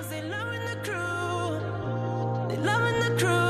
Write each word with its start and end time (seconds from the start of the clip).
Cause 0.00 0.08
they 0.08 0.22
loving 0.22 0.64
the 0.64 0.76
crew. 0.76 2.48
They 2.48 2.56
loving 2.56 3.00
the 3.00 3.20
crew. 3.20 3.49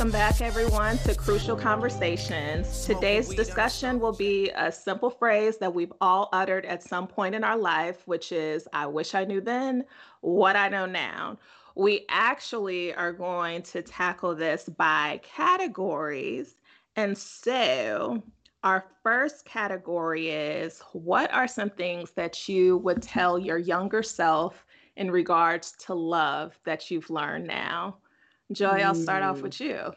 Welcome 0.00 0.12
back, 0.12 0.40
everyone, 0.40 0.96
to 1.00 1.14
Crucial 1.14 1.54
Conversations. 1.54 2.86
Today's 2.86 3.28
discussion 3.28 4.00
will 4.00 4.14
be 4.14 4.48
a 4.56 4.72
simple 4.72 5.10
phrase 5.10 5.58
that 5.58 5.74
we've 5.74 5.92
all 6.00 6.30
uttered 6.32 6.64
at 6.64 6.82
some 6.82 7.06
point 7.06 7.34
in 7.34 7.44
our 7.44 7.58
life, 7.58 8.08
which 8.08 8.32
is, 8.32 8.66
I 8.72 8.86
wish 8.86 9.14
I 9.14 9.26
knew 9.26 9.42
then 9.42 9.84
what 10.22 10.56
I 10.56 10.70
know 10.70 10.86
now. 10.86 11.38
We 11.76 12.06
actually 12.08 12.94
are 12.94 13.12
going 13.12 13.60
to 13.64 13.82
tackle 13.82 14.34
this 14.34 14.70
by 14.70 15.20
categories. 15.22 16.56
And 16.96 17.16
so, 17.16 18.22
our 18.64 18.86
first 19.02 19.44
category 19.44 20.30
is 20.30 20.80
what 20.94 21.30
are 21.30 21.46
some 21.46 21.68
things 21.68 22.12
that 22.12 22.48
you 22.48 22.78
would 22.78 23.02
tell 23.02 23.38
your 23.38 23.58
younger 23.58 24.02
self 24.02 24.64
in 24.96 25.10
regards 25.10 25.72
to 25.72 25.92
love 25.92 26.58
that 26.64 26.90
you've 26.90 27.10
learned 27.10 27.46
now? 27.46 27.98
Joy, 28.52 28.82
I'll 28.84 28.94
start 28.94 29.22
off 29.22 29.42
with 29.42 29.60
you. 29.60 29.92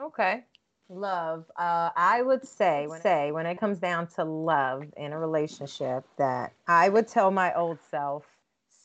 Okay. 0.00 0.44
Love. 0.88 1.44
Uh, 1.56 1.90
I 1.96 2.22
would 2.22 2.46
say, 2.46 2.86
when, 2.88 3.00
say, 3.00 3.32
when 3.32 3.46
it 3.46 3.58
comes 3.58 3.78
down 3.78 4.08
to 4.16 4.24
love 4.24 4.84
in 4.96 5.12
a 5.12 5.18
relationship, 5.18 6.04
that 6.18 6.52
I 6.66 6.88
would 6.88 7.06
tell 7.06 7.30
my 7.30 7.54
old 7.54 7.78
self, 7.90 8.24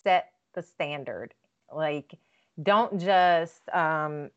set 0.03 0.31
the 0.53 0.61
standard. 0.61 1.33
Like, 1.73 2.15
don't 2.61 2.99
just, 2.99 3.67
um, 3.73 4.29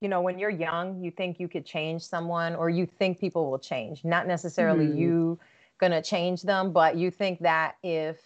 you 0.00 0.08
know, 0.08 0.20
when 0.20 0.38
you're 0.38 0.50
young, 0.50 1.02
you 1.02 1.10
think 1.10 1.38
you 1.40 1.48
could 1.48 1.64
change 1.64 2.02
someone 2.02 2.54
or 2.54 2.68
you 2.68 2.86
think 2.86 3.18
people 3.18 3.50
will 3.50 3.58
change. 3.58 4.04
Not 4.04 4.26
necessarily 4.26 4.86
mm. 4.86 4.98
you 4.98 5.38
gonna 5.78 6.02
change 6.02 6.42
them, 6.42 6.72
but 6.72 6.96
you 6.96 7.10
think 7.10 7.40
that 7.40 7.76
if 7.82 8.18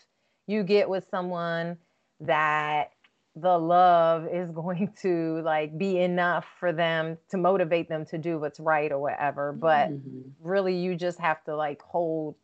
you 0.46 0.62
get 0.62 0.88
with 0.88 1.06
someone 1.10 1.76
that 2.20 2.92
the 3.36 3.58
love 3.58 4.26
is 4.26 4.50
going 4.50 4.92
to 5.02 5.40
like 5.42 5.76
be 5.78 5.98
enough 5.98 6.46
for 6.58 6.72
them 6.72 7.16
to 7.30 7.36
motivate 7.36 7.88
them 7.88 8.04
to 8.06 8.18
do 8.18 8.38
what's 8.38 8.60
right 8.60 8.92
or 8.92 8.98
whatever 8.98 9.52
but 9.52 9.90
mm-hmm. 9.90 10.20
really 10.40 10.76
you 10.76 10.94
just 10.94 11.18
have 11.18 11.42
to 11.44 11.56
like 11.56 11.80
hold 11.82 12.34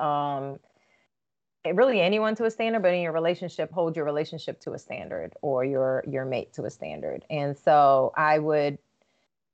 um 0.00 0.58
really 1.72 2.00
anyone 2.00 2.34
to 2.34 2.44
a 2.44 2.50
standard 2.50 2.82
but 2.82 2.92
in 2.92 3.00
your 3.00 3.12
relationship 3.12 3.72
hold 3.72 3.96
your 3.96 4.04
relationship 4.04 4.60
to 4.60 4.72
a 4.72 4.78
standard 4.78 5.32
or 5.40 5.64
your 5.64 6.04
your 6.06 6.26
mate 6.26 6.52
to 6.52 6.64
a 6.64 6.70
standard 6.70 7.24
and 7.30 7.56
so 7.56 8.12
i 8.16 8.38
would 8.38 8.76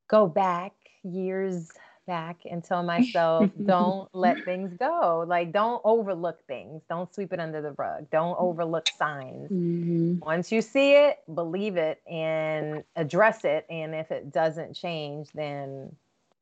go 0.08 0.26
back 0.26 0.72
years 1.04 1.70
back 2.10 2.38
and 2.50 2.64
tell 2.64 2.82
myself, 2.82 3.48
don't 3.64 4.08
let 4.12 4.44
things 4.44 4.76
go. 4.76 5.24
Like, 5.28 5.52
don't 5.52 5.80
overlook 5.84 6.44
things. 6.48 6.82
Don't 6.88 7.14
sweep 7.14 7.32
it 7.32 7.38
under 7.38 7.62
the 7.62 7.70
rug. 7.78 8.10
Don't 8.10 8.36
overlook 8.36 8.88
signs. 8.98 9.48
Mm-hmm. 9.48 10.18
Once 10.18 10.50
you 10.50 10.60
see 10.60 10.94
it, 10.94 11.20
believe 11.32 11.76
it 11.76 12.02
and 12.10 12.82
address 12.96 13.44
it. 13.44 13.64
And 13.70 13.94
if 13.94 14.10
it 14.10 14.32
doesn't 14.32 14.74
change, 14.74 15.28
then, 15.36 15.94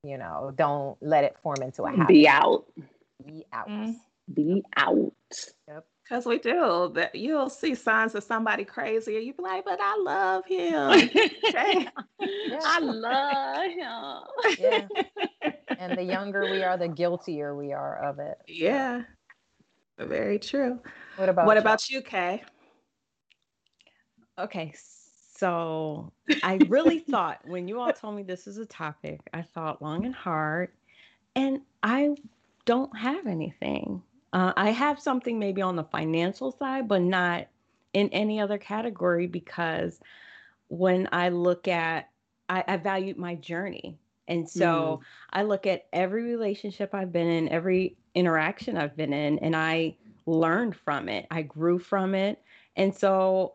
you 0.02 0.16
know, 0.16 0.54
don't 0.56 0.96
let 1.02 1.24
it 1.24 1.36
form 1.42 1.58
into 1.60 1.82
a 1.82 1.90
habit. 1.90 2.08
Be 2.08 2.26
out. 2.26 2.64
Be 3.26 3.44
out. 3.52 3.68
Mm-hmm. 3.68 3.92
Be 4.32 4.64
out. 4.74 5.12
Yep. 5.68 5.84
Because 6.08 6.24
we 6.24 6.38
do 6.38 6.90
that, 6.94 7.14
you'll 7.14 7.50
see 7.50 7.74
signs 7.74 8.14
of 8.14 8.24
somebody 8.24 8.64
crazy, 8.64 9.16
and 9.16 9.26
you 9.26 9.34
be 9.34 9.42
like, 9.42 9.64
"But 9.64 9.78
I 9.80 9.96
love 9.96 10.46
him. 10.46 11.10
yeah. 11.52 11.90
I 12.64 12.78
love 12.80 13.70
him." 13.70 14.58
Yeah. 14.58 15.52
And 15.78 15.98
the 15.98 16.02
younger 16.02 16.50
we 16.50 16.62
are, 16.62 16.78
the 16.78 16.88
guiltier 16.88 17.54
we 17.54 17.72
are 17.72 18.02
of 18.02 18.20
it. 18.20 18.38
Yeah, 18.48 19.02
very 19.98 20.38
true. 20.38 20.80
What 21.16 21.28
about 21.28 21.46
what 21.46 21.54
you? 21.56 21.60
about 21.60 21.90
you, 21.90 22.00
Kay? 22.00 22.42
Okay, 24.38 24.72
so 25.36 26.10
I 26.42 26.58
really 26.68 27.00
thought 27.00 27.40
when 27.46 27.68
you 27.68 27.80
all 27.80 27.92
told 27.92 28.16
me 28.16 28.22
this 28.22 28.46
is 28.46 28.56
a 28.56 28.66
topic, 28.66 29.20
I 29.34 29.42
thought 29.42 29.82
long 29.82 30.06
and 30.06 30.14
hard, 30.14 30.70
and 31.36 31.60
I 31.82 32.14
don't 32.64 32.96
have 32.96 33.26
anything. 33.26 34.02
Uh, 34.32 34.52
I 34.56 34.70
have 34.70 35.00
something 35.00 35.38
maybe 35.38 35.62
on 35.62 35.76
the 35.76 35.84
financial 35.84 36.52
side, 36.52 36.88
but 36.88 37.02
not 37.02 37.46
in 37.94 38.08
any 38.10 38.40
other 38.40 38.58
category 38.58 39.26
because 39.26 40.00
when 40.68 41.08
I 41.12 41.30
look 41.30 41.66
at, 41.68 42.10
I, 42.48 42.64
I 42.66 42.76
value 42.76 43.14
my 43.16 43.34
journey. 43.36 43.98
And 44.26 44.48
so 44.48 45.00
mm. 45.00 45.06
I 45.32 45.42
look 45.42 45.66
at 45.66 45.86
every 45.92 46.24
relationship 46.24 46.94
I've 46.94 47.12
been 47.12 47.28
in, 47.28 47.48
every 47.48 47.96
interaction 48.14 48.76
I've 48.76 48.96
been 48.96 49.14
in, 49.14 49.38
and 49.38 49.56
I 49.56 49.96
learned 50.26 50.76
from 50.76 51.08
it. 51.08 51.26
I 51.30 51.42
grew 51.42 51.78
from 51.78 52.14
it. 52.14 52.42
And 52.76 52.94
so 52.94 53.54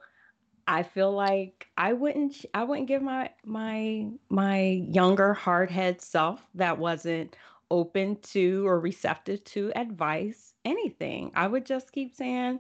I 0.68 0.84
feel 0.84 1.12
like 1.12 1.68
I 1.78 1.94
wouldn't 1.94 2.46
I 2.54 2.64
wouldn't 2.64 2.88
give 2.88 3.02
my 3.02 3.30
my 3.46 4.08
my 4.30 4.62
younger 4.90 5.34
hard 5.34 5.70
head 5.70 6.02
self 6.02 6.42
that 6.56 6.78
wasn't 6.78 7.36
open 7.70 8.18
to 8.22 8.66
or 8.66 8.80
receptive 8.80 9.44
to 9.44 9.72
advice 9.76 10.53
anything. 10.66 11.32
I 11.36 11.48
would 11.48 11.66
just 11.66 11.92
keep 11.92 12.16
saying, 12.16 12.60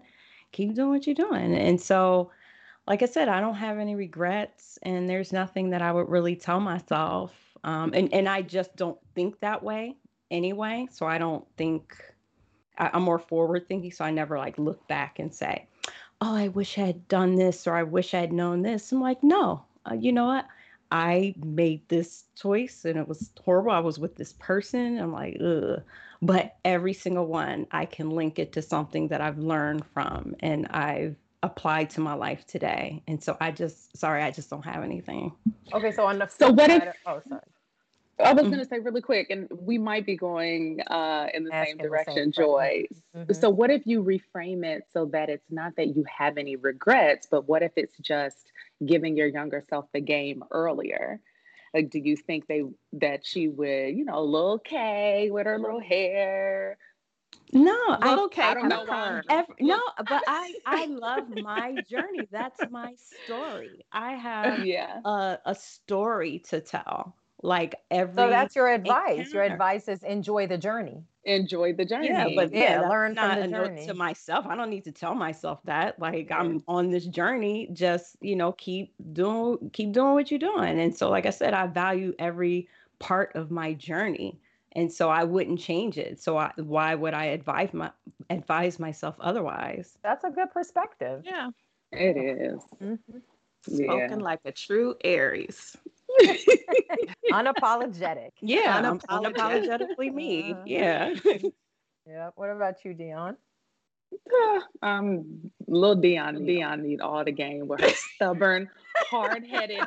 keep 0.52 0.74
doing 0.74 0.90
what 0.90 1.06
you're 1.06 1.16
doing. 1.16 1.56
And 1.56 1.80
so, 1.80 2.31
like 2.88 3.02
I 3.02 3.06
said, 3.06 3.30
I 3.30 3.40
don't 3.40 3.56
have 3.56 3.78
any 3.80 3.96
regrets, 3.96 4.78
and 4.84 5.09
there's 5.09 5.31
nothing 5.31 5.69
that 5.72 5.81
I 5.81 5.91
would 5.91 6.09
really 6.09 6.36
tell 6.36 6.59
myself. 6.59 7.34
Um, 7.64 7.94
and 7.94 8.14
and 8.14 8.28
I 8.28 8.41
just 8.41 8.75
don't 8.75 8.97
think 9.16 9.40
that 9.40 9.64
way 9.64 9.96
anyway. 10.31 10.88
So 10.91 11.06
I 11.06 11.18
don't 11.18 11.46
think 11.58 11.96
I, 12.78 12.91
I'm 12.94 13.03
more 13.03 13.19
forward 13.19 13.68
thinking. 13.68 13.91
So 13.91 14.03
I 14.03 14.12
never 14.12 14.38
like 14.38 14.58
look 14.58 14.85
back 14.88 15.20
and 15.20 15.34
say, 15.34 15.68
"Oh, 16.22 16.35
I 16.35 16.50
wish 16.50 16.78
I 16.78 16.81
had 16.81 17.08
done 17.08 17.35
this," 17.35 17.68
or 17.68 17.75
"I 17.75 17.84
wish 17.84 18.14
I 18.14 18.20
had 18.20 18.34
known 18.34 18.62
this." 18.62 18.91
I'm 18.91 19.02
like, 19.02 19.24
no, 19.24 19.64
uh, 19.90 19.96
you 19.96 20.12
know 20.12 20.25
what? 20.25 20.47
I 20.91 21.34
made 21.44 21.88
this 21.90 22.25
choice 22.35 22.85
and 22.85 23.00
it 23.00 23.08
was 23.08 23.31
horrible. 23.44 23.72
I 23.72 23.80
was 23.80 23.97
with 23.97 24.16
this 24.16 24.34
person. 24.34 25.00
I'm 25.00 25.12
like, 25.12 25.38
ugh 25.44 25.81
but 26.25 26.56
every 26.63 26.94
single 26.94 27.28
one 27.28 27.67
I 27.72 27.85
can 27.85 28.09
link 28.09 28.39
it 28.39 28.53
to 28.53 28.61
something 28.61 29.09
that 29.09 29.22
I've 29.22 29.38
learned 29.38 29.85
from 29.94 30.35
and 30.39 30.67
I've 30.67 31.16
applied 31.44 31.89
to 31.91 32.00
my 32.00 32.13
life 32.13 32.45
today. 32.47 33.03
And 33.07 33.22
so 33.22 33.38
I 33.41 33.51
just 33.51 33.95
sorry, 33.97 34.23
I 34.23 34.31
just 34.31 34.50
don't 34.50 34.66
have 34.66 34.84
anything. 34.84 35.34
Okay, 35.73 35.91
so 35.91 36.06
on 36.06 36.19
the 36.19 36.28
so 36.28 36.51
what 36.51 36.69
if 36.72 36.84
oh 37.06 37.22
sorry. 37.28 37.41
I 38.19 38.31
was 38.31 38.44
mm-hmm. 38.44 38.51
going 38.51 38.63
to 38.63 38.69
say 38.69 38.79
really 38.79 39.01
quick, 39.01 39.31
and 39.31 39.47
we 39.51 39.79
might 39.79 40.06
be 40.06 40.16
going 40.16 40.81
uh, 40.88 41.28
in 41.34 41.45
the 41.45 41.53
Asking 41.53 41.79
same 41.79 41.88
direction, 41.89 42.16
the 42.16 42.22
same 42.22 42.31
Joy. 42.31 42.84
Mm-hmm. 43.17 43.34
So, 43.34 43.50
what 43.50 43.72
if 43.72 43.88
you 43.88 44.03
reframe 44.03 44.63
it 44.63 44.84
so 44.94 45.05
that 45.07 45.29
it's 45.29 45.50
not 45.50 45.75
that 45.78 45.95
you 45.95 46.05
have 46.16 46.38
any 46.38 46.55
regrets, 46.55 47.28
but 47.29 47.50
what 47.50 47.63
if 47.63 47.72
it's 47.75 47.97
just 47.97 48.51
giving 48.85 49.17
your 49.17 49.28
younger 49.28 49.63
self 49.67 49.85
the 49.94 50.00
game 50.00 50.44
earlier? 50.51 51.19
Like, 51.73 51.89
do 51.89 52.00
you 52.00 52.16
think 52.16 52.47
they 52.47 52.63
that 52.94 53.25
she 53.25 53.47
would, 53.47 53.95
you 53.95 54.06
know, 54.06 54.23
little 54.23 54.59
Kay 54.59 55.29
with 55.31 55.45
her 55.45 55.57
little 55.57 55.79
hair? 55.79 56.78
No, 57.51 57.78
I 58.01 58.16
don't. 58.16 58.38
I 58.39 58.53
don't 58.53 58.67
know 58.67 58.84
why. 58.85 59.22
Every, 59.29 59.56
no, 59.61 59.79
but 59.97 60.23
I 60.28 60.56
I 60.66 60.85
love 60.85 61.29
my 61.29 61.78
journey. 61.89 62.28
That's 62.31 62.59
my 62.69 62.95
story. 62.95 63.85
I 63.91 64.13
have 64.13 64.59
yeah. 64.66 65.00
a, 65.06 65.39
a 65.45 65.56
story 65.56 66.39
to 66.50 66.61
tell 66.61 67.16
like 67.41 67.75
every 67.91 68.16
so 68.16 68.29
that's 68.29 68.55
your 68.55 68.69
advice 68.69 69.17
encounter. 69.17 69.34
your 69.34 69.44
advice 69.44 69.88
is 69.88 70.03
enjoy 70.03 70.47
the 70.47 70.57
journey 70.57 71.03
enjoy 71.25 71.73
the 71.73 71.85
journey. 71.85 72.07
yeah 72.07 72.28
but 72.35 72.53
yeah, 72.53 72.81
yeah 72.81 72.89
learn 72.89 73.16
from 73.16 73.39
the 73.39 73.47
journey 73.47 73.85
to 73.85 73.94
myself 73.94 74.45
i 74.45 74.56
don't 74.56 74.69
need 74.69 74.84
to 74.84 74.91
tell 74.91 75.16
myself 75.16 75.59
that 75.64 75.97
like 75.97 76.29
i'm 76.31 76.61
on 76.67 76.90
this 76.90 77.05
journey 77.05 77.70
just 77.72 78.17
you 78.20 78.35
know 78.35 78.52
keep 78.53 78.93
doing 79.14 79.58
keep 79.72 79.93
doing 79.93 80.14
what 80.14 80.29
you're 80.29 80.40
doing 80.40 80.79
and 80.79 80.96
so 80.96 81.09
like 81.09 81.25
i 81.25 81.29
said 81.29 81.53
i 81.53 81.66
value 81.66 82.14
every 82.20 82.67
part 82.99 83.34
of 83.35 83.52
my 83.52 83.73
journey 83.73 84.37
and 84.73 84.91
so 84.91 85.09
i 85.09 85.23
wouldn't 85.23 85.59
change 85.59 85.97
it 85.97 86.22
so 86.22 86.37
I, 86.37 86.52
why 86.58 86.93
would 86.93 87.14
i 87.14 87.26
advise 87.26 87.73
my 87.73 87.90
advise 88.29 88.79
myself 88.79 89.16
otherwise? 89.19 89.97
That's 90.03 90.23
a 90.23 90.29
good 90.29 90.52
perspective. 90.52 91.23
Yeah. 91.26 91.49
It 91.91 92.17
is. 92.17 92.61
Mm-hmm. 92.81 93.17
spoken 93.61 94.19
yeah. 94.19 94.26
like 94.26 94.40
a 94.46 94.52
true 94.52 94.96
aries 95.03 95.78
unapologetic. 97.34 98.32
Yeah, 98.41 98.82
unapologetic. 98.82 99.35
unapologetically 99.35 100.14
me. 100.14 100.53
Uh, 100.53 100.64
yeah. 100.66 101.14
yeah. 102.08 102.30
What 102.35 102.50
about 102.50 102.84
you, 102.85 102.94
Dion? 102.94 103.38
um, 104.82 105.52
little 105.68 105.96
Dion, 105.96 106.46
Dion 106.46 106.84
need 106.84 107.02
all 107.02 107.24
the 107.24 107.32
game 107.32 107.68
with 107.68 107.82
her 107.82 107.90
stubborn, 108.16 108.70
hard-headed 109.09 109.84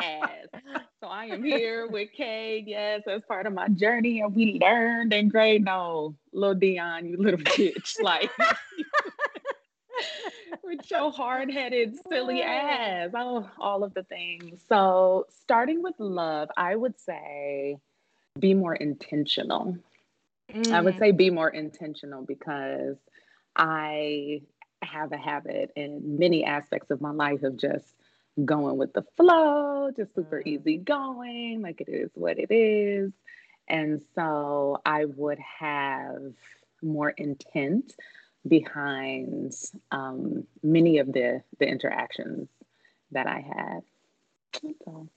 ass. 0.00 0.46
So 1.00 1.08
I 1.08 1.26
am 1.26 1.42
here 1.42 1.88
with 1.88 2.10
Kay, 2.12 2.64
yes, 2.66 3.02
as 3.06 3.22
part 3.26 3.46
of 3.46 3.52
my 3.52 3.68
journey, 3.68 4.20
and 4.20 4.34
we 4.34 4.58
learned 4.60 5.12
and 5.12 5.30
great. 5.30 5.62
No, 5.62 6.14
little 6.32 6.54
Dion, 6.54 7.06
you 7.06 7.16
little 7.16 7.40
bitch, 7.40 8.00
like 8.02 8.30
your 10.90 11.12
hard-headed, 11.12 11.96
silly 12.08 12.42
ass. 12.42 13.10
Oh, 13.14 13.48
all 13.58 13.84
of 13.84 13.94
the 13.94 14.02
things. 14.04 14.60
So 14.68 15.26
starting 15.42 15.82
with 15.82 15.94
love, 15.98 16.48
I 16.56 16.74
would 16.74 16.98
say 16.98 17.78
be 18.38 18.54
more 18.54 18.74
intentional. 18.74 19.76
Mm. 20.52 20.72
I 20.72 20.80
would 20.80 20.94
mm. 20.94 20.98
say 20.98 21.12
be 21.12 21.30
more 21.30 21.48
intentional 21.48 22.24
because 22.24 22.96
I 23.56 24.42
have 24.82 25.12
a 25.12 25.16
habit 25.16 25.72
in 25.76 26.18
many 26.18 26.44
aspects 26.44 26.90
of 26.90 27.00
my 27.00 27.10
life 27.10 27.42
of 27.42 27.56
just 27.56 27.86
going 28.44 28.76
with 28.76 28.92
the 28.92 29.04
flow, 29.16 29.90
just 29.94 30.14
super 30.14 30.42
mm. 30.44 30.46
easy 30.46 30.76
going, 30.76 31.60
like 31.62 31.80
it 31.80 31.88
is 31.88 32.10
what 32.14 32.38
it 32.38 32.50
is. 32.50 33.12
And 33.68 34.02
so 34.14 34.80
I 34.84 35.04
would 35.04 35.38
have 35.38 36.32
more 36.82 37.10
intent 37.10 37.94
behind 38.46 39.52
um, 39.90 40.46
many 40.62 40.98
of 40.98 41.12
the 41.12 41.42
the 41.58 41.66
interactions 41.66 42.48
that 43.12 43.26
I 43.26 43.40
had. 43.40 43.80
So. 44.84 45.08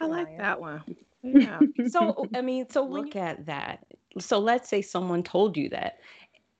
I 0.00 0.06
like 0.06 0.38
that 0.38 0.60
one. 0.60 0.82
Yeah. 1.22 1.58
so 1.88 2.28
I 2.34 2.42
mean, 2.42 2.68
so 2.68 2.84
look 2.84 3.16
at 3.16 3.46
that. 3.46 3.84
So 4.18 4.38
let's 4.38 4.68
say 4.68 4.82
someone 4.82 5.22
told 5.22 5.56
you 5.56 5.68
that, 5.70 6.00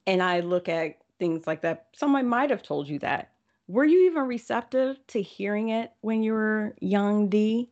and 0.07 0.23
I 0.23 0.41
look 0.41 0.69
at 0.69 0.99
things 1.19 1.47
like 1.47 1.63
that. 1.63 1.87
Someone 1.95 2.27
might 2.27 2.51
have 2.51 2.63
told 2.63 2.89
you 2.89 2.99
that. 3.01 3.31
Were 3.67 3.85
you 3.85 4.07
even 4.11 4.25
receptive 4.25 4.99
to 5.09 5.23
hearing 5.23 5.71
it 5.71 5.93
when 6.01 6.23
you 6.23 6.33
were 6.33 6.75
young, 6.81 7.29
D? 7.29 7.71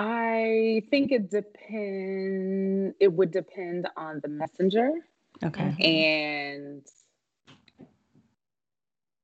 I 0.00 0.84
think 0.90 1.10
it 1.10 1.28
depend. 1.28 2.94
It 3.00 3.12
would 3.12 3.32
depend 3.32 3.88
on 3.96 4.20
the 4.22 4.28
messenger. 4.28 4.92
Okay. 5.42 5.60
Mm-hmm. 5.60 5.82
And 5.82 6.86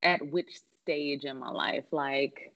at 0.03 0.27
which 0.27 0.59
stage 0.83 1.25
in 1.25 1.39
my 1.39 1.51
life, 1.51 1.85
like 1.93 2.53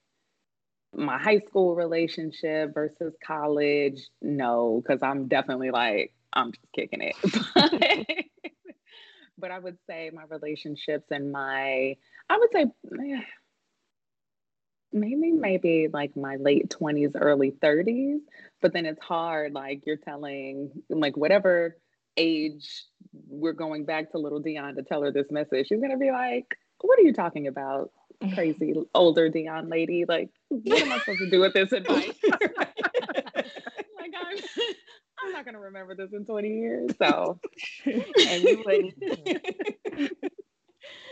my 0.93 1.17
high 1.17 1.39
school 1.39 1.75
relationship 1.75 2.73
versus 2.73 3.13
college, 3.25 4.01
no, 4.21 4.83
because 4.83 5.01
I'm 5.01 5.29
definitely 5.29 5.71
like 5.71 6.13
I'm 6.33 6.51
just 6.51 6.67
kicking 6.75 6.99
it. 7.01 7.15
but 9.37 9.51
I 9.51 9.59
would 9.59 9.77
say 9.87 10.11
my 10.13 10.23
relationships 10.29 11.07
and 11.09 11.31
my, 11.31 11.95
I 12.29 12.37
would 12.37 12.51
say. 12.51 12.63
Eh, 12.63 13.21
Maybe 14.91 15.31
maybe 15.31 15.87
like 15.91 16.15
my 16.17 16.37
late 16.37 16.69
20s 16.69 17.11
early 17.15 17.51
30s 17.51 18.19
but 18.61 18.73
then 18.73 18.85
it's 18.85 19.01
hard 19.01 19.53
like 19.53 19.83
you're 19.85 19.97
telling 19.97 20.71
like 20.89 21.15
whatever 21.15 21.77
age 22.17 22.85
we're 23.27 23.53
going 23.53 23.85
back 23.85 24.11
to 24.11 24.17
little 24.17 24.39
dion 24.39 24.75
to 24.75 24.83
tell 24.83 25.03
her 25.03 25.11
this 25.11 25.27
message 25.29 25.67
she's 25.67 25.79
going 25.79 25.91
to 25.91 25.97
be 25.97 26.11
like 26.11 26.57
what 26.81 26.97
are 26.97 27.03
you 27.03 27.13
talking 27.13 27.47
about 27.47 27.91
crazy 28.33 28.73
older 28.95 29.29
dion 29.29 29.69
lady? 29.69 30.05
Like 30.07 30.29
what 30.49 30.81
am 30.81 30.91
i 30.91 30.99
supposed 30.99 31.19
to 31.19 31.29
do 31.29 31.39
with 31.39 31.53
this 31.53 31.71
advice? 31.71 32.13
Like 33.99 34.13
i'm 34.15 34.37
i'm 35.23 35.31
not 35.33 35.43
going 35.43 35.55
to 35.55 35.59
remember 35.59 35.93
this 35.93 36.13
in 36.13 36.25
20 36.25 36.47
years 36.47 36.91
so. 37.01 37.39
And 37.85 38.43
you 38.43 38.63
wouldn't 38.65 40.13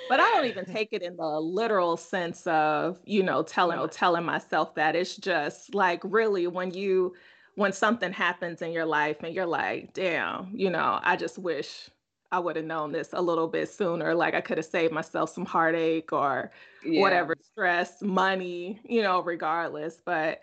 but 0.09 0.19
I 0.19 0.29
don't 0.31 0.45
even 0.45 0.65
take 0.73 0.89
it 0.91 1.01
in 1.01 1.15
the 1.17 1.39
literal 1.39 1.97
sense 1.97 2.45
of, 2.47 2.99
you 3.05 3.23
know, 3.23 3.43
telling 3.43 3.79
or 3.79 3.87
telling 3.87 4.25
myself 4.25 4.75
that. 4.75 4.95
It's 4.95 5.15
just 5.15 5.73
like 5.73 6.01
really 6.03 6.47
when 6.47 6.71
you 6.71 7.15
when 7.55 7.73
something 7.73 8.13
happens 8.13 8.61
in 8.61 8.71
your 8.71 8.85
life 8.85 9.17
and 9.23 9.33
you're 9.33 9.45
like, 9.45 9.93
damn, 9.93 10.51
you 10.53 10.69
know, 10.69 10.99
I 11.01 11.15
just 11.15 11.39
wish 11.39 11.89
I 12.31 12.39
would 12.39 12.55
have 12.55 12.65
known 12.65 12.91
this 12.91 13.09
a 13.13 13.21
little 13.21 13.47
bit 13.47 13.69
sooner. 13.69 14.13
Like 14.13 14.35
I 14.35 14.41
could 14.41 14.57
have 14.57 14.65
saved 14.65 14.93
myself 14.93 15.31
some 15.31 15.45
heartache 15.45 16.13
or 16.13 16.51
yeah. 16.85 17.01
whatever 17.01 17.35
stress, 17.41 18.01
money, 18.01 18.79
you 18.87 19.01
know, 19.01 19.21
regardless. 19.21 19.99
But 20.03 20.41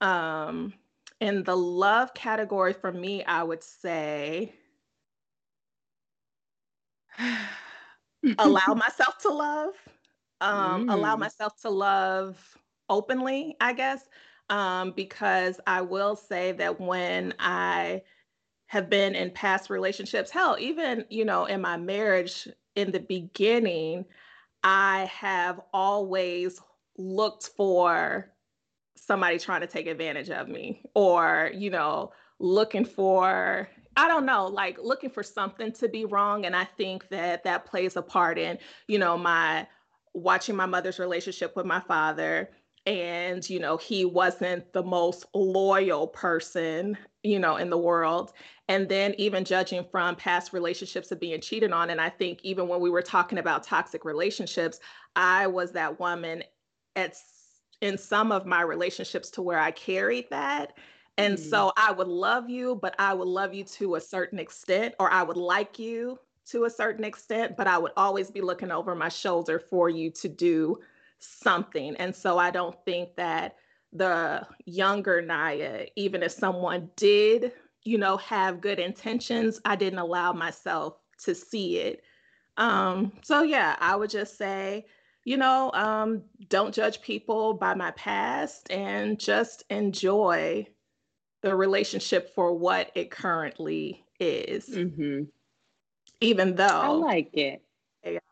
um 0.00 0.72
in 1.20 1.42
the 1.42 1.56
love 1.56 2.14
category 2.14 2.72
for 2.72 2.92
me, 2.92 3.24
I 3.24 3.42
would 3.42 3.62
say 3.62 4.52
allow 8.38 8.74
myself 8.76 9.18
to 9.18 9.30
love, 9.30 9.74
um, 10.40 10.86
mm. 10.86 10.92
allow 10.92 11.16
myself 11.16 11.60
to 11.62 11.70
love 11.70 12.36
openly, 12.88 13.56
I 13.60 13.72
guess, 13.72 14.08
um, 14.50 14.92
because 14.92 15.60
I 15.66 15.82
will 15.82 16.16
say 16.16 16.52
that 16.52 16.80
when 16.80 17.34
I 17.38 18.02
have 18.66 18.90
been 18.90 19.14
in 19.14 19.30
past 19.30 19.70
relationships, 19.70 20.30
hell, 20.30 20.56
even, 20.58 21.04
you 21.08 21.24
know, 21.24 21.46
in 21.46 21.60
my 21.60 21.76
marriage 21.76 22.48
in 22.74 22.90
the 22.92 23.00
beginning, 23.00 24.04
I 24.62 25.10
have 25.12 25.60
always 25.72 26.60
looked 26.96 27.50
for 27.56 28.30
somebody 28.96 29.38
trying 29.38 29.62
to 29.62 29.66
take 29.66 29.86
advantage 29.86 30.30
of 30.30 30.48
me 30.48 30.82
or, 30.94 31.50
you 31.54 31.70
know, 31.70 32.12
looking 32.38 32.84
for 32.84 33.68
I 33.98 34.06
don't 34.06 34.24
know, 34.24 34.46
like 34.46 34.78
looking 34.80 35.10
for 35.10 35.24
something 35.24 35.72
to 35.72 35.88
be 35.88 36.04
wrong. 36.04 36.46
And 36.46 36.54
I 36.54 36.62
think 36.64 37.08
that 37.08 37.42
that 37.42 37.66
plays 37.66 37.96
a 37.96 38.02
part 38.02 38.38
in, 38.38 38.56
you 38.86 38.96
know, 38.96 39.18
my 39.18 39.66
watching 40.14 40.54
my 40.54 40.66
mother's 40.66 41.00
relationship 41.00 41.56
with 41.56 41.66
my 41.66 41.80
father. 41.80 42.48
And, 42.86 43.48
you 43.50 43.58
know, 43.58 43.76
he 43.76 44.04
wasn't 44.04 44.72
the 44.72 44.84
most 44.84 45.26
loyal 45.34 46.06
person, 46.06 46.96
you 47.24 47.40
know, 47.40 47.56
in 47.56 47.70
the 47.70 47.76
world. 47.76 48.34
And 48.68 48.88
then 48.88 49.16
even 49.18 49.44
judging 49.44 49.84
from 49.90 50.14
past 50.14 50.52
relationships 50.52 51.10
of 51.10 51.18
being 51.18 51.40
cheated 51.40 51.72
on. 51.72 51.90
And 51.90 52.00
I 52.00 52.08
think 52.08 52.38
even 52.44 52.68
when 52.68 52.80
we 52.80 52.90
were 52.90 53.02
talking 53.02 53.38
about 53.38 53.64
toxic 53.64 54.04
relationships, 54.04 54.78
I 55.16 55.48
was 55.48 55.72
that 55.72 55.98
woman 55.98 56.44
at 56.94 57.16
in 57.80 57.98
some 57.98 58.30
of 58.30 58.46
my 58.46 58.62
relationships 58.62 59.28
to 59.30 59.42
where 59.42 59.58
I 59.58 59.72
carried 59.72 60.30
that 60.30 60.74
and 61.18 61.36
mm. 61.36 61.50
so 61.50 61.72
I 61.76 61.92
would 61.92 62.08
love 62.08 62.48
you, 62.48 62.76
but 62.80 62.94
I 62.98 63.12
would 63.12 63.28
love 63.28 63.52
you 63.52 63.64
to 63.64 63.96
a 63.96 64.00
certain 64.00 64.38
extent, 64.38 64.94
or 64.98 65.10
I 65.10 65.24
would 65.24 65.36
like 65.36 65.78
you 65.78 66.18
to 66.46 66.64
a 66.64 66.70
certain 66.70 67.04
extent, 67.04 67.56
but 67.56 67.66
I 67.66 67.76
would 67.76 67.92
always 67.96 68.30
be 68.30 68.40
looking 68.40 68.70
over 68.70 68.94
my 68.94 69.10
shoulder 69.10 69.58
for 69.58 69.90
you 69.90 70.10
to 70.12 70.28
do 70.28 70.78
something. 71.18 71.94
And 71.96 72.14
so 72.14 72.38
I 72.38 72.50
don't 72.50 72.76
think 72.84 73.16
that 73.16 73.56
the 73.92 74.46
younger 74.64 75.20
Naya, 75.20 75.86
even 75.96 76.22
if 76.22 76.32
someone 76.32 76.88
did, 76.96 77.52
you 77.84 77.98
know, 77.98 78.16
have 78.18 78.60
good 78.60 78.78
intentions, 78.78 79.60
I 79.64 79.76
didn't 79.76 79.98
allow 79.98 80.32
myself 80.32 80.94
to 81.24 81.34
see 81.34 81.78
it. 81.78 82.02
Um, 82.56 83.12
so 83.22 83.42
yeah, 83.42 83.76
I 83.80 83.96
would 83.96 84.10
just 84.10 84.38
say, 84.38 84.86
you 85.24 85.36
know, 85.36 85.70
um, 85.74 86.22
don't 86.48 86.74
judge 86.74 87.02
people 87.02 87.54
by 87.54 87.74
my 87.74 87.90
past 87.90 88.70
and 88.70 89.18
just 89.18 89.64
enjoy 89.68 90.66
the 91.42 91.54
relationship 91.54 92.34
for 92.34 92.52
what 92.52 92.90
it 92.94 93.10
currently 93.10 94.04
is. 94.18 94.68
Mm-hmm. 94.68 95.24
Even 96.20 96.56
though 96.56 96.66
I 96.66 96.88
like 96.88 97.36
it. 97.36 97.62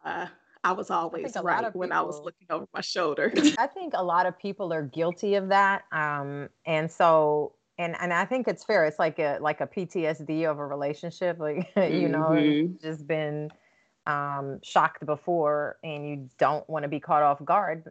Uh, 0.05 0.27
I 0.65 0.73
was 0.73 0.91
always 0.91 1.37
I 1.37 1.43
right 1.43 1.65
people, 1.65 1.79
when 1.79 1.93
I 1.93 2.03
was 2.03 2.21
looking 2.21 2.49
over 2.51 2.67
my 2.75 2.81
shoulder. 2.81 3.33
I 3.59 3.69
think 3.69 3.93
a 3.95 4.03
lot 4.03 4.27
of 4.27 4.37
people 4.37 4.73
are 4.73 4.83
guilty 4.83 5.37
of 5.37 5.49
that. 5.49 5.85
Um, 5.93 6.49
and 6.67 6.91
so 6.91 7.53
and 7.79 7.95
and 8.01 8.13
I 8.13 8.25
think 8.25 8.49
it's 8.49 8.65
fair. 8.65 8.85
It's 8.87 8.99
like 8.99 9.19
a 9.19 9.39
like 9.41 9.61
a 9.61 9.67
PTSD 9.67 10.51
of 10.51 10.59
a 10.59 10.67
relationship. 10.67 11.39
Like 11.39 11.71
you 11.77 12.09
know, 12.09 12.31
mm-hmm. 12.31 12.75
just 12.83 13.07
been 13.07 13.51
um, 14.07 14.61
shocked 14.63 15.07
before, 15.07 15.77
and 15.85 16.09
you 16.09 16.29
don't 16.39 16.69
want 16.69 16.83
to 16.83 16.89
be 16.89 17.01
caught 17.01 17.23
off 17.23 17.45
guard. 17.45 17.85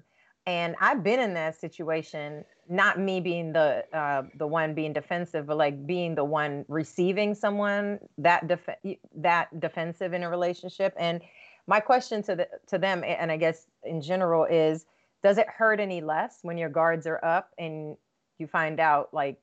And 0.46 0.76
I've 0.80 1.04
been 1.04 1.20
in 1.20 1.34
that 1.36 1.60
situation 1.60 2.44
not 2.68 3.00
me 3.00 3.20
being 3.20 3.54
the 3.54 3.86
uh, 3.94 4.24
the 4.36 4.48
one 4.48 4.74
being 4.74 4.94
defensive, 4.94 5.48
but 5.48 5.58
like 5.58 5.86
being 5.86 6.16
the 6.16 6.24
one 6.24 6.66
receiving 6.68 7.36
someone 7.36 8.00
that 8.18 8.48
def- 8.48 8.98
that 9.16 9.60
defensive 9.60 10.14
in 10.14 10.24
a 10.24 10.30
relationship. 10.30 10.94
And 10.98 11.22
my 11.68 11.80
question 11.80 12.24
to 12.24 12.36
the 12.36 12.48
to 12.68 12.78
them, 12.78 13.04
and 13.04 13.32
I 13.32 13.38
guess 13.38 13.68
in 13.84 14.02
general, 14.02 14.46
is 14.46 14.86
does 15.24 15.38
it 15.38 15.48
hurt 15.48 15.80
any 15.80 16.02
less 16.02 16.40
when 16.42 16.58
your 16.58 16.70
guards 16.70 17.08
are 17.08 17.24
up 17.24 17.52
and 17.58 17.98
you 18.38 18.48
find 18.48 18.80
out 18.80 19.14
like 19.14 19.38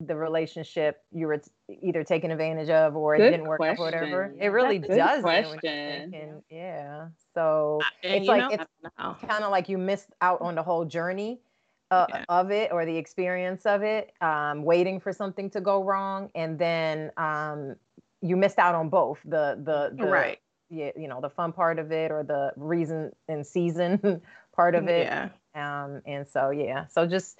the 0.00 0.16
relationship 0.16 1.02
you 1.12 1.28
were 1.28 1.40
either 1.82 2.02
taken 2.02 2.30
advantage 2.30 2.70
of 2.70 2.96
or 2.96 3.16
good 3.16 3.26
it 3.26 3.30
didn't 3.30 3.46
work 3.46 3.58
question. 3.58 3.76
out, 3.76 3.84
whatever. 3.84 4.34
It 4.38 4.48
really 4.48 4.78
does. 4.78 5.22
Question. 5.22 6.42
Yeah. 6.50 7.08
So 7.34 7.80
uh, 7.82 7.86
it's 8.02 8.26
like 8.26 8.40
know, 8.40 8.48
it's 8.50 9.26
kind 9.28 9.44
of 9.44 9.50
like 9.50 9.68
you 9.68 9.78
missed 9.78 10.08
out 10.20 10.40
on 10.40 10.56
the 10.56 10.62
whole 10.62 10.84
journey 10.84 11.40
uh, 11.90 12.06
yeah. 12.08 12.24
of 12.28 12.50
it 12.50 12.72
or 12.72 12.84
the 12.84 12.96
experience 12.96 13.66
of 13.66 13.82
it, 13.82 14.12
um, 14.20 14.64
waiting 14.64 15.00
for 15.00 15.12
something 15.12 15.50
to 15.50 15.60
go 15.60 15.82
wrong, 15.82 16.30
and 16.34 16.58
then 16.58 17.10
um, 17.16 17.76
you 18.20 18.36
missed 18.36 18.58
out 18.58 18.74
on 18.74 18.88
both 18.88 19.18
the 19.24 19.60
the, 19.62 19.94
the 19.96 20.08
right. 20.08 20.38
Yeah, 20.68 20.90
you 20.96 21.06
know 21.06 21.20
the 21.20 21.30
fun 21.30 21.52
part 21.52 21.78
of 21.78 21.92
it 21.92 22.10
or 22.10 22.24
the 22.24 22.52
reason 22.56 23.12
and 23.28 23.46
season 23.46 24.20
part 24.54 24.74
of 24.74 24.88
it. 24.88 25.06
Yeah. 25.06 25.28
Um, 25.54 26.02
and 26.06 26.26
so 26.26 26.50
yeah, 26.50 26.86
so 26.86 27.06
just 27.06 27.38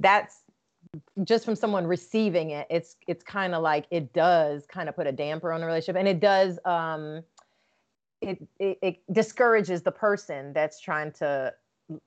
that's 0.00 0.40
just 1.22 1.44
from 1.44 1.54
someone 1.54 1.86
receiving 1.86 2.50
it. 2.50 2.66
It's 2.70 2.96
it's 3.06 3.22
kind 3.22 3.54
of 3.54 3.62
like 3.62 3.86
it 3.90 4.12
does 4.12 4.66
kind 4.66 4.88
of 4.88 4.96
put 4.96 5.06
a 5.06 5.12
damper 5.12 5.52
on 5.52 5.60
the 5.60 5.66
relationship, 5.66 5.96
and 5.96 6.08
it 6.08 6.20
does. 6.20 6.58
Um, 6.64 7.22
it, 8.20 8.42
it, 8.58 8.78
it 8.80 9.12
discourages 9.12 9.82
the 9.82 9.92
person 9.92 10.54
that's 10.54 10.80
trying 10.80 11.12
to 11.12 11.52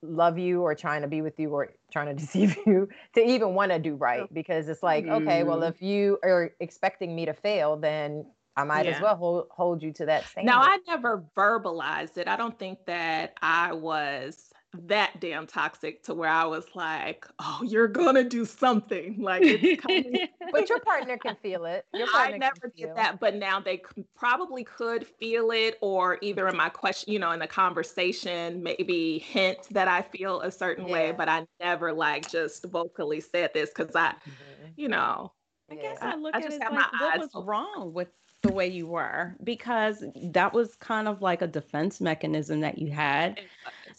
love 0.01 0.37
you 0.37 0.61
or 0.61 0.73
trying 0.73 1.01
to 1.01 1.07
be 1.07 1.21
with 1.21 1.39
you 1.39 1.49
or 1.51 1.73
trying 1.91 2.07
to 2.13 2.13
deceive 2.13 2.57
you 2.65 2.87
to 3.13 3.21
even 3.21 3.53
want 3.53 3.71
to 3.71 3.79
do 3.79 3.95
right 3.95 4.31
because 4.33 4.67
it's 4.69 4.83
like 4.83 5.05
mm. 5.05 5.21
okay 5.21 5.43
well 5.43 5.59
mm-hmm. 5.59 5.73
if 5.73 5.81
you 5.81 6.17
are 6.23 6.51
expecting 6.59 7.15
me 7.15 7.25
to 7.25 7.33
fail 7.33 7.77
then 7.77 8.25
I 8.55 8.63
might 8.63 8.87
yeah. 8.87 8.93
as 8.93 9.01
well 9.01 9.15
hold 9.15 9.47
hold 9.51 9.83
you 9.83 9.93
to 9.93 10.05
that 10.07 10.25
standard. 10.25 10.49
Now 10.49 10.61
I 10.63 10.79
never 10.87 11.23
verbalized 11.37 12.17
it. 12.17 12.27
I 12.27 12.35
don't 12.35 12.57
think 12.57 12.79
that 12.87 13.37
I 13.39 13.71
was 13.71 14.51
that 14.73 15.19
damn 15.19 15.47
toxic 15.47 16.03
to 16.03 16.13
where 16.13 16.29
I 16.29 16.45
was 16.45 16.65
like, 16.75 17.25
"Oh, 17.39 17.61
you're 17.65 17.87
gonna 17.87 18.23
do 18.23 18.45
something." 18.45 19.21
Like, 19.21 19.41
it's 19.43 19.81
kind 19.81 20.05
of, 20.05 20.29
but 20.51 20.69
your 20.69 20.79
partner 20.85 21.17
can 21.17 21.35
feel 21.41 21.65
it. 21.65 21.85
I 21.93 22.37
never 22.37 22.71
did 22.75 22.95
that, 22.95 23.19
but 23.19 23.35
now 23.35 23.59
they 23.59 23.81
probably 24.15 24.63
could 24.63 25.07
feel 25.07 25.51
it, 25.51 25.77
or 25.81 26.17
either 26.21 26.47
in 26.47 26.57
my 26.57 26.69
question, 26.69 27.13
you 27.13 27.19
know, 27.19 27.31
in 27.31 27.39
the 27.39 27.47
conversation, 27.47 28.61
maybe 28.61 29.19
hint 29.19 29.59
that 29.71 29.87
I 29.87 30.01
feel 30.01 30.41
a 30.41 30.51
certain 30.51 30.87
yeah. 30.87 30.93
way, 30.93 31.11
but 31.11 31.29
I 31.29 31.45
never 31.59 31.93
like 31.93 32.29
just 32.29 32.65
vocally 32.65 33.21
said 33.21 33.51
this 33.53 33.69
because 33.75 33.95
I, 33.95 34.09
mm-hmm. 34.09 34.71
you 34.75 34.89
know, 34.89 35.31
I 35.71 35.75
guess 35.75 35.97
I 36.01 36.15
look 36.15 36.35
I, 36.35 36.39
at 36.39 36.53
it 36.53 36.59
like, 36.59 36.71
what 36.71 37.19
was 37.19 37.29
open. 37.33 37.47
wrong 37.47 37.93
with 37.93 38.09
the 38.43 38.51
way 38.51 38.67
you 38.67 38.87
were 38.87 39.35
because 39.43 40.03
that 40.31 40.53
was 40.53 40.75
kind 40.75 41.07
of 41.07 41.21
like 41.21 41.41
a 41.41 41.47
defense 41.47 41.99
mechanism 41.99 42.59
that 42.61 42.77
you 42.77 42.91
had. 42.91 43.41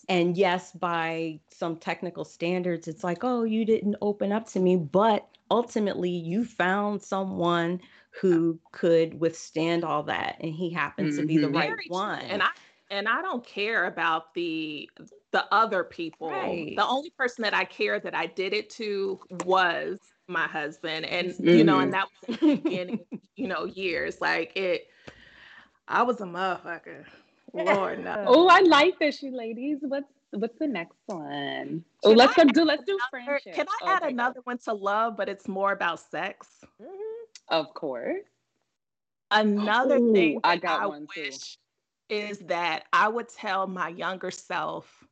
And 0.08 0.36
yes, 0.36 0.72
by 0.72 1.40
some 1.50 1.76
technical 1.76 2.24
standards, 2.24 2.88
it's 2.88 3.04
like, 3.04 3.24
oh, 3.24 3.44
you 3.44 3.64
didn't 3.64 3.96
open 4.00 4.32
up 4.32 4.48
to 4.50 4.60
me. 4.60 4.76
But 4.76 5.28
ultimately, 5.50 6.10
you 6.10 6.44
found 6.44 7.02
someone 7.02 7.80
who 8.20 8.58
could 8.72 9.20
withstand 9.20 9.84
all 9.84 10.02
that. 10.04 10.36
And 10.40 10.52
he 10.54 10.70
happens 10.70 11.14
mm-hmm. 11.14 11.22
to 11.22 11.26
be 11.26 11.36
the 11.38 11.46
mm-hmm. 11.46 11.56
right 11.56 11.68
Very 11.68 11.86
one. 11.88 12.20
And 12.22 12.42
I 12.42 12.48
and 12.90 13.06
I 13.06 13.20
don't 13.20 13.44
care 13.44 13.84
about 13.84 14.32
the 14.34 14.88
the 15.30 15.44
other 15.52 15.84
people. 15.84 16.30
Right. 16.30 16.74
The 16.74 16.86
only 16.86 17.10
person 17.10 17.42
that 17.42 17.54
I 17.54 17.64
care 17.64 18.00
that 18.00 18.14
I 18.14 18.26
did 18.26 18.54
it 18.54 18.70
to 18.70 19.20
was 19.44 19.98
my 20.28 20.46
husband 20.46 21.06
and 21.06 21.28
mm-hmm. 21.28 21.48
you 21.48 21.64
know 21.64 21.80
and 21.80 21.92
mm-hmm. 21.92 22.02
that 22.02 22.08
was 22.28 22.38
in 22.42 22.48
the 22.48 22.56
beginning 22.56 23.00
you 23.36 23.48
know 23.48 23.64
years 23.64 24.20
like 24.20 24.54
it 24.56 24.86
i 25.88 26.02
was 26.02 26.20
a 26.20 26.24
motherfucker 26.24 27.04
lord 27.54 28.04
no. 28.04 28.14
Oh 28.26 28.48
i 28.48 28.60
like 28.60 28.98
this 28.98 29.22
you 29.22 29.34
ladies. 29.36 29.78
What's 29.82 30.12
what's 30.32 30.58
the 30.58 30.66
next 30.66 30.96
one? 31.06 31.84
Oh 32.04 32.10
let's 32.12 32.34
go 32.34 32.44
do 32.44 32.64
let's 32.64 32.84
do 32.84 32.98
friendship. 33.10 33.54
can 33.54 33.66
i 33.68 33.92
add 33.92 34.02
another 34.02 34.40
one 34.44 34.58
to 34.58 34.72
love 34.74 35.16
but 35.16 35.28
it's 35.28 35.48
more 35.48 35.72
about 35.72 36.00
sex? 36.00 36.46
Mm-hmm. 36.82 37.24
of 37.48 37.72
course. 37.74 38.24
Another 39.30 39.98
Ooh, 39.98 40.12
thing 40.12 40.40
i 40.44 40.56
got 40.56 40.82
I 40.82 40.86
one 40.86 41.06
too. 41.14 41.30
is 42.08 42.38
that 42.40 42.84
i 42.92 43.08
would 43.08 43.28
tell 43.28 43.66
my 43.66 43.88
younger 43.88 44.30
self 44.30 45.04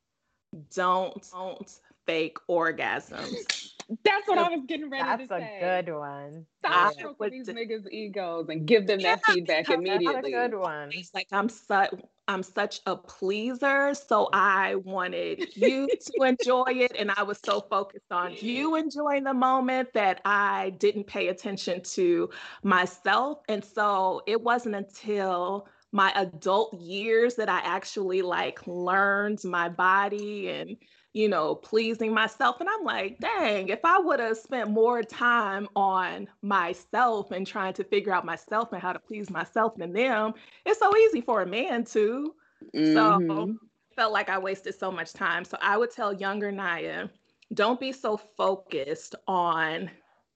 don't 0.75 1.29
don't 1.33 1.81
fake 2.07 2.39
orgasms 2.49 3.75
that's 4.05 4.27
what 4.27 4.39
I 4.39 4.49
was 4.49 4.65
getting 4.67 4.91
ready 4.91 5.05
That's 5.05 5.23
to 5.23 5.29
say. 5.29 5.59
That's 5.61 5.83
a 5.83 5.91
good 5.91 5.99
one. 5.99 6.47
Stop 6.59 6.73
yeah. 6.73 6.99
stroking 6.99 7.31
these 7.31 7.49
niggas' 7.49 7.91
egos 7.93 8.49
and 8.49 8.67
give 8.67 8.87
them 8.87 9.01
that 9.01 9.25
feedback 9.25 9.69
immediately. 9.69 10.33
That's 10.33 10.47
a 10.47 10.49
good 10.49 10.59
one. 10.59 10.91
It's 10.93 11.15
like 11.15 11.29
I'm 11.31 11.49
such 11.49 11.95
I'm 12.27 12.43
such 12.43 12.81
a 12.87 12.97
pleaser, 12.97 13.95
so 13.95 14.29
I 14.33 14.75
wanted 14.77 15.57
you 15.57 15.87
to 15.89 16.23
enjoy 16.25 16.65
it, 16.69 16.97
and 16.99 17.13
I 17.17 17.23
was 17.23 17.39
so 17.45 17.61
focused 17.61 18.11
on 18.11 18.35
you 18.41 18.75
enjoying 18.75 19.23
the 19.23 19.35
moment 19.35 19.93
that 19.95 20.21
I 20.25 20.71
didn't 20.79 21.07
pay 21.07 21.29
attention 21.29 21.83
to 21.83 22.31
myself. 22.65 23.39
And 23.49 23.65
so 23.65 24.23
it 24.27 24.41
wasn't 24.41 24.75
until 24.75 25.69
my 25.93 26.13
adult 26.17 26.75
years 26.75 27.37
that 27.37 27.49
I 27.49 27.61
actually 27.61 28.23
like 28.23 28.67
learned 28.67 29.45
my 29.45 29.69
body 29.69 30.51
and 30.51 30.77
you 31.17 31.31
know, 31.31 31.55
pleasing 31.55 32.13
myself. 32.13 32.61
And 32.61 32.69
I'm 32.69 32.85
like, 32.85 33.19
dang, 33.21 33.71
if 33.71 33.81
I 33.85 33.99
would 33.99 34.21
have 34.21 34.37
spent 34.37 34.69
more 34.69 35.03
time 35.03 35.67
on 35.75 36.29
myself 36.43 37.31
and 37.31 37.47
trying 37.47 37.73
to 37.73 37.85
figure 37.85 38.13
out 38.13 38.27
myself 38.27 38.75
and 38.75 38.83
how 38.83 38.93
to 38.93 38.99
please 38.99 39.31
myself 39.31 39.75
than 39.79 39.95
them, 39.95 40.35
it's 40.67 40.79
so 40.79 40.95
easy 40.95 41.23
for 41.23 41.41
a 41.41 41.47
man 41.47 41.85
to. 41.87 42.35
Mm-hmm. 42.75 42.93
So 42.93 43.57
felt 43.97 44.13
like 44.13 44.29
I 44.29 44.37
wasted 44.37 44.79
so 44.79 44.93
much 44.93 45.15
time. 45.15 45.47
So 45.47 45.57
I 45.63 45.79
would 45.79 45.91
tell 45.91 46.13
younger 46.13 46.53
Naya, 46.53 47.09
don't 47.55 47.81
be 47.81 47.93
so 47.93 48.19
focused 48.19 49.15
on 49.27 49.91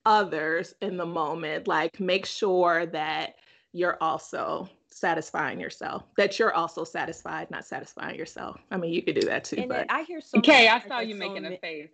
others 0.07 0.73
in 0.81 0.97
the 0.97 1.05
moment. 1.05 1.69
Like 1.69 2.01
make 2.01 2.25
sure 2.25 2.87
that 2.87 3.35
you're 3.75 3.99
also 4.01 4.67
satisfying 4.91 5.61
yourself 5.61 6.05
that 6.17 6.39
you're 6.39 6.53
also 6.53 6.85
satisfied 6.85 7.51
not 7.51 7.65
satisfying 7.65 8.17
yourself. 8.19 8.61
I 8.71 8.77
mean 8.77 8.93
you 8.93 9.03
could 9.03 9.15
do 9.15 9.27
that 9.27 9.45
too 9.45 9.57
and 9.59 9.69
but 9.69 9.87
i 9.91 10.03
hear 10.03 10.21
so 10.21 10.39
okay 10.39 10.69
i 10.69 10.81
saw 10.87 11.01
you 11.01 11.15
making 11.15 11.47
a 11.47 11.57
face. 11.59 11.91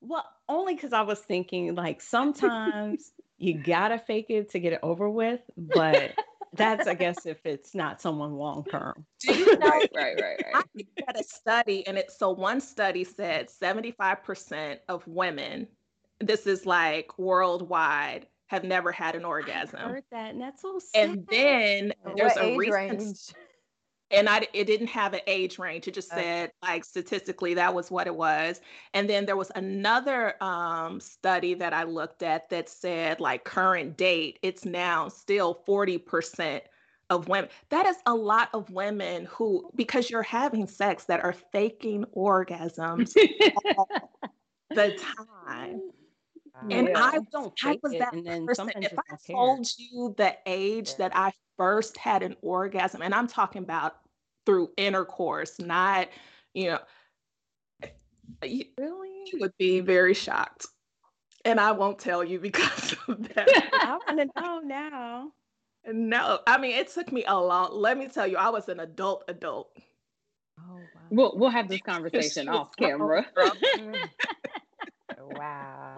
Well 0.00 0.24
only 0.48 0.74
because 0.74 0.92
i 0.92 1.02
was 1.02 1.18
thinking 1.18 1.74
like 1.74 2.00
sometimes 2.00 3.12
you 3.38 3.54
gotta 3.54 3.98
fake 3.98 4.26
it 4.28 4.50
to 4.50 4.58
get 4.58 4.72
it 4.72 4.80
over 4.82 5.08
with 5.08 5.40
but 5.56 6.12
that's 6.52 6.86
i 6.86 6.94
guess 6.94 7.26
if 7.26 7.38
it's 7.44 7.74
not 7.74 8.00
someone 8.00 8.34
long 8.34 8.64
term 8.64 9.06
right 9.28 9.88
right 9.94 10.20
right 10.20 10.20
right. 10.20 10.54
I 10.54 10.62
had 11.06 11.16
a 11.16 11.24
study 11.24 11.86
and 11.86 11.96
it 11.96 12.10
so 12.10 12.30
one 12.30 12.60
study 12.60 13.04
said 13.04 13.48
75% 13.48 14.78
of 14.88 15.06
women 15.06 15.68
this 16.18 16.46
is 16.46 16.66
like 16.66 17.18
worldwide 17.18 18.26
have 18.50 18.64
never 18.64 18.90
had 18.90 19.14
an 19.14 19.24
orgasm. 19.24 19.78
I 19.78 19.88
heard 19.88 20.04
that, 20.10 20.32
and 20.32 20.40
that's 20.40 20.60
so 20.60 20.80
sad. 20.80 21.08
And 21.10 21.26
then 21.30 21.92
there's 22.16 22.34
what 22.34 22.44
a 22.44 22.56
recent, 22.56 23.32
and 24.10 24.28
I 24.28 24.48
it 24.52 24.64
didn't 24.64 24.88
have 24.88 25.14
an 25.14 25.20
age 25.28 25.60
range. 25.60 25.86
It 25.86 25.94
just 25.94 26.08
said 26.08 26.50
like 26.60 26.84
statistically 26.84 27.54
that 27.54 27.72
was 27.72 27.92
what 27.92 28.08
it 28.08 28.14
was. 28.14 28.60
And 28.92 29.08
then 29.08 29.24
there 29.24 29.36
was 29.36 29.52
another 29.54 30.34
um, 30.42 30.98
study 30.98 31.54
that 31.54 31.72
I 31.72 31.84
looked 31.84 32.24
at 32.24 32.50
that 32.50 32.68
said 32.68 33.20
like 33.20 33.44
current 33.44 33.96
date, 33.96 34.40
it's 34.42 34.64
now 34.64 35.06
still 35.06 35.62
forty 35.64 35.96
percent 35.96 36.64
of 37.08 37.28
women. 37.28 37.50
That 37.68 37.86
is 37.86 37.98
a 38.06 38.14
lot 38.16 38.48
of 38.52 38.68
women 38.70 39.26
who, 39.26 39.70
because 39.76 40.10
you're 40.10 40.24
having 40.24 40.66
sex, 40.66 41.04
that 41.04 41.22
are 41.22 41.36
faking 41.52 42.04
orgasms 42.16 43.14
all 43.78 43.88
the 44.70 44.98
time. 45.46 45.82
Oh, 46.62 46.68
and 46.70 46.88
yeah. 46.88 46.98
I 46.98 47.18
don't 47.32 47.52
I 47.64 47.78
was 47.82 47.92
that 47.92 48.12
person. 48.46 48.70
If 48.76 48.92
I 48.98 49.32
told 49.32 49.66
you 49.78 50.14
the 50.16 50.36
age 50.46 50.90
yeah. 50.90 51.08
that 51.08 51.16
I 51.16 51.32
first 51.56 51.96
had 51.96 52.22
an 52.22 52.36
orgasm, 52.42 53.02
and 53.02 53.14
I'm 53.14 53.26
talking 53.26 53.62
about 53.62 53.96
through 54.46 54.70
intercourse, 54.76 55.58
not, 55.58 56.08
you 56.54 56.70
know, 56.70 56.78
you, 58.42 58.64
really? 58.78 59.08
you 59.32 59.38
would 59.40 59.56
be 59.58 59.80
very 59.80 60.14
shocked. 60.14 60.66
And 61.44 61.58
I 61.58 61.72
won't 61.72 61.98
tell 61.98 62.22
you 62.22 62.38
because 62.38 62.94
of 63.08 63.34
that. 63.34 63.48
I 63.48 63.98
want 64.06 64.32
to 64.34 64.40
know 64.40 64.60
now. 64.60 65.32
No, 65.86 66.40
I 66.46 66.58
mean 66.58 66.72
it 66.72 66.92
took 66.92 67.10
me 67.10 67.24
a 67.26 67.40
long. 67.40 67.70
Let 67.72 67.96
me 67.96 68.08
tell 68.08 68.26
you, 68.26 68.36
I 68.36 68.50
was 68.50 68.68
an 68.68 68.80
adult 68.80 69.24
adult. 69.28 69.70
Oh 70.58 70.74
wow. 70.74 70.82
We'll 71.10 71.32
we'll 71.36 71.50
have 71.50 71.68
this 71.68 71.80
conversation 71.86 72.48
off 72.50 72.76
camera. 72.76 73.26
Wow. 75.34 75.96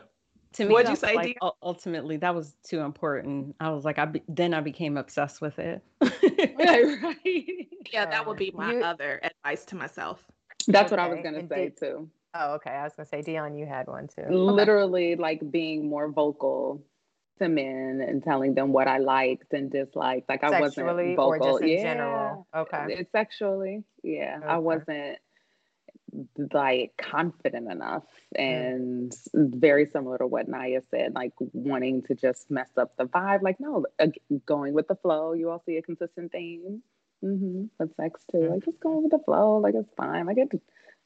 to 0.54 0.66
me, 0.66 0.72
what'd 0.72 0.90
you 0.90 0.96
say? 0.96 1.16
Like, 1.16 1.38
ultimately, 1.62 2.18
that 2.18 2.34
was 2.34 2.56
too 2.64 2.80
important. 2.82 3.56
I 3.60 3.70
was 3.70 3.86
like, 3.86 4.00
I 4.00 4.06
be, 4.06 4.22
then 4.28 4.54
I 4.54 4.62
became 4.62 4.98
obsessed 4.98 5.42
with 5.42 5.60
it. 5.60 5.84
right, 6.02 7.02
right. 7.02 7.68
Yeah, 7.92 8.06
that 8.06 8.26
would 8.26 8.38
be 8.38 8.52
my 8.52 8.74
you, 8.74 8.82
other 8.82 9.20
advice 9.24 9.66
to 9.66 9.76
myself. 9.76 10.24
That's 10.68 10.92
okay. 10.92 11.02
what 11.02 11.10
I 11.10 11.14
was 11.14 11.20
gonna 11.24 11.48
say 11.48 11.66
did, 11.66 11.78
too. 11.78 12.10
Oh, 12.34 12.54
okay. 12.56 12.72
I 12.72 12.84
was 12.84 12.94
gonna 12.96 13.08
say, 13.08 13.22
Dion, 13.22 13.56
you 13.56 13.66
had 13.66 13.88
one 13.88 14.08
too. 14.08 14.26
Literally, 14.30 15.14
okay. 15.14 15.22
like 15.22 15.52
being 15.52 15.90
more 15.90 16.12
vocal 16.12 16.84
to 17.40 17.50
men 17.50 18.04
and 18.06 18.24
telling 18.24 18.54
them 18.54 18.72
what 18.72 18.88
I 18.88 18.98
liked 19.00 19.54
and 19.54 19.72
disliked. 19.72 20.30
Like 20.30 20.44
I 20.44 20.50
sexually 20.50 20.86
wasn't 20.86 21.16
vocal. 21.16 21.48
Or 21.48 21.60
just 21.60 21.64
in 21.64 21.70
yeah. 21.70 21.84
general. 21.84 22.48
Okay. 22.56 22.86
It's 22.90 23.12
sexually. 23.12 23.84
Yeah. 24.04 24.38
Okay. 24.38 24.48
I 24.48 24.58
wasn't 24.58 25.18
like 26.54 26.94
confident 26.98 27.72
enough 27.72 28.04
and 28.36 29.14
very 29.34 29.86
similar 29.86 30.18
to 30.18 30.28
what 30.28 30.48
Naya 30.48 30.82
said, 30.92 31.14
like 31.16 31.34
wanting 31.54 32.04
to 32.04 32.16
just 32.16 32.50
mess 32.50 32.70
up 32.78 32.96
the 32.98 33.06
vibe. 33.06 33.42
Like, 33.42 33.60
no, 33.60 33.86
going 34.46 34.74
with 34.74 34.88
the 34.88 34.96
flow. 34.96 35.34
You 35.34 35.50
all 35.50 35.64
see 35.66 35.78
a 35.78 35.82
consistent 35.82 36.32
theme 36.32 36.82
mm-hmm. 37.24 37.66
with 37.80 37.96
sex 37.96 38.22
too. 38.32 38.50
Like, 38.50 38.66
just 38.66 38.80
going 38.80 39.04
with 39.04 39.12
the 39.12 39.24
flow. 39.26 39.58
Like, 39.58 39.76
it's 39.76 39.94
fine. 39.96 40.26
Like, 40.26 40.38
it 40.38 40.52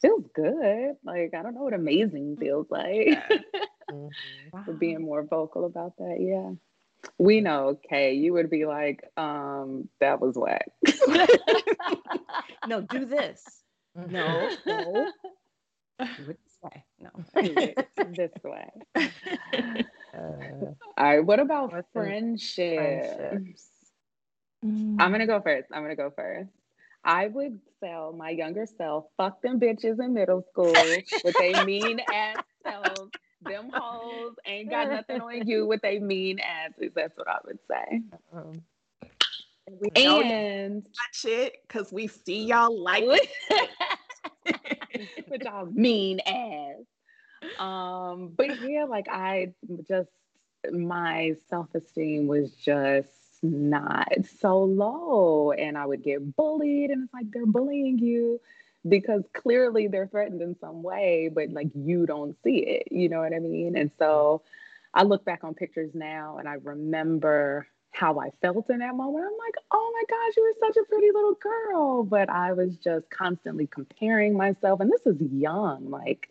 feels 0.01 0.25
good. 0.33 0.95
Like, 1.03 1.33
I 1.33 1.41
don't 1.41 1.55
know 1.55 1.63
what 1.63 1.73
amazing 1.73 2.37
feels 2.39 2.67
like. 2.69 2.83
mm-hmm. 3.91 4.07
wow. 4.51 4.63
being 4.79 5.01
more 5.01 5.23
vocal 5.23 5.65
about 5.65 5.97
that. 5.97 6.17
Yeah. 6.19 6.51
We 7.17 7.41
know, 7.41 7.77
Kay, 7.89 8.13
you 8.13 8.33
would 8.33 8.49
be 8.49 8.65
like, 8.65 9.03
um, 9.17 9.89
that 9.99 10.21
was 10.21 10.35
whack. 10.37 10.69
no, 12.67 12.81
do 12.81 13.05
this. 13.05 13.62
No, 13.95 14.49
no. 14.65 15.11
this 15.99 16.37
way. 16.61 16.85
No. 16.99 17.09
this 18.15 18.31
way. 18.43 18.71
Uh, 18.95 19.09
All 20.17 20.71
right. 20.97 21.19
What 21.19 21.39
about 21.39 21.73
friendships? 21.93 23.15
friendships? 23.17 23.69
I'm 24.63 25.11
gonna 25.11 25.27
go 25.27 25.41
first. 25.41 25.67
I'm 25.71 25.81
gonna 25.81 25.95
go 25.95 26.11
first. 26.15 26.49
I 27.03 27.27
would 27.27 27.59
tell 27.83 28.13
my 28.13 28.29
younger 28.29 28.65
self, 28.65 29.05
fuck 29.17 29.41
them 29.41 29.59
bitches 29.59 29.99
in 30.03 30.13
middle 30.13 30.41
school 30.51 30.73
with 31.23 31.35
they 31.37 31.63
mean 31.65 31.99
ass 31.99 32.43
selves. 32.63 33.11
Them 33.41 33.71
hoes 33.73 34.35
ain't 34.45 34.69
got 34.69 34.89
nothing 34.89 35.19
on 35.19 35.45
you 35.45 35.65
with 35.65 35.81
they 35.81 35.99
mean 35.99 36.39
asses. 36.39 36.91
That's 36.95 37.17
what 37.17 37.27
I 37.27 37.39
would 37.45 37.59
say. 37.69 38.01
Um, 38.33 38.61
we 39.67 39.89
and 39.95 40.83
watch 40.83 41.25
it 41.25 41.57
because 41.67 41.91
we 41.91 42.07
see 42.07 42.43
y'all 42.47 42.81
like 42.81 43.05
with 43.05 43.21
y'all 45.41 45.65
mean 45.73 46.19
ass. 46.21 46.83
Um, 47.59 48.33
but 48.35 48.61
yeah, 48.61 48.85
like 48.85 49.07
I 49.09 49.53
just 49.87 50.09
my 50.71 51.35
self-esteem 51.49 52.27
was 52.27 52.53
just 52.53 53.09
not 53.41 54.13
so 54.39 54.63
low 54.63 55.51
and 55.51 55.77
I 55.77 55.85
would 55.85 56.03
get 56.03 56.35
bullied 56.35 56.89
and 56.91 57.03
it's 57.03 57.13
like 57.13 57.25
they're 57.31 57.45
bullying 57.45 57.99
you 57.99 58.39
because 58.87 59.23
clearly 59.33 59.87
they're 59.87 60.07
threatened 60.07 60.41
in 60.41 60.55
some 60.59 60.81
way 60.81 61.29
but 61.33 61.49
like 61.49 61.67
you 61.75 62.05
don't 62.05 62.37
see 62.41 62.59
it 62.59 62.87
you 62.89 63.09
know 63.09 63.19
what 63.19 63.33
I 63.33 63.39
mean 63.39 63.75
and 63.75 63.91
so 63.99 64.43
I 64.93 65.03
look 65.03 65.25
back 65.25 65.43
on 65.43 65.55
pictures 65.55 65.91
now 65.93 66.37
and 66.37 66.47
I 66.47 66.53
remember 66.63 67.67
how 67.93 68.19
I 68.19 68.31
felt 68.41 68.69
in 68.69 68.79
that 68.79 68.95
moment 68.95 69.25
I'm 69.25 69.37
like 69.37 69.55
oh 69.71 69.93
my 69.93 70.03
gosh 70.09 70.37
you 70.37 70.43
were 70.43 70.67
such 70.67 70.77
a 70.77 70.87
pretty 70.87 71.11
little 71.13 71.35
girl 71.35 72.03
but 72.03 72.29
I 72.29 72.53
was 72.53 72.75
just 72.77 73.09
constantly 73.09 73.67
comparing 73.67 74.35
myself 74.35 74.79
and 74.79 74.91
this 74.91 75.05
is 75.05 75.21
young 75.31 75.89
like 75.89 76.29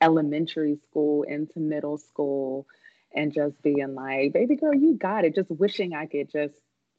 elementary 0.00 0.78
school 0.90 1.22
into 1.22 1.58
middle 1.58 1.98
school 1.98 2.66
and 3.12 3.32
just 3.32 3.60
being 3.62 3.94
like, 3.94 4.32
baby 4.32 4.56
girl, 4.56 4.74
you 4.74 4.94
got 4.94 5.24
it. 5.24 5.34
Just 5.34 5.50
wishing 5.50 5.94
I 5.94 6.06
could 6.06 6.30
just, 6.30 6.54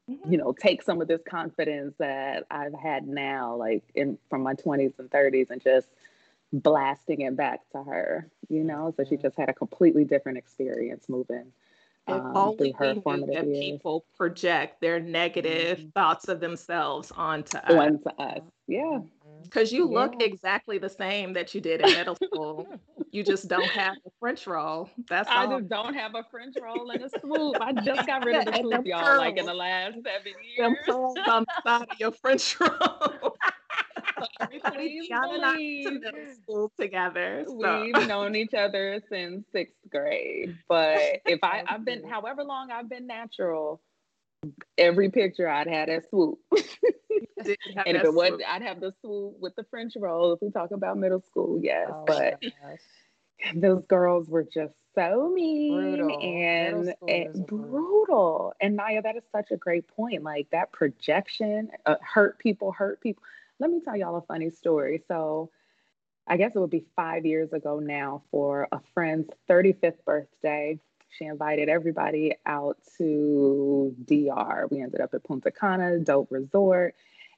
mm-hmm. 0.10 0.32
you 0.32 0.38
know, 0.38 0.54
take 0.54 0.82
some 0.82 1.02
of 1.02 1.08
this 1.08 1.22
confidence 1.28 1.96
that 2.00 2.46
I've 2.50 2.74
had 2.74 3.08
now, 3.08 3.56
like 3.56 3.84
in 3.96 4.18
from 4.30 4.44
my 4.44 4.56
20s 4.56 4.98
and 5.00 5.10
30s, 5.10 5.50
and 5.50 5.62
just 5.62 5.88
blasting 6.52 7.22
it 7.22 7.36
back 7.36 7.62
to 7.72 7.84
her, 7.84 8.30
you 8.50 8.64
know. 8.64 8.94
So 8.98 9.04
she 9.04 9.16
mm-hmm. 9.16 9.24
just 9.24 9.38
had 9.38 9.50
a 9.50 9.54
completely 9.54 10.04
different 10.04 10.38
experience 10.38 11.08
moving. 11.08 11.52
If 12.10 12.22
um, 12.22 12.38
only 12.38 12.76
we 12.80 12.94
knew 12.94 13.26
that 13.34 13.48
years. 13.48 13.60
people 13.60 14.06
project 14.18 14.82
their 14.82 15.00
negative 15.00 15.80
mm-hmm. 15.80 15.90
thoughts 15.90 16.28
of 16.28 16.40
themselves 16.40 17.12
onto 17.16 17.58
us. 17.58 17.72
Onto 17.72 18.10
us, 18.18 18.42
yeah. 18.68 19.00
Because 19.44 19.72
you 19.72 19.86
look 19.86 20.22
exactly 20.22 20.78
the 20.78 20.90
same 20.90 21.34
that 21.34 21.56
you 21.56 21.62
did 21.62 21.82
in 21.82 21.92
middle 21.94 22.16
school. 22.16 22.68
you 23.12 23.24
just 23.24 23.48
don't 23.48 23.70
have 23.70 23.96
a 24.06 24.10
French 24.20 24.46
roll. 24.46 24.90
That's 25.08 25.30
I 25.30 25.46
all. 25.46 25.60
just 25.60 25.70
don't 25.70 25.94
have 25.94 26.16
a 26.16 26.24
French 26.30 26.56
roll 26.62 26.90
and 26.92 27.04
a 27.04 27.10
swoop. 27.20 27.56
I 27.60 27.74
just 27.74 28.06
got 28.06 28.26
rid 28.26 28.36
of 28.36 28.46
the 28.46 28.60
swoop, 28.62 28.86
y'all, 28.86 29.18
like 29.18 29.38
in 29.38 29.46
the 29.46 29.54
last 29.54 29.96
seven 29.96 30.34
years. 30.44 30.58
Them 30.58 30.76
pearls 30.86 31.16
on 31.28 31.46
the 31.46 31.70
side 31.70 31.88
of 31.90 32.00
your 32.00 32.12
French 32.12 32.60
roll. 32.60 33.38
John 35.10 35.36
and 35.36 35.46
I 35.46 35.56
to 35.56 35.92
middle 35.92 36.34
school 36.42 36.72
together. 36.80 37.46
So. 37.48 37.82
We've 37.82 38.08
known 38.08 38.36
each 38.36 38.54
other 38.54 39.02
since 39.10 39.46
sixth 39.52 39.78
grade. 39.90 40.58
But 40.68 40.98
if 41.26 41.40
I, 41.44 41.64
I've 41.68 41.86
been, 41.86 42.08
however 42.08 42.44
long 42.44 42.72
I've 42.72 42.90
been 42.90 43.08
natural, 43.08 43.82
every 44.78 45.10
picture 45.10 45.48
I'd 45.48 45.68
had 45.68 45.90
a 45.90 46.02
swoop. 46.10 46.40
and 46.52 47.98
if 47.98 48.04
it 48.04 48.14
was, 48.14 48.40
I'd 48.48 48.62
have 48.62 48.80
the 48.80 48.94
swoop 49.02 49.36
with 49.40 49.56
the 49.56 49.64
French 49.66 49.94
roll. 49.98 50.34
If 50.34 50.42
we 50.42 50.52
talk 50.52 50.72
about 50.72 50.98
middle 50.98 51.22
school, 51.22 51.60
yes. 51.62 51.90
Oh, 51.92 52.04
but 52.06 52.42
those 53.56 53.84
girls 53.88 54.28
were 54.28 54.44
just 54.44 54.74
so 54.96 55.30
mean 55.34 55.98
brutal. 55.98 56.20
and, 56.20 56.94
and 57.08 57.48
brutal. 57.48 58.54
And 58.60 58.76
Naya, 58.76 59.02
that 59.02 59.16
is 59.16 59.24
such 59.32 59.52
a 59.52 59.58
great 59.58 59.88
point. 59.88 60.24
Like 60.24 60.50
that 60.52 60.72
projection, 60.72 61.70
uh, 61.86 61.96
hurt 62.02 62.40
people, 62.40 62.72
hurt 62.72 63.02
people. 63.02 63.24
Let 63.60 63.72
me 63.72 63.82
tell 63.84 63.96
y'all 63.96 64.18
a 64.18 64.22
funny 64.22 64.50
story. 64.50 65.04
So, 65.08 65.52
I 66.30 66.38
guess 66.38 66.56
it 66.56 66.60
would 66.60 66.70
be 66.70 66.86
five 66.96 67.26
years 67.26 67.54
ago 67.54 67.80
now 67.80 68.22
for 68.30 68.68
a 68.72 68.80
friend's 68.94 69.30
35th 69.50 70.06
birthday. 70.06 70.80
She 71.10 71.26
invited 71.26 71.70
everybody 71.70 72.36
out 72.46 72.78
to 73.00 73.96
DR. 74.06 74.68
We 74.70 74.82
ended 74.82 75.02
up 75.02 75.16
at 75.16 75.24
Punta 75.24 75.50
Cana, 75.50 75.98
dope 76.00 76.32
resort. 76.32 76.94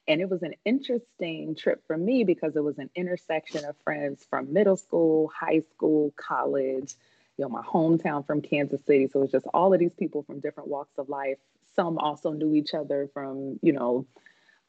And 0.06 0.20
it 0.20 0.28
was 0.28 0.42
an 0.42 0.54
interesting 0.64 1.54
trip 1.54 1.86
for 1.86 1.96
me 1.96 2.24
because 2.24 2.54
it 2.54 2.62
was 2.62 2.78
an 2.78 2.90
intersection 2.94 3.64
of 3.64 3.76
friends 3.82 4.26
from 4.28 4.52
middle 4.52 4.76
school, 4.76 5.32
high 5.34 5.62
school, 5.72 6.12
college, 6.16 6.94
you 7.38 7.44
know, 7.44 7.48
my 7.48 7.62
hometown 7.62 8.26
from 8.26 8.42
Kansas 8.42 8.84
City. 8.84 9.08
So 9.10 9.20
it 9.20 9.22
was 9.22 9.32
just 9.32 9.46
all 9.54 9.72
of 9.72 9.80
these 9.80 9.94
people 9.94 10.22
from 10.22 10.40
different 10.40 10.68
walks 10.68 10.98
of 10.98 11.08
life. 11.08 11.38
Some 11.76 11.96
also 11.98 12.32
knew 12.32 12.54
each 12.54 12.74
other 12.74 13.08
from, 13.14 13.58
you 13.62 13.72
know, 13.72 14.06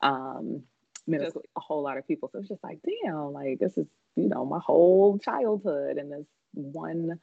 um, 0.02 0.63
middle 1.08 1.30
school, 1.30 1.44
a 1.56 1.60
whole 1.60 1.84
lot 1.84 1.98
of 1.98 2.08
people. 2.08 2.30
So 2.32 2.39
it's 2.39 2.48
just 2.50 2.63
like, 2.63 2.80
damn, 3.04 3.34
like 3.34 3.60
this 3.60 3.78
is, 3.78 3.88
you 4.16 4.30
know, 4.30 4.46
my 4.46 4.60
whole 4.60 5.20
childhood 5.20 5.98
and 5.98 6.12
this 6.12 6.26
one 6.54 7.20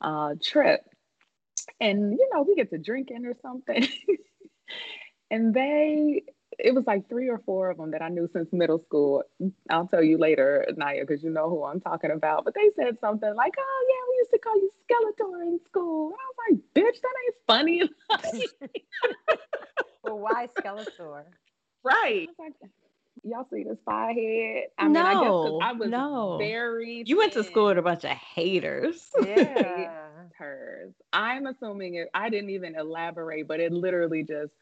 uh, 0.00 0.34
trip 0.42 0.82
and 1.80 2.12
you 2.12 2.28
know 2.32 2.42
we 2.42 2.54
get 2.54 2.70
to 2.70 2.78
drinking 2.78 3.26
or 3.26 3.34
something 3.42 3.86
and 5.30 5.54
they 5.54 6.22
it 6.58 6.74
was 6.74 6.84
like 6.86 7.08
three 7.08 7.28
or 7.28 7.38
four 7.44 7.70
of 7.70 7.76
them 7.76 7.90
that 7.90 8.00
I 8.00 8.08
knew 8.08 8.30
since 8.32 8.48
middle 8.50 8.78
school. 8.78 9.22
I'll 9.68 9.88
tell 9.88 10.02
you 10.02 10.16
later, 10.16 10.66
Naya, 10.74 11.04
because 11.06 11.22
you 11.22 11.28
know 11.28 11.50
who 11.50 11.64
I'm 11.64 11.80
talking 11.80 12.10
about. 12.10 12.46
But 12.46 12.54
they 12.54 12.70
said 12.76 12.98
something 12.98 13.34
like, 13.34 13.52
"Oh 13.58 13.86
yeah, 13.88 14.08
we 14.08 14.16
used 14.16 14.30
to 14.30 14.38
call 14.38 14.56
you 14.56 14.70
Skeletor 14.88 15.42
in 15.42 15.60
school." 15.66 16.12
And 16.12 16.16
I 16.18 16.24
was 16.28 16.36
like, 16.48 16.60
"Bitch, 16.74 17.00
that 17.02 17.14
ain't 17.26 17.36
funny." 17.46 17.82
well, 20.04 20.18
why 20.18 20.48
Skeletor? 20.58 21.24
Right. 21.82 22.28
Like, 23.24 23.32
Y'all 23.32 23.46
see 23.52 23.64
the 23.64 23.76
spy 23.82 24.12
head? 24.12 24.64
I 24.78 24.84
mean, 24.84 24.92
no, 24.92 25.02
I 25.02 25.12
guess 25.12 25.68
I 25.68 25.72
was 25.72 25.88
no. 25.90 26.36
very. 26.38 27.02
You 27.06 27.18
went 27.18 27.32
to 27.34 27.44
school 27.44 27.66
with 27.66 27.78
a 27.78 27.82
bunch 27.82 28.04
of 28.04 28.10
haters. 28.10 29.10
Yeah 29.26 29.90
hers. 30.38 30.92
I'm 31.12 31.46
assuming 31.46 31.94
it, 31.94 32.08
I 32.14 32.28
didn't 32.28 32.50
even 32.50 32.76
elaborate, 32.76 33.48
but 33.48 33.60
it 33.60 33.72
literally 33.72 34.22
just 34.22 34.52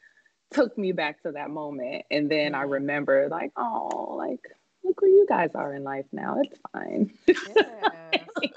took 0.52 0.76
me 0.78 0.92
back 0.92 1.22
to 1.22 1.32
that 1.32 1.50
moment. 1.50 2.04
And 2.10 2.30
then 2.30 2.52
mm-hmm. 2.52 2.60
I 2.60 2.64
remember, 2.64 3.28
like, 3.30 3.52
oh, 3.56 4.14
like, 4.16 4.40
look 4.84 5.00
where 5.00 5.10
you 5.10 5.26
guys 5.28 5.50
are 5.54 5.74
in 5.74 5.84
life 5.84 6.06
now. 6.12 6.40
It's 6.42 6.58
fine. 6.72 7.12
yeah. 7.26 7.90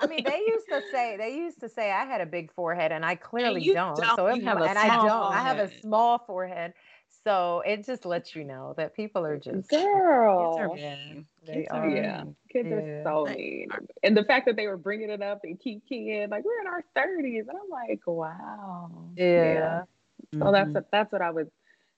I 0.01 0.07
mean, 0.07 0.23
they 0.23 0.39
used 0.47 0.67
to 0.69 0.81
say 0.91 1.15
they 1.17 1.35
used 1.35 1.59
to 1.61 1.69
say 1.69 1.91
I 1.91 2.05
had 2.05 2.21
a 2.21 2.25
big 2.25 2.51
forehead, 2.53 2.91
and 2.91 3.05
I 3.05 3.15
clearly 3.15 3.63
don't. 3.73 3.95
don't. 3.95 4.15
So 4.15 4.27
it, 4.27 4.39
and 4.39 4.49
I 4.49 4.87
don't. 4.87 5.09
Forehead. 5.09 5.33
I 5.33 5.43
have 5.43 5.59
a 5.59 5.79
small 5.79 6.19
forehead. 6.19 6.73
So 7.27 7.61
it 7.65 7.85
just 7.85 8.05
lets 8.05 8.37
you 8.37 8.45
know 8.45 8.73
that 8.77 8.95
people 8.95 9.25
are 9.25 9.37
just 9.37 9.69
girl. 9.69 10.55
Kids 10.55 10.61
are 10.61 10.73
mean. 10.73 11.25
They 11.45 11.53
kids 11.55 11.67
are, 11.71 11.89
yeah. 11.89 12.23
Kids 12.49 12.69
yeah. 12.69 12.75
are 12.77 13.03
so 13.03 13.25
mean, 13.25 13.67
and 14.01 14.15
the 14.15 14.23
fact 14.23 14.45
that 14.45 14.55
they 14.55 14.65
were 14.65 14.77
bringing 14.77 15.09
it 15.09 15.21
up 15.21 15.41
and 15.43 15.59
keep 15.59 15.85
kid 15.89 16.29
like 16.29 16.45
we're 16.45 16.61
in 16.61 16.67
our 16.67 16.85
thirties, 16.95 17.43
and 17.49 17.57
I'm 17.61 17.69
like, 17.69 17.99
wow. 18.07 18.89
Yeah. 19.17 19.25
yeah. 19.25 19.81
Mm-hmm. 20.33 20.41
So 20.41 20.51
that's 20.53 20.69
what, 20.69 20.87
that's 20.89 21.11
what 21.11 21.21
I 21.21 21.29
would 21.29 21.51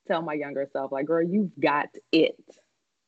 tell 0.08 0.24
my 0.24 0.34
younger 0.34 0.68
self. 0.74 0.92
Like, 0.92 1.06
girl, 1.06 1.22
you've 1.22 1.52
got 1.60 1.90
it. 2.12 2.44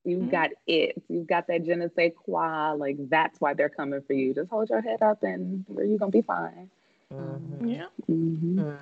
You've 0.06 0.22
mm-hmm. 0.22 0.30
got 0.30 0.52
it. 0.68 1.02
You've 1.10 1.26
got 1.26 1.48
that 1.48 1.66
je 1.66 1.74
ne 1.74 1.88
sais 1.96 2.12
quoi. 2.16 2.74
Like 2.74 2.98
that's 3.10 3.42
why 3.42 3.56
they're 3.56 3.70
coming 3.70 4.02
for 4.06 4.14
you. 4.14 4.36
Just 4.36 4.52
hold 4.52 4.70
your 4.70 4.82
head 4.82 5.02
up, 5.02 5.24
and 5.24 5.66
you're 5.76 5.98
gonna 5.98 6.12
be 6.12 6.22
fine. 6.22 6.70
Mm-hmm. 7.12 7.68
Yeah. 7.68 8.78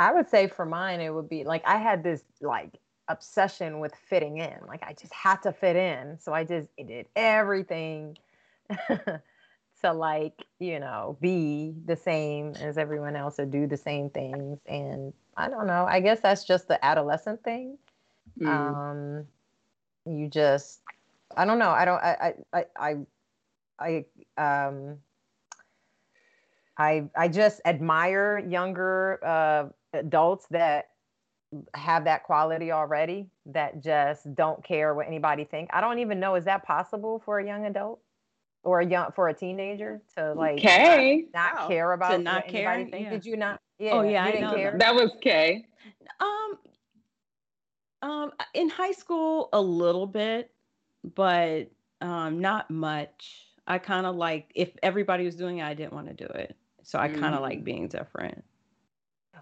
I 0.00 0.14
would 0.14 0.30
say 0.30 0.48
for 0.48 0.64
mine, 0.64 1.02
it 1.02 1.14
would 1.14 1.28
be 1.28 1.44
like 1.44 1.62
I 1.66 1.76
had 1.76 2.02
this 2.02 2.24
like 2.40 2.78
obsession 3.08 3.80
with 3.80 3.94
fitting 3.94 4.38
in. 4.38 4.56
Like 4.66 4.82
I 4.82 4.94
just 4.94 5.12
had 5.12 5.42
to 5.42 5.52
fit 5.52 5.76
in. 5.76 6.18
So 6.18 6.32
I 6.32 6.42
just 6.42 6.68
did 6.78 7.06
everything 7.14 8.16
to 8.88 9.92
like, 9.92 10.46
you 10.58 10.80
know, 10.80 11.18
be 11.20 11.74
the 11.84 11.96
same 11.96 12.54
as 12.54 12.78
everyone 12.78 13.14
else 13.14 13.38
or 13.38 13.44
do 13.44 13.66
the 13.66 13.76
same 13.76 14.08
things. 14.08 14.58
And 14.66 15.12
I 15.36 15.50
don't 15.50 15.66
know. 15.66 15.84
I 15.86 16.00
guess 16.00 16.20
that's 16.20 16.44
just 16.44 16.66
the 16.66 16.82
adolescent 16.82 17.44
thing. 17.44 17.76
Mm. 18.40 18.48
Um 18.48 19.26
you 20.06 20.28
just 20.28 20.80
I 21.36 21.44
don't 21.44 21.58
know. 21.58 21.70
I 21.70 21.84
don't 21.84 22.02
I 22.02 22.34
I 22.54 22.64
I 22.78 22.96
I, 23.78 24.04
I 24.38 24.62
um 24.64 24.96
I 26.78 27.04
I 27.14 27.28
just 27.28 27.60
admire 27.66 28.38
younger 28.38 29.20
uh 29.22 29.68
adults 29.92 30.46
that 30.50 30.86
have 31.74 32.04
that 32.04 32.22
quality 32.22 32.70
already 32.70 33.26
that 33.46 33.82
just 33.82 34.32
don't 34.34 34.62
care 34.62 34.94
what 34.94 35.06
anybody 35.06 35.44
think. 35.44 35.68
I 35.72 35.80
don't 35.80 35.98
even 35.98 36.20
know 36.20 36.36
is 36.36 36.44
that 36.44 36.64
possible 36.64 37.20
for 37.24 37.40
a 37.40 37.46
young 37.46 37.66
adult 37.66 38.00
or 38.62 38.80
a 38.80 38.86
young 38.86 39.10
for 39.12 39.28
a 39.28 39.34
teenager 39.34 40.00
to 40.16 40.32
like 40.34 40.58
okay. 40.58 41.26
not, 41.34 41.54
not 41.54 41.60
wow. 41.62 41.68
care 41.68 41.92
about 41.92 42.10
to 42.10 42.18
not 42.18 42.46
care. 42.46 42.78
Yeah. 42.80 43.10
Did 43.10 43.26
you 43.26 43.36
not? 43.36 43.60
Yeah. 43.78 43.92
Oh 43.92 44.02
yeah, 44.02 44.24
I 44.24 44.32
didn't 44.32 44.54
care. 44.54 44.76
That 44.78 44.94
was 44.94 45.10
Kay. 45.20 45.64
Um, 46.20 46.58
um, 48.02 48.32
in 48.54 48.68
high 48.68 48.92
school 48.92 49.48
a 49.52 49.60
little 49.60 50.06
bit, 50.06 50.52
but 51.14 51.70
um, 52.00 52.40
not 52.40 52.70
much. 52.70 53.46
I 53.66 53.78
kind 53.78 54.06
of 54.06 54.16
like 54.16 54.50
if 54.54 54.70
everybody 54.82 55.24
was 55.24 55.36
doing 55.36 55.58
it, 55.58 55.64
I 55.64 55.74
didn't 55.74 55.92
want 55.92 56.08
to 56.08 56.14
do 56.14 56.26
it, 56.26 56.56
so 56.82 56.98
I 56.98 57.08
kind 57.08 57.34
of 57.34 57.40
mm. 57.40 57.42
like 57.42 57.64
being 57.64 57.88
different. 57.88 58.44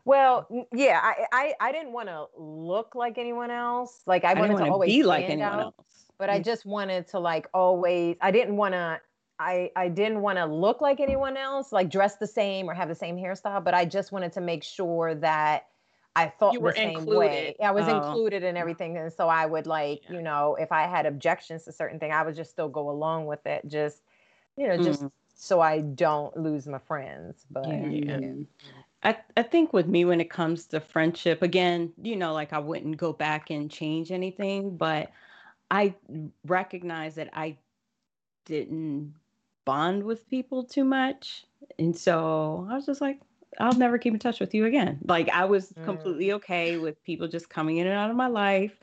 Well, 0.08 0.66
yeah, 0.72 1.00
I 1.02 1.26
I, 1.32 1.54
I 1.60 1.72
didn't 1.72 1.92
want 1.92 2.08
to 2.08 2.26
look 2.38 2.94
like 2.94 3.18
anyone 3.18 3.50
else. 3.50 4.00
Like 4.06 4.24
I, 4.24 4.32
I 4.32 4.40
wanted 4.40 4.56
to 4.56 4.70
always 4.70 4.90
be 4.90 5.02
like 5.02 5.26
anyone 5.26 5.52
out, 5.52 5.60
else. 5.60 5.74
But 6.18 6.30
I 6.30 6.40
just 6.40 6.64
wanted 6.64 7.06
to 7.08 7.18
like 7.18 7.46
always. 7.52 8.16
I 8.22 8.30
didn't 8.30 8.56
want 8.56 8.72
to. 8.72 9.00
I 9.38 9.70
I 9.76 9.88
didn't 9.88 10.22
want 10.22 10.38
to 10.38 10.46
look 10.46 10.80
like 10.80 10.98
anyone 10.98 11.36
else, 11.36 11.72
like 11.72 11.90
dress 11.90 12.16
the 12.16 12.26
same 12.26 12.70
or 12.70 12.74
have 12.74 12.88
the 12.88 12.94
same 12.94 13.16
hairstyle. 13.16 13.62
But 13.62 13.74
I 13.74 13.84
just 13.84 14.10
wanted 14.10 14.32
to 14.32 14.40
make 14.40 14.64
sure 14.64 15.14
that 15.16 15.66
I 16.16 16.28
thought 16.28 16.54
the 16.54 16.72
same 16.72 16.98
included. 16.98 17.18
way. 17.18 17.56
I 17.62 17.70
was 17.70 17.84
oh. 17.86 17.98
included 17.98 18.42
in 18.42 18.56
everything, 18.56 18.96
and 18.96 19.12
so 19.12 19.28
I 19.28 19.44
would 19.44 19.66
like, 19.66 20.04
yeah. 20.08 20.16
you 20.16 20.22
know, 20.22 20.56
if 20.58 20.72
I 20.72 20.86
had 20.86 21.04
objections 21.04 21.64
to 21.64 21.72
certain 21.72 22.00
thing, 22.00 22.12
I 22.12 22.22
would 22.22 22.34
just 22.34 22.50
still 22.50 22.70
go 22.70 22.88
along 22.88 23.26
with 23.26 23.44
it. 23.44 23.68
Just, 23.68 24.02
you 24.56 24.68
know, 24.68 24.78
just 24.82 25.02
mm. 25.02 25.10
so 25.36 25.60
I 25.60 25.82
don't 25.82 26.34
lose 26.34 26.66
my 26.66 26.78
friends. 26.78 27.44
But 27.50 27.68
yeah. 27.68 28.18
yeah. 28.20 28.30
I, 29.02 29.16
I 29.36 29.42
think 29.42 29.72
with 29.72 29.86
me 29.86 30.04
when 30.04 30.20
it 30.20 30.30
comes 30.30 30.66
to 30.66 30.80
friendship 30.80 31.42
again 31.42 31.92
you 32.02 32.16
know 32.16 32.32
like 32.32 32.52
i 32.52 32.58
wouldn't 32.58 32.96
go 32.96 33.12
back 33.12 33.50
and 33.50 33.70
change 33.70 34.10
anything 34.10 34.76
but 34.76 35.10
i 35.70 35.94
recognize 36.46 37.14
that 37.14 37.30
i 37.32 37.56
didn't 38.44 39.14
bond 39.64 40.02
with 40.02 40.28
people 40.28 40.64
too 40.64 40.84
much 40.84 41.44
and 41.78 41.96
so 41.96 42.66
i 42.70 42.74
was 42.74 42.86
just 42.86 43.00
like 43.00 43.20
i'll 43.60 43.74
never 43.74 43.98
keep 43.98 44.14
in 44.14 44.18
touch 44.18 44.40
with 44.40 44.54
you 44.54 44.64
again 44.64 44.98
like 45.04 45.28
i 45.30 45.44
was 45.44 45.72
mm. 45.72 45.84
completely 45.84 46.32
okay 46.32 46.78
with 46.78 47.02
people 47.04 47.28
just 47.28 47.48
coming 47.48 47.76
in 47.76 47.86
and 47.86 47.96
out 47.96 48.10
of 48.10 48.16
my 48.16 48.28
life 48.28 48.78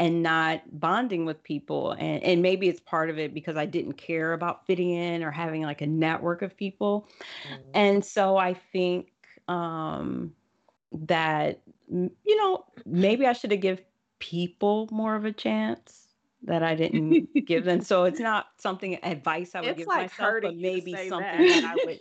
and 0.00 0.22
not 0.22 0.62
bonding 0.78 1.24
with 1.24 1.42
people 1.42 1.92
and, 1.92 2.22
and 2.22 2.40
maybe 2.40 2.68
it's 2.68 2.80
part 2.80 3.10
of 3.10 3.18
it 3.18 3.34
because 3.34 3.56
i 3.56 3.64
didn't 3.64 3.94
care 3.94 4.34
about 4.34 4.66
fitting 4.66 4.90
in 4.90 5.22
or 5.22 5.30
having 5.30 5.62
like 5.62 5.80
a 5.80 5.86
network 5.86 6.42
of 6.42 6.56
people 6.56 7.08
mm. 7.50 7.58
and 7.74 8.04
so 8.04 8.36
i 8.36 8.52
think 8.52 9.10
um, 9.48 10.32
that 10.92 11.60
you 11.90 12.36
know 12.36 12.64
maybe 12.86 13.26
I 13.26 13.32
should 13.32 13.50
have 13.50 13.60
give 13.60 13.80
people 14.18 14.88
more 14.90 15.14
of 15.14 15.24
a 15.24 15.32
chance 15.32 16.08
that 16.42 16.62
I 16.62 16.74
didn't 16.74 17.28
give 17.46 17.64
them. 17.64 17.80
So 17.80 18.04
it's 18.04 18.20
not 18.20 18.46
something 18.58 18.98
advice 19.02 19.54
I 19.54 19.60
would 19.60 19.70
it's 19.70 19.78
give 19.78 19.88
like 19.88 20.18
myself, 20.18 20.34
but 20.42 20.56
maybe 20.56 20.94
something 21.08 21.20
that. 21.20 21.62
that 21.62 21.64
I 21.64 21.84
would 21.84 21.98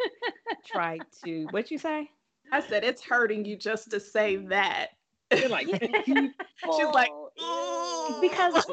try 0.66 1.00
to. 1.24 1.48
What 1.52 1.72
you 1.72 1.78
say? 1.78 2.12
I 2.52 2.62
said 2.62 2.84
it's 2.84 3.02
hurting 3.02 3.46
you 3.46 3.58
just 3.58 3.92
to 3.92 4.00
say 4.00 4.38
that. 4.48 4.92
You're 5.36 5.50
like, 5.50 5.68
she's 6.06 6.88
like, 6.94 7.12
because 8.22 8.66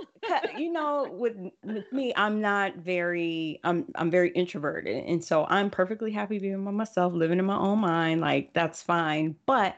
you 0.56 0.72
know, 0.72 1.08
with 1.10 1.36
with 1.64 1.92
me, 1.92 2.12
I'm 2.16 2.40
not 2.40 2.76
very, 2.76 3.60
I'm 3.64 3.86
I'm 3.94 4.10
very 4.10 4.30
introverted, 4.30 5.04
and 5.04 5.24
so 5.24 5.46
I'm 5.48 5.70
perfectly 5.70 6.12
happy 6.12 6.38
being 6.38 6.64
by 6.64 6.70
myself, 6.70 7.12
living 7.12 7.38
in 7.38 7.44
my 7.44 7.56
own 7.56 7.80
mind. 7.80 8.20
Like 8.20 8.52
that's 8.52 8.82
fine, 8.82 9.36
but 9.46 9.76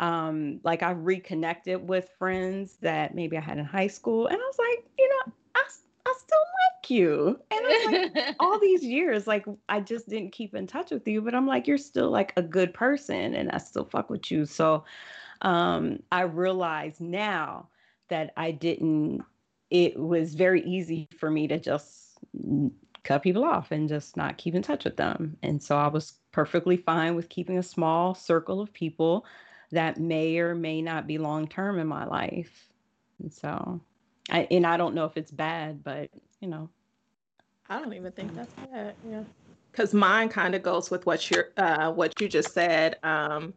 um, 0.00 0.60
like 0.64 0.82
I 0.82 0.90
reconnected 0.90 1.86
with 1.88 2.08
friends 2.18 2.76
that 2.80 3.14
maybe 3.14 3.36
I 3.36 3.40
had 3.40 3.58
in 3.58 3.64
high 3.64 3.88
school, 3.88 4.26
and 4.26 4.36
I 4.36 4.40
was 4.44 4.58
like, 4.58 4.86
you 4.98 5.08
know, 5.08 5.32
I 5.54 5.62
I 6.06 6.14
still 6.18 6.38
like 6.38 6.90
you, 6.90 7.40
and 7.50 7.60
I 7.64 8.10
like 8.14 8.34
all 8.40 8.58
these 8.58 8.84
years, 8.84 9.26
like 9.26 9.46
I 9.68 9.80
just 9.80 10.08
didn't 10.08 10.32
keep 10.32 10.54
in 10.54 10.66
touch 10.66 10.90
with 10.90 11.06
you, 11.08 11.22
but 11.22 11.34
I'm 11.34 11.46
like, 11.46 11.66
you're 11.66 11.78
still 11.78 12.10
like 12.10 12.32
a 12.36 12.42
good 12.42 12.74
person, 12.74 13.34
and 13.34 13.50
I 13.50 13.58
still 13.58 13.84
fuck 13.84 14.10
with 14.10 14.30
you, 14.30 14.44
so 14.44 14.84
um, 15.42 16.00
I 16.12 16.22
realize 16.22 17.00
now 17.00 17.68
that 18.08 18.32
I 18.36 18.50
didn't, 18.50 19.22
it 19.70 19.98
was 19.98 20.34
very 20.34 20.62
easy 20.62 21.08
for 21.18 21.30
me 21.30 21.48
to 21.48 21.58
just 21.58 22.18
cut 23.04 23.22
people 23.22 23.44
off 23.44 23.70
and 23.70 23.88
just 23.88 24.16
not 24.16 24.36
keep 24.36 24.54
in 24.54 24.62
touch 24.62 24.84
with 24.84 24.96
them. 24.96 25.36
And 25.42 25.62
so 25.62 25.76
I 25.76 25.88
was 25.88 26.14
perfectly 26.32 26.76
fine 26.76 27.14
with 27.14 27.28
keeping 27.28 27.58
a 27.58 27.62
small 27.62 28.14
circle 28.14 28.60
of 28.60 28.72
people 28.72 29.24
that 29.72 29.98
may 29.98 30.38
or 30.38 30.54
may 30.54 30.82
not 30.82 31.06
be 31.06 31.18
long 31.18 31.46
term 31.46 31.78
in 31.78 31.86
my 31.86 32.04
life. 32.04 32.68
And 33.20 33.32
so, 33.32 33.80
I, 34.30 34.46
and 34.50 34.66
I 34.66 34.76
don't 34.76 34.94
know 34.94 35.04
if 35.04 35.16
it's 35.16 35.30
bad, 35.30 35.82
but 35.82 36.10
you 36.40 36.48
know, 36.48 36.68
I 37.68 37.78
don't 37.78 37.94
even 37.94 38.12
think 38.12 38.34
that's 38.34 38.52
bad. 38.54 38.94
Yeah, 39.08 39.22
because 39.70 39.94
mine 39.94 40.28
kind 40.28 40.54
of 40.54 40.62
goes 40.62 40.90
with 40.90 41.06
what 41.06 41.30
you're, 41.30 41.50
uh, 41.56 41.92
what 41.92 42.20
you 42.20 42.28
just 42.28 42.52
said. 42.52 42.98
Um, 43.02 43.54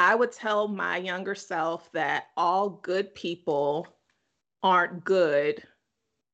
I 0.00 0.14
would 0.14 0.32
tell 0.32 0.66
my 0.66 0.96
younger 0.96 1.34
self 1.34 1.92
that 1.92 2.28
all 2.34 2.70
good 2.70 3.14
people 3.14 3.86
aren't 4.62 5.04
good 5.04 5.62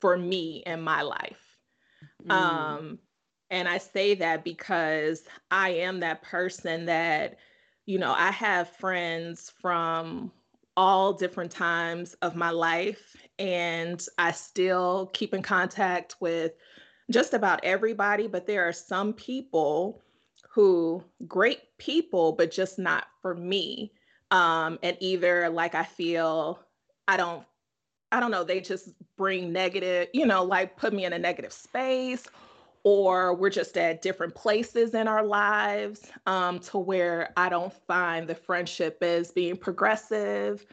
for 0.00 0.16
me 0.16 0.62
in 0.64 0.80
my 0.80 1.02
life. 1.02 1.58
Mm. 2.24 2.30
Um, 2.30 2.98
and 3.50 3.68
I 3.68 3.78
say 3.78 4.14
that 4.14 4.44
because 4.44 5.24
I 5.50 5.70
am 5.70 5.98
that 5.98 6.22
person 6.22 6.86
that, 6.86 7.38
you 7.86 7.98
know, 7.98 8.12
I 8.12 8.30
have 8.30 8.68
friends 8.68 9.52
from 9.60 10.30
all 10.76 11.12
different 11.12 11.50
times 11.50 12.14
of 12.22 12.36
my 12.36 12.50
life, 12.50 13.16
and 13.40 14.06
I 14.16 14.30
still 14.30 15.10
keep 15.12 15.34
in 15.34 15.42
contact 15.42 16.14
with 16.20 16.52
just 17.10 17.34
about 17.34 17.64
everybody. 17.64 18.28
But 18.28 18.46
there 18.46 18.68
are 18.68 18.72
some 18.72 19.12
people 19.12 20.04
who 20.56 21.04
great 21.28 21.60
people, 21.76 22.32
but 22.32 22.50
just 22.50 22.78
not 22.78 23.08
for 23.20 23.34
me. 23.34 23.92
Um, 24.30 24.78
and 24.82 24.96
either 25.00 25.50
like 25.50 25.74
I 25.74 25.84
feel 25.84 26.58
I 27.06 27.18
don't, 27.18 27.44
I 28.10 28.20
don't 28.20 28.30
know, 28.30 28.42
they 28.42 28.62
just 28.62 28.88
bring 29.18 29.52
negative, 29.52 30.08
you 30.14 30.24
know, 30.24 30.42
like 30.42 30.78
put 30.78 30.94
me 30.94 31.04
in 31.04 31.12
a 31.12 31.18
negative 31.18 31.52
space, 31.52 32.24
or 32.84 33.34
we're 33.34 33.50
just 33.50 33.76
at 33.76 34.00
different 34.00 34.34
places 34.34 34.94
in 34.94 35.08
our 35.08 35.22
lives 35.22 36.10
um, 36.24 36.58
to 36.60 36.78
where 36.78 37.34
I 37.36 37.50
don't 37.50 37.72
find 37.86 38.26
the 38.26 38.34
friendship 38.34 39.02
as 39.02 39.32
being 39.32 39.58
progressive. 39.58 40.64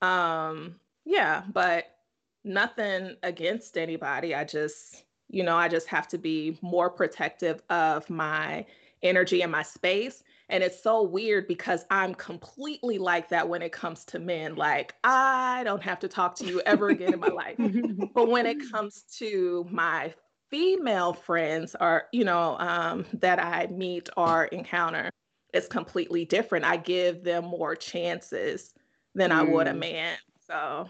Um, 0.00 0.74
yeah, 1.04 1.44
but 1.52 1.94
nothing 2.42 3.14
against 3.22 3.78
anybody. 3.78 4.34
I 4.34 4.42
just, 4.42 5.04
you 5.28 5.44
know, 5.44 5.56
I 5.56 5.68
just 5.68 5.86
have 5.86 6.08
to 6.08 6.18
be 6.18 6.58
more 6.60 6.90
protective 6.90 7.62
of 7.70 8.10
my 8.10 8.66
energy 9.02 9.42
in 9.42 9.50
my 9.50 9.62
space. 9.62 10.22
And 10.48 10.62
it's 10.62 10.82
so 10.82 11.02
weird 11.02 11.48
because 11.48 11.84
I'm 11.90 12.14
completely 12.14 12.98
like 12.98 13.28
that 13.30 13.48
when 13.48 13.62
it 13.62 13.72
comes 13.72 14.04
to 14.06 14.18
men. 14.18 14.54
Like, 14.54 14.94
I 15.02 15.62
don't 15.64 15.82
have 15.82 15.98
to 16.00 16.08
talk 16.08 16.34
to 16.36 16.44
you 16.44 16.60
ever 16.66 16.88
again 16.88 17.14
in 17.14 17.20
my 17.20 17.28
life. 17.28 17.56
But 18.14 18.28
when 18.28 18.46
it 18.46 18.58
comes 18.70 19.04
to 19.18 19.66
my 19.70 20.12
female 20.50 21.14
friends 21.14 21.74
or, 21.80 22.04
you 22.12 22.24
know, 22.24 22.56
um, 22.58 23.06
that 23.14 23.42
I 23.42 23.68
meet 23.68 24.10
or 24.16 24.44
encounter, 24.46 25.10
it's 25.54 25.66
completely 25.66 26.24
different. 26.24 26.64
I 26.64 26.76
give 26.76 27.24
them 27.24 27.44
more 27.44 27.74
chances 27.74 28.74
than 29.14 29.30
mm. 29.30 29.34
I 29.34 29.42
would 29.42 29.66
a 29.66 29.72
mm. 29.72 29.78
man. 29.78 30.16
So, 30.46 30.88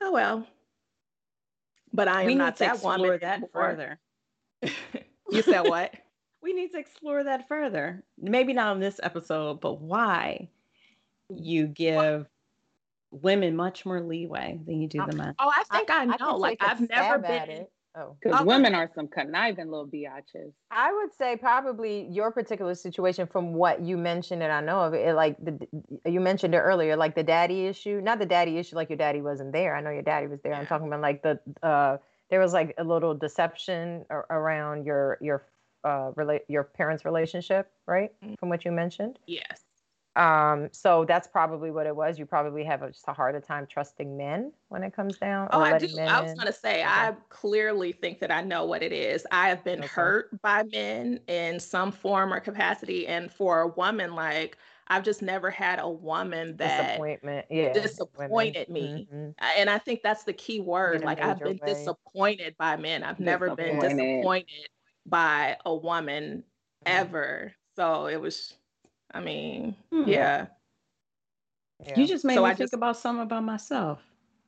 oh 0.00 0.12
well. 0.12 0.46
But 1.92 2.08
I 2.08 2.22
am 2.22 2.26
we 2.26 2.34
not 2.34 2.58
that 2.58 2.82
woman. 2.82 3.18
That 3.20 3.42
further. 3.52 3.98
you 5.30 5.42
said 5.42 5.62
what? 5.62 5.92
We 6.42 6.52
need 6.52 6.72
to 6.72 6.78
explore 6.78 7.24
that 7.24 7.48
further. 7.48 8.04
Maybe 8.18 8.52
not 8.52 8.68
on 8.68 8.80
this 8.80 9.00
episode, 9.02 9.60
but 9.60 9.80
why 9.80 10.48
you 11.28 11.66
give 11.66 12.26
women 13.10 13.56
much 13.56 13.86
more 13.86 14.00
leeway 14.00 14.60
than 14.66 14.80
you 14.80 14.88
do 14.88 15.02
the 15.08 15.16
men. 15.16 15.34
Oh, 15.38 15.50
I 15.54 15.64
think 15.64 15.90
I, 15.90 16.02
I 16.02 16.04
know. 16.04 16.16
I 16.20 16.32
like 16.32 16.58
I've 16.60 16.88
never 16.88 17.18
been. 17.18 17.50
It. 17.50 17.72
Oh, 17.96 18.16
because 18.22 18.44
women 18.44 18.74
are 18.74 18.88
some 18.94 19.08
conniving 19.08 19.70
little 19.70 19.88
biatches. 19.88 20.52
I 20.70 20.92
would 20.92 21.12
say 21.16 21.36
probably 21.36 22.06
your 22.10 22.30
particular 22.30 22.74
situation, 22.74 23.26
from 23.26 23.54
what 23.54 23.80
you 23.80 23.96
mentioned, 23.96 24.42
and 24.42 24.52
I 24.52 24.60
know 24.60 24.80
of 24.80 24.94
it, 24.94 25.14
like 25.16 25.36
the 25.42 25.58
you 26.04 26.20
mentioned 26.20 26.54
it 26.54 26.58
earlier, 26.58 26.96
like 26.96 27.14
the 27.16 27.22
daddy 27.22 27.66
issue. 27.66 28.00
Not 28.00 28.18
the 28.18 28.26
daddy 28.26 28.58
issue, 28.58 28.76
like 28.76 28.90
your 28.90 28.98
daddy 28.98 29.20
wasn't 29.20 29.52
there. 29.52 29.74
I 29.74 29.80
know 29.80 29.90
your 29.90 30.02
daddy 30.02 30.28
was 30.28 30.40
there. 30.42 30.52
Yeah. 30.52 30.60
I'm 30.60 30.66
talking 30.66 30.86
about 30.86 31.00
like 31.00 31.22
the 31.22 31.40
uh, 31.62 31.96
there 32.30 32.40
was 32.40 32.52
like 32.52 32.74
a 32.78 32.84
little 32.84 33.14
deception 33.14 34.04
around 34.10 34.84
your 34.84 35.18
your 35.20 35.46
uh, 35.84 36.10
relate 36.16 36.42
your 36.48 36.64
parents' 36.64 37.04
relationship, 37.04 37.70
right? 37.86 38.10
Mm-hmm. 38.22 38.34
From 38.38 38.48
what 38.48 38.64
you 38.64 38.72
mentioned. 38.72 39.18
Yes. 39.26 39.62
Um, 40.18 40.68
so 40.72 41.04
that's 41.04 41.28
probably 41.28 41.70
what 41.70 41.86
it 41.86 41.94
was. 41.94 42.18
You 42.18 42.26
probably 42.26 42.64
have 42.64 42.82
a, 42.82 42.90
just 42.90 43.04
a 43.06 43.12
harder 43.12 43.40
time 43.40 43.68
trusting 43.70 44.16
men 44.16 44.52
when 44.68 44.82
it 44.82 44.92
comes 44.92 45.16
down. 45.16 45.48
Oh, 45.52 45.60
I 45.60 45.78
do. 45.78 45.86
I 45.96 46.20
was 46.20 46.34
going 46.34 46.48
to 46.48 46.52
say, 46.52 46.80
okay. 46.80 46.82
I 46.82 47.14
clearly 47.28 47.92
think 47.92 48.18
that 48.18 48.32
I 48.32 48.42
know 48.42 48.64
what 48.64 48.82
it 48.82 48.92
is. 48.92 49.24
I 49.30 49.48
have 49.48 49.62
been 49.62 49.78
okay. 49.78 49.86
hurt 49.86 50.42
by 50.42 50.64
men 50.72 51.20
in 51.28 51.60
some 51.60 51.92
form 51.92 52.34
or 52.34 52.40
capacity, 52.40 53.06
and 53.06 53.30
for 53.30 53.60
a 53.60 53.68
woman, 53.68 54.16
like 54.16 54.58
I've 54.88 55.04
just 55.04 55.22
never 55.22 55.50
had 55.50 55.78
a 55.78 55.88
woman 55.88 56.56
that 56.56 56.86
disappointment, 56.88 57.46
yeah, 57.48 57.72
disappointed 57.72 58.66
women. 58.68 58.94
me. 58.94 59.08
Mm-hmm. 59.12 59.30
And 59.56 59.70
I 59.70 59.78
think 59.78 60.02
that's 60.02 60.24
the 60.24 60.32
key 60.32 60.58
word. 60.58 61.04
Like 61.04 61.20
I've 61.20 61.38
been 61.38 61.60
way. 61.62 61.74
disappointed 61.74 62.56
by 62.58 62.76
men. 62.76 63.04
I've 63.04 63.20
never 63.20 63.54
been 63.54 63.78
disappointed 63.78 64.68
by 65.08 65.56
a 65.64 65.74
woman 65.74 66.44
mm-hmm. 66.86 66.98
ever. 66.98 67.52
So 67.76 68.06
it 68.06 68.20
was, 68.20 68.54
I 69.12 69.20
mean, 69.20 69.76
mm-hmm. 69.92 70.08
yeah. 70.08 70.46
yeah. 71.84 71.98
You 71.98 72.06
just 72.06 72.24
made 72.24 72.34
so 72.34 72.42
me 72.42 72.46
I 72.46 72.54
think 72.54 72.70
just, 72.70 72.74
about 72.74 72.96
something 72.96 73.22
about 73.22 73.44
myself. 73.44 74.00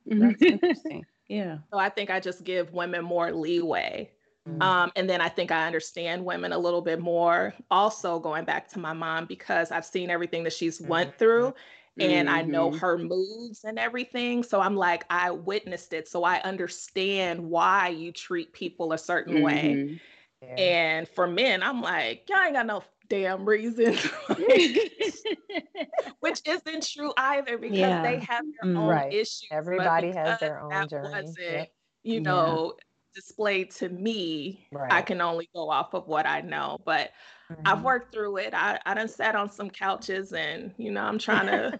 Mm-hmm. 0.09 0.29
That's 0.29 0.43
interesting. 0.43 1.07
Yeah. 1.29 1.59
So 1.73 1.79
I 1.79 1.91
think 1.91 2.11
I 2.11 2.19
just 2.19 2.43
give 2.43 2.73
women 2.73 3.05
more 3.05 3.31
leeway 3.31 4.11
Mm-hmm. 4.49 4.63
Um, 4.63 4.93
and 4.97 5.09
then 5.09 5.21
I 5.21 5.29
think 5.29 5.51
I 5.51 5.67
understand 5.67 6.25
women 6.25 6.53
a 6.53 6.59
little 6.59 6.81
bit 6.81 7.01
more. 7.01 7.55
Also, 7.71 8.19
going 8.19 8.45
back 8.45 8.69
to 8.71 8.79
my 8.79 8.93
mom 8.93 9.27
because 9.27 9.71
I've 9.71 9.85
seen 9.85 10.11
everything 10.11 10.45
that 10.45 10.53
she's 10.53 10.79
mm-hmm. 10.79 10.89
went 10.89 11.19
through, 11.19 11.55
and 11.99 12.29
mm-hmm. 12.29 12.37
I 12.37 12.43
know 12.43 12.71
mm-hmm. 12.71 12.79
her 12.79 12.99
moves 12.99 13.65
and 13.65 13.79
everything. 13.79 14.43
So 14.43 14.61
I'm 14.61 14.77
like, 14.77 15.05
I 15.11 15.31
witnessed 15.31 15.93
it, 15.93 16.09
so 16.09 16.25
I 16.25 16.41
understand 16.41 17.41
why 17.41 17.89
you 17.89 18.13
treat 18.13 18.53
people 18.53 18.93
a 18.93 18.99
certain 18.99 19.43
way. 19.43 20.01
Yeah. 20.43 20.55
And 20.55 21.09
for 21.09 21.27
men, 21.27 21.63
I'm 21.63 21.83
like, 21.83 22.25
y'all 22.29 22.43
ain't 22.43 22.55
got 22.55 22.67
no 22.67 22.83
damn 23.11 23.45
reason, 23.47 23.95
which 26.21 26.41
isn't 26.47 26.87
true 26.87 27.13
either 27.19 27.59
because 27.59 27.77
yeah. 27.77 28.03
they 28.03 28.19
have 28.21 28.45
their 28.63 28.73
mm, 28.73 28.79
own 28.79 28.89
right. 28.89 29.13
issues. 29.13 29.49
Everybody 29.51 30.13
has 30.13 30.41
their 30.41 30.61
own 30.61 30.89
journey. 30.89 31.35
Yep. 31.39 31.73
You 32.03 32.21
know, 32.21 32.75
yeah. 32.77 32.85
displayed 33.15 33.73
to 33.73 33.91
me. 33.91 34.67
Right. 34.73 34.91
I 34.91 35.03
can 35.03 35.21
only 35.21 35.51
go 35.55 35.69
off 35.69 35.93
of 35.93 36.07
what 36.07 36.25
I 36.25 36.41
know, 36.41 36.79
but 36.87 37.11
mm-hmm. 37.53 37.61
I've 37.67 37.83
worked 37.83 38.15
through 38.15 38.39
it. 38.39 38.55
I 38.55 38.79
I 38.87 38.95
done 38.95 39.09
sat 39.09 39.35
on 39.35 39.51
some 39.51 39.69
couches 39.69 40.33
and 40.33 40.73
you 40.79 40.91
know 40.91 41.03
I'm 41.03 41.19
trying 41.19 41.47
to 41.49 41.79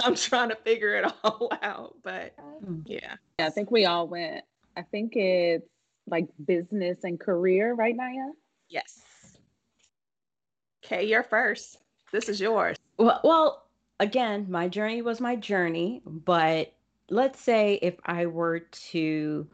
I'm 0.00 0.14
trying 0.16 0.50
to 0.50 0.56
figure 0.56 0.96
it 0.96 1.10
all 1.24 1.50
out. 1.62 1.94
But 2.02 2.34
mm. 2.62 2.82
yeah, 2.84 3.14
yeah. 3.38 3.46
I 3.46 3.50
think 3.50 3.70
we 3.70 3.86
all 3.86 4.06
went. 4.06 4.44
I 4.76 4.82
think 4.82 5.16
it's 5.16 5.68
like 6.06 6.26
business 6.44 7.04
and 7.04 7.18
career, 7.18 7.74
right, 7.74 7.96
Naya? 7.96 8.30
Yes. 8.68 9.00
Okay, 10.84 11.04
you're 11.04 11.22
first. 11.22 11.78
This 12.12 12.28
is 12.28 12.40
yours. 12.40 12.76
Well, 12.98 13.20
well, 13.24 13.66
again, 14.00 14.46
my 14.50 14.68
journey 14.68 15.02
was 15.02 15.20
my 15.20 15.36
journey, 15.36 16.02
but 16.04 16.72
let's 17.10 17.40
say 17.40 17.78
if 17.82 17.94
I 18.04 18.26
were 18.26 18.60
to 18.60 19.46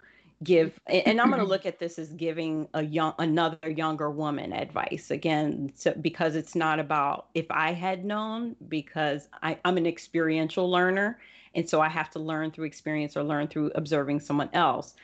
give 0.42 0.80
and 0.86 1.20
i'm 1.20 1.28
going 1.28 1.40
to 1.40 1.46
look 1.48 1.66
at 1.66 1.78
this 1.78 1.98
as 1.98 2.08
giving 2.14 2.66
a 2.74 2.82
young 2.82 3.12
another 3.18 3.70
younger 3.70 4.10
woman 4.10 4.52
advice 4.52 5.10
again 5.10 5.70
so, 5.74 5.92
because 6.00 6.34
it's 6.34 6.54
not 6.54 6.78
about 6.78 7.26
if 7.34 7.44
i 7.50 7.72
had 7.72 8.04
known 8.04 8.56
because 8.68 9.28
I, 9.42 9.58
i'm 9.64 9.76
an 9.76 9.86
experiential 9.86 10.70
learner 10.70 11.18
and 11.54 11.68
so 11.68 11.80
i 11.80 11.88
have 11.88 12.10
to 12.10 12.18
learn 12.18 12.50
through 12.52 12.64
experience 12.64 13.16
or 13.16 13.22
learn 13.22 13.48
through 13.48 13.70
observing 13.74 14.20
someone 14.20 14.48
else 14.54 14.94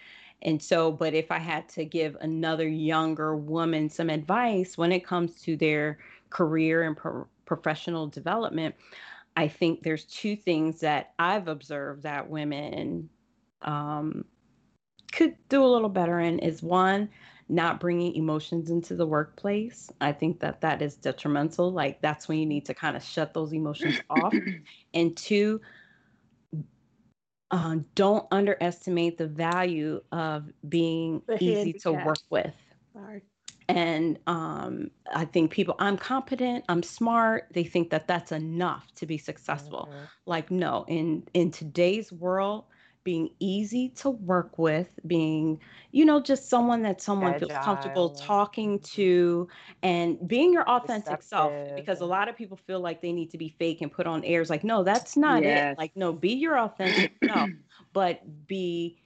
and 0.42 0.62
so 0.62 0.92
but 0.92 1.14
if 1.14 1.30
i 1.30 1.38
had 1.38 1.68
to 1.68 1.84
give 1.84 2.16
another 2.20 2.68
younger 2.68 3.36
woman 3.36 3.88
some 3.88 4.10
advice 4.10 4.76
when 4.76 4.92
it 4.92 5.04
comes 5.04 5.40
to 5.40 5.56
their 5.56 5.98
career 6.30 6.82
and 6.82 6.96
pro- 6.96 7.26
professional 7.46 8.06
development, 8.06 8.74
I 9.36 9.48
think 9.48 9.82
there's 9.82 10.04
two 10.04 10.36
things 10.36 10.80
that 10.80 11.14
I've 11.18 11.48
observed 11.48 12.02
that 12.02 12.28
women 12.28 13.08
um, 13.62 14.24
could 15.12 15.36
do 15.48 15.64
a 15.64 15.66
little 15.66 15.88
better 15.88 16.20
in 16.20 16.38
is 16.40 16.62
one, 16.62 17.08
not 17.48 17.80
bringing 17.80 18.14
emotions 18.14 18.70
into 18.70 18.96
the 18.96 19.06
workplace. 19.06 19.90
I 20.00 20.12
think 20.12 20.40
that 20.40 20.60
that 20.62 20.82
is 20.82 20.96
detrimental. 20.96 21.72
Like 21.72 22.00
that's 22.02 22.28
when 22.28 22.38
you 22.38 22.46
need 22.46 22.66
to 22.66 22.74
kind 22.74 22.96
of 22.96 23.02
shut 23.02 23.32
those 23.32 23.52
emotions 23.52 24.00
off. 24.10 24.34
And 24.94 25.14
two, 25.14 25.60
uh, 27.56 27.76
don't 27.94 28.26
underestimate 28.30 29.18
the 29.18 29.26
value 29.26 30.00
of 30.12 30.50
being 30.68 31.22
the 31.26 31.42
easy 31.42 31.72
to 31.72 31.92
work 31.92 32.18
with. 32.30 32.54
Sorry 32.92 33.22
and 33.68 34.18
um, 34.26 34.90
i 35.14 35.24
think 35.24 35.50
people 35.50 35.74
i'm 35.78 35.96
competent 35.96 36.64
i'm 36.68 36.82
smart 36.82 37.48
they 37.52 37.64
think 37.64 37.90
that 37.90 38.06
that's 38.06 38.32
enough 38.32 38.86
to 38.94 39.06
be 39.06 39.18
successful 39.18 39.88
mm-hmm. 39.90 40.04
like 40.26 40.50
no 40.50 40.84
in 40.88 41.22
in 41.34 41.50
today's 41.50 42.12
world 42.12 42.64
being 43.06 43.30
easy 43.38 43.88
to 43.90 44.10
work 44.10 44.58
with 44.58 44.88
being 45.06 45.60
you 45.92 46.04
know 46.04 46.20
just 46.20 46.50
someone 46.50 46.82
that 46.82 47.00
someone 47.00 47.34
Agile. 47.34 47.48
feels 47.48 47.64
comfortable 47.64 48.10
talking 48.10 48.78
mm-hmm. 48.78 48.96
to 48.96 49.48
and 49.82 50.28
being 50.28 50.52
your 50.52 50.68
authentic 50.68 51.22
self 51.22 51.52
because 51.76 52.00
a 52.00 52.04
lot 52.04 52.28
of 52.28 52.36
people 52.36 52.56
feel 52.56 52.80
like 52.80 53.00
they 53.00 53.12
need 53.12 53.30
to 53.30 53.38
be 53.38 53.48
fake 53.48 53.80
and 53.80 53.92
put 53.92 54.06
on 54.08 54.24
airs 54.24 54.50
like 54.50 54.64
no 54.64 54.82
that's 54.82 55.16
not 55.16 55.42
yes. 55.42 55.72
it 55.72 55.78
like 55.78 55.92
no 55.94 56.12
be 56.12 56.32
your 56.34 56.58
authentic 56.58 57.12
self 57.24 57.48
but 57.92 58.20
be 58.48 58.98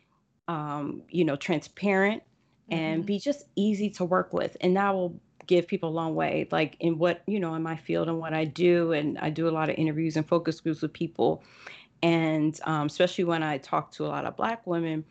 um, 0.49 1.03
you 1.11 1.25
know 1.25 1.37
transparent 1.37 2.23
and 2.71 3.01
mm-hmm. 3.01 3.07
be 3.07 3.19
just 3.19 3.47
easy 3.57 3.91
to 3.91 4.05
work 4.05 4.33
with. 4.33 4.57
And 4.61 4.77
that 4.77 4.95
will 4.95 5.21
give 5.47 5.67
people 5.67 5.89
a 5.89 5.93
long 5.93 6.15
way. 6.15 6.49
Like 6.51 6.77
in 6.81 6.99
what, 6.99 7.23
you 7.27 7.41
know, 7.41 7.55
in 7.55 7.63
my 7.63 7.77
field 7.77 8.09
and 8.09 8.19
what 8.19 8.33
I 8.33 8.45
do. 8.45 8.93
And 8.93 9.19
I 9.19 9.31
do 9.31 9.49
a 9.49 9.51
lot 9.51 9.69
of 9.69 9.77
interviews 9.77 10.17
and 10.17 10.27
focus 10.27 10.61
groups 10.61 10.83
with 10.83 10.93
people. 10.93 11.43
And 12.03 12.59
um, 12.65 12.87
especially 12.87 13.25
when 13.25 13.43
I 13.43 13.59
talk 13.59 13.93
to 13.93 14.07
a 14.07 14.09
lot 14.09 14.25
of 14.25 14.37
Black 14.37 14.67
women, 14.67 15.05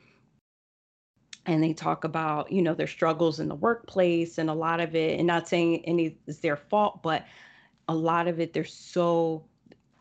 and 1.45 1.63
they 1.63 1.73
talk 1.73 2.03
about 2.03 2.51
you 2.51 2.61
know 2.61 2.73
their 2.73 2.87
struggles 2.87 3.39
in 3.39 3.47
the 3.47 3.55
workplace 3.55 4.37
and 4.37 4.49
a 4.49 4.53
lot 4.53 4.79
of 4.79 4.95
it 4.95 5.17
and 5.17 5.27
not 5.27 5.47
saying 5.47 5.83
any 5.85 6.17
is 6.27 6.39
their 6.39 6.55
fault 6.57 7.01
but 7.01 7.25
a 7.87 7.93
lot 7.93 8.27
of 8.27 8.39
it 8.39 8.53
they're 8.53 8.63
so 8.63 9.43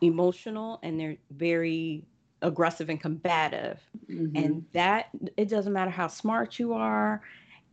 emotional 0.01 0.79
and 0.83 0.99
they're 0.99 1.17
very 1.31 2.03
aggressive 2.41 2.89
and 2.89 3.01
combative 3.01 3.79
mm-hmm. 4.09 4.35
and 4.35 4.65
that 4.73 5.09
it 5.37 5.49
doesn't 5.49 5.73
matter 5.73 5.91
how 5.91 6.07
smart 6.07 6.59
you 6.59 6.73
are 6.73 7.21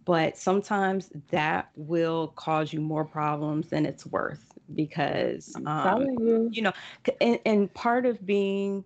but 0.05 0.37
sometimes 0.37 1.11
that 1.31 1.69
will 1.75 2.29
cause 2.29 2.73
you 2.73 2.81
more 2.81 3.05
problems 3.05 3.69
than 3.69 3.85
it's 3.85 4.07
worth 4.07 4.57
because 4.75 5.55
um, 5.67 6.03
you. 6.19 6.49
you. 6.53 6.63
know 6.63 6.73
and, 7.21 7.39
and, 7.45 7.75
part 7.75 8.07
of 8.07 8.25
being 8.25 8.85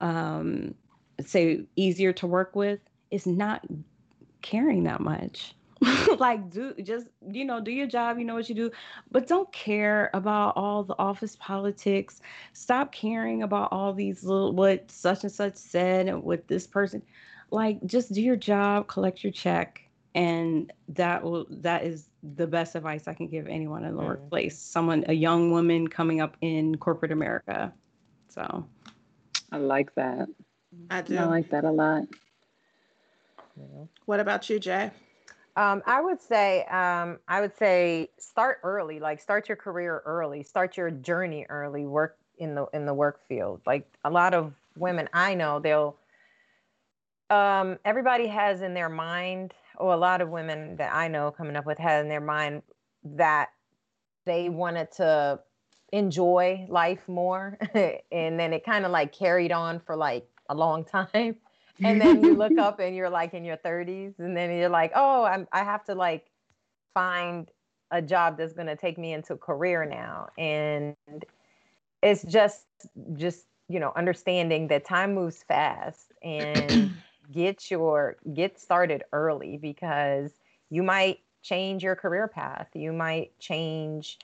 um 0.00 0.74
say 1.24 1.64
easier 1.76 2.12
to 2.12 2.26
work 2.26 2.54
with 2.54 2.80
is 3.10 3.26
not 3.26 3.66
caring 4.42 4.84
that 4.84 5.00
much. 5.00 5.54
Like 6.18 6.50
do 6.50 6.74
just 6.82 7.06
you 7.30 7.44
know 7.44 7.60
do 7.60 7.70
your 7.70 7.86
job 7.86 8.18
you 8.18 8.24
know 8.24 8.34
what 8.34 8.48
you 8.48 8.54
do. 8.54 8.70
But 9.12 9.28
don't 9.28 9.50
care 9.52 10.10
about 10.14 10.56
all 10.56 10.82
the 10.82 10.98
office 10.98 11.36
politics. 11.36 12.20
Stop 12.52 12.90
caring 12.92 13.42
about 13.42 13.70
all 13.70 13.92
these 13.92 14.24
little 14.24 14.52
what 14.52 14.90
such 14.90 15.22
and 15.22 15.32
such 15.32 15.54
said 15.56 16.08
and 16.08 16.24
what 16.24 16.48
this 16.48 16.66
person 16.66 17.02
like 17.50 17.84
just 17.86 18.12
do 18.12 18.20
your 18.20 18.36
job 18.36 18.88
collect 18.88 19.22
your 19.22 19.32
check 19.32 19.88
and 20.14 20.72
that 20.88 21.22
will 21.22 21.46
that 21.48 21.84
is 21.84 22.08
the 22.36 22.46
best 22.46 22.74
advice 22.74 23.06
I 23.06 23.14
can 23.14 23.28
give 23.28 23.46
anyone 23.46 23.84
in 23.84 23.94
the 23.94 24.02
mm. 24.02 24.06
workplace. 24.06 24.58
Someone, 24.58 25.04
a 25.08 25.12
young 25.12 25.52
woman 25.52 25.88
coming 25.88 26.20
up 26.20 26.36
in 26.40 26.76
corporate 26.76 27.12
America. 27.12 27.72
So, 28.28 28.66
I 29.50 29.58
like 29.58 29.94
that. 29.94 30.28
I 30.90 31.02
do. 31.02 31.16
I 31.16 31.24
like 31.24 31.50
that 31.50 31.64
a 31.64 31.70
lot. 31.70 32.04
What 34.06 34.20
about 34.20 34.48
you, 34.48 34.58
Jay? 34.60 34.90
Um, 35.56 35.82
I 35.86 36.00
would 36.00 36.20
say, 36.20 36.64
um, 36.66 37.18
I 37.26 37.40
would 37.40 37.56
say, 37.56 38.10
start 38.18 38.60
early. 38.62 39.00
Like, 39.00 39.20
start 39.20 39.48
your 39.48 39.56
career 39.56 40.02
early. 40.04 40.42
Start 40.44 40.76
your 40.76 40.90
journey 40.90 41.46
early. 41.48 41.84
Work 41.86 42.16
in 42.38 42.54
the 42.54 42.66
in 42.72 42.86
the 42.86 42.94
work 42.94 43.20
field. 43.28 43.60
Like 43.66 43.86
a 44.04 44.10
lot 44.10 44.34
of 44.34 44.52
women 44.76 45.08
I 45.12 45.34
know, 45.34 45.60
they'll. 45.60 45.96
Um, 47.30 47.78
everybody 47.84 48.26
has 48.28 48.62
in 48.62 48.72
their 48.72 48.88
mind 48.88 49.52
or 49.76 49.92
a 49.92 49.98
lot 49.98 50.22
of 50.22 50.30
women 50.30 50.76
that 50.76 50.94
I 50.94 51.08
know 51.08 51.30
coming 51.30 51.56
up 51.56 51.66
with 51.66 51.76
had 51.76 52.00
in 52.00 52.08
their 52.08 52.22
mind 52.22 52.62
that 53.04 53.50
they 54.24 54.48
wanted 54.48 54.90
to 54.92 55.40
enjoy 55.92 56.66
life 56.68 57.06
more. 57.08 57.58
and 58.12 58.38
then 58.38 58.52
it 58.52 58.64
kind 58.64 58.84
of 58.84 58.90
like 58.90 59.12
carried 59.12 59.52
on 59.52 59.80
for 59.80 59.96
like 59.96 60.28
a 60.48 60.54
long 60.54 60.84
time. 61.12 61.36
And 61.80 62.00
then 62.00 62.24
you 62.24 62.34
look 62.34 62.58
up 62.58 62.80
and 62.80 62.96
you're 62.96 63.10
like 63.10 63.34
in 63.34 63.44
your 63.44 63.56
30s, 63.58 64.18
and 64.18 64.36
then 64.36 64.56
you're 64.56 64.68
like, 64.68 64.90
oh, 64.96 65.22
I'm, 65.22 65.46
I 65.52 65.62
have 65.62 65.84
to 65.84 65.94
like 65.94 66.26
find 66.92 67.48
a 67.92 68.02
job 68.02 68.36
that's 68.36 68.52
going 68.52 68.66
to 68.66 68.74
take 68.74 68.98
me 68.98 69.12
into 69.12 69.34
a 69.34 69.38
career 69.38 69.84
now. 69.84 70.28
And 70.36 70.96
it's 72.02 72.24
just, 72.24 72.66
just, 73.14 73.46
you 73.68 73.78
know, 73.78 73.92
understanding 73.94 74.66
that 74.68 74.84
time 74.84 75.14
moves 75.14 75.44
fast 75.44 76.12
and 76.22 76.90
get 77.32 77.70
your 77.70 78.16
get 78.34 78.58
started 78.58 79.04
early 79.12 79.56
because 79.56 80.32
you 80.70 80.82
might 80.82 81.20
change 81.42 81.82
your 81.82 81.94
career 81.94 82.26
path 82.26 82.68
you 82.74 82.92
might 82.92 83.38
change 83.38 84.18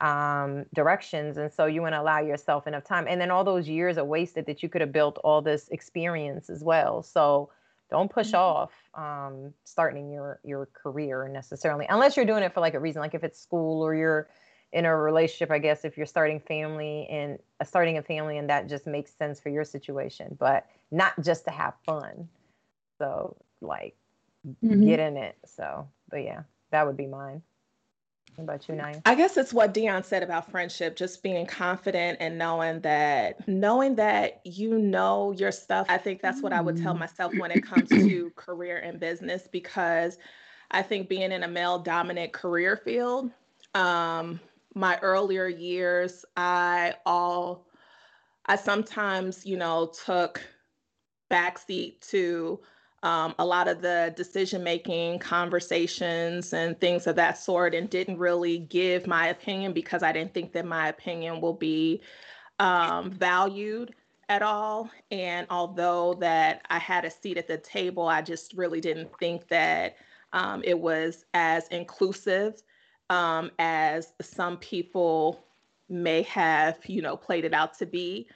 um, 0.00 0.64
directions 0.74 1.36
and 1.36 1.52
so 1.52 1.66
you 1.66 1.82
want 1.82 1.94
to 1.94 2.00
allow 2.00 2.20
yourself 2.20 2.66
enough 2.66 2.84
time 2.84 3.06
and 3.08 3.20
then 3.20 3.30
all 3.30 3.44
those 3.44 3.68
years 3.68 3.98
are 3.98 4.04
wasted 4.04 4.46
that 4.46 4.62
you 4.62 4.68
could 4.68 4.80
have 4.80 4.92
built 4.92 5.18
all 5.24 5.42
this 5.42 5.68
experience 5.70 6.48
as 6.48 6.62
well 6.62 7.02
so 7.02 7.50
don't 7.90 8.10
push 8.10 8.28
mm-hmm. 8.28 8.36
off 8.36 8.70
um, 8.94 9.52
starting 9.64 10.10
your 10.10 10.40
your 10.44 10.66
career 10.72 11.28
necessarily 11.28 11.86
unless 11.88 12.16
you're 12.16 12.26
doing 12.26 12.42
it 12.42 12.52
for 12.54 12.60
like 12.60 12.74
a 12.74 12.80
reason 12.80 13.00
like 13.00 13.14
if 13.14 13.24
it's 13.24 13.40
school 13.40 13.82
or 13.82 13.94
you're 13.94 14.28
in 14.72 14.84
a 14.84 14.96
relationship 14.96 15.50
i 15.50 15.58
guess 15.58 15.84
if 15.84 15.96
you're 15.96 16.06
starting 16.06 16.38
family 16.38 17.06
and 17.10 17.38
uh, 17.60 17.64
starting 17.64 17.98
a 17.98 18.02
family 18.02 18.38
and 18.38 18.48
that 18.48 18.68
just 18.68 18.86
makes 18.86 19.12
sense 19.14 19.40
for 19.40 19.48
your 19.48 19.64
situation 19.64 20.36
but 20.38 20.66
not 20.90 21.12
just 21.22 21.44
to 21.44 21.50
have 21.50 21.74
fun 21.84 22.28
so 22.98 23.36
like 23.60 23.96
mm-hmm. 24.46 24.86
get 24.86 25.00
in 25.00 25.16
it. 25.16 25.36
So, 25.46 25.88
but 26.10 26.18
yeah, 26.18 26.42
that 26.70 26.86
would 26.86 26.96
be 26.96 27.06
mine. 27.06 27.42
About 28.38 28.68
you, 28.68 28.76
Naya? 28.76 29.00
I 29.04 29.14
guess 29.14 29.36
it's 29.36 29.52
what 29.52 29.74
Dion 29.74 30.04
said 30.04 30.22
about 30.22 30.50
friendship, 30.50 30.96
just 30.96 31.22
being 31.22 31.44
confident 31.44 32.18
and 32.20 32.38
knowing 32.38 32.80
that 32.80 33.46
knowing 33.48 33.96
that 33.96 34.40
you 34.44 34.78
know 34.78 35.32
your 35.32 35.50
stuff. 35.50 35.86
I 35.88 35.98
think 35.98 36.22
that's 36.22 36.40
what 36.42 36.52
I 36.52 36.60
would 36.60 36.76
tell 36.76 36.94
myself 36.94 37.34
when 37.34 37.50
it 37.50 37.64
comes 37.64 37.88
to 37.88 38.30
career 38.36 38.78
and 38.78 39.00
business 39.00 39.48
because 39.50 40.18
I 40.70 40.82
think 40.82 41.08
being 41.08 41.32
in 41.32 41.42
a 41.42 41.48
male 41.48 41.78
dominant 41.78 42.32
career 42.32 42.76
field, 42.76 43.30
um, 43.74 44.40
my 44.74 44.98
earlier 45.02 45.48
years, 45.48 46.24
I 46.36 46.94
all, 47.04 47.66
I 48.46 48.56
sometimes, 48.56 49.44
you 49.44 49.56
know, 49.56 49.92
took 50.04 50.40
backseat 51.30 52.00
to 52.10 52.60
um, 53.02 53.34
a 53.38 53.46
lot 53.46 53.68
of 53.68 53.80
the 53.80 54.12
decision 54.16 54.64
making 54.64 55.20
conversations 55.20 56.52
and 56.52 56.78
things 56.80 57.06
of 57.06 57.14
that 57.16 57.38
sort 57.38 57.74
and 57.74 57.88
didn't 57.88 58.18
really 58.18 58.58
give 58.58 59.06
my 59.06 59.28
opinion 59.28 59.72
because 59.72 60.02
I 60.02 60.12
didn't 60.12 60.34
think 60.34 60.52
that 60.52 60.66
my 60.66 60.88
opinion 60.88 61.40
will 61.40 61.54
be 61.54 62.00
um, 62.58 63.12
valued 63.12 63.94
at 64.28 64.42
all. 64.42 64.90
And 65.10 65.46
although 65.48 66.14
that 66.14 66.62
I 66.70 66.78
had 66.78 67.04
a 67.04 67.10
seat 67.10 67.38
at 67.38 67.46
the 67.46 67.58
table, 67.58 68.08
I 68.08 68.20
just 68.20 68.54
really 68.54 68.80
didn't 68.80 69.10
think 69.18 69.46
that 69.48 69.96
um, 70.32 70.62
it 70.64 70.78
was 70.78 71.24
as 71.34 71.68
inclusive 71.68 72.62
um, 73.10 73.50
as 73.58 74.12
some 74.20 74.58
people 74.58 75.44
may 75.88 76.22
have, 76.22 76.78
you 76.86 77.00
know, 77.00 77.16
played 77.16 77.44
it 77.44 77.54
out 77.54 77.78
to 77.78 77.86
be. 77.86 78.28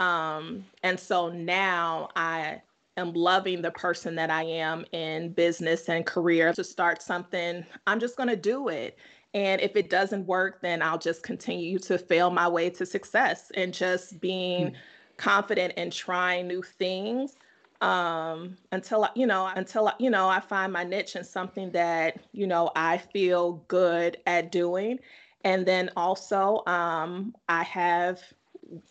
Um, 0.00 0.64
and 0.82 0.98
so 0.98 1.30
now 1.30 2.08
I 2.14 2.60
am 2.98 3.12
loving 3.12 3.62
the 3.62 3.70
person 3.70 4.14
that 4.16 4.30
I 4.30 4.42
am 4.44 4.84
in 4.92 5.32
business 5.32 5.88
and 5.88 6.04
career 6.04 6.52
to 6.52 6.64
start 6.64 7.02
something, 7.02 7.64
I'm 7.86 8.00
just 8.00 8.16
going 8.16 8.28
to 8.28 8.36
do 8.36 8.68
it. 8.68 8.98
And 9.34 9.60
if 9.60 9.76
it 9.76 9.90
doesn't 9.90 10.26
work, 10.26 10.60
then 10.62 10.82
I'll 10.82 10.98
just 10.98 11.22
continue 11.22 11.78
to 11.80 11.98
fail 11.98 12.30
my 12.30 12.48
way 12.48 12.70
to 12.70 12.86
success 12.86 13.50
and 13.54 13.72
just 13.72 14.20
being 14.20 14.68
mm. 14.68 14.74
confident 15.16 15.74
and 15.76 15.92
trying 15.92 16.48
new 16.48 16.62
things 16.62 17.36
um 17.80 18.56
until 18.72 19.08
you 19.14 19.24
know 19.24 19.46
until 19.54 19.92
you 20.00 20.10
know 20.10 20.28
i 20.28 20.40
find 20.40 20.72
my 20.72 20.82
niche 20.82 21.14
and 21.14 21.24
something 21.24 21.70
that 21.70 22.18
you 22.32 22.44
know 22.44 22.72
i 22.74 22.98
feel 22.98 23.64
good 23.68 24.16
at 24.26 24.50
doing 24.50 24.98
and 25.44 25.64
then 25.64 25.88
also 25.96 26.64
um 26.66 27.32
i 27.48 27.62
have 27.62 28.20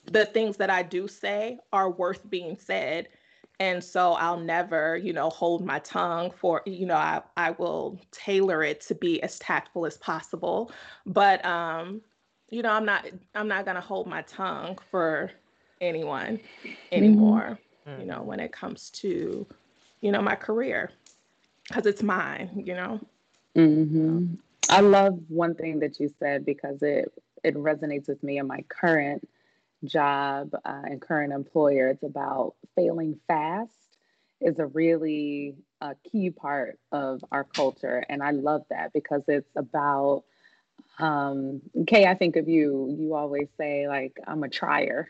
the 0.05 0.25
things 0.25 0.55
that 0.55 0.69
i 0.69 0.81
do 0.81 1.05
say 1.05 1.59
are 1.73 1.89
worth 1.89 2.29
being 2.29 2.57
said 2.57 3.09
and 3.59 3.83
so 3.83 4.13
i'll 4.13 4.39
never 4.39 4.97
you 4.97 5.13
know 5.13 5.29
hold 5.29 5.65
my 5.65 5.79
tongue 5.79 6.31
for 6.31 6.61
you 6.65 6.85
know 6.85 6.95
i, 6.95 7.21
I 7.35 7.51
will 7.51 7.99
tailor 8.11 8.63
it 8.63 8.81
to 8.81 8.95
be 8.95 9.21
as 9.23 9.39
tactful 9.39 9.85
as 9.85 9.97
possible 9.97 10.71
but 11.05 11.43
um 11.45 12.01
you 12.49 12.61
know 12.61 12.71
i'm 12.71 12.85
not 12.85 13.07
i'm 13.35 13.47
not 13.47 13.65
going 13.65 13.75
to 13.75 13.81
hold 13.81 14.07
my 14.07 14.21
tongue 14.23 14.77
for 14.91 15.31
anyone 15.81 16.39
mm-hmm. 16.63 16.73
anymore 16.91 17.59
mm-hmm. 17.87 18.01
you 18.01 18.07
know 18.07 18.21
when 18.21 18.39
it 18.39 18.51
comes 18.51 18.89
to 18.91 19.45
you 20.01 20.11
know 20.11 20.21
my 20.21 20.35
career 20.35 20.91
because 21.67 21.85
it's 21.85 22.03
mine 22.03 22.63
you 22.65 22.73
know 22.73 22.99
mm-hmm. 23.55 24.33
i 24.69 24.79
love 24.81 25.17
one 25.27 25.55
thing 25.55 25.79
that 25.79 25.99
you 25.99 26.09
said 26.19 26.45
because 26.45 26.81
it 26.81 27.11
it 27.43 27.55
resonates 27.55 28.07
with 28.07 28.21
me 28.23 28.37
in 28.37 28.47
my 28.47 28.63
current 28.67 29.27
job 29.85 30.51
uh, 30.53 30.81
and 30.85 31.01
current 31.01 31.33
employer. 31.33 31.89
It's 31.89 32.03
about 32.03 32.55
failing 32.75 33.19
fast 33.27 33.73
is 34.39 34.59
a 34.59 34.65
really 34.67 35.55
a 35.81 35.95
key 36.11 36.29
part 36.29 36.79
of 36.91 37.23
our 37.31 37.43
culture. 37.43 38.03
And 38.07 38.21
I 38.21 38.31
love 38.31 38.63
that 38.69 38.93
because 38.93 39.23
it's 39.27 39.55
about, 39.55 40.23
um, 40.99 41.61
Kay, 41.87 42.05
I 42.05 42.15
think 42.15 42.35
of 42.35 42.47
you, 42.47 42.95
you 42.99 43.15
always 43.15 43.47
say, 43.57 43.87
like, 43.87 44.17
I'm 44.27 44.43
a 44.43 44.49
trier. 44.49 45.09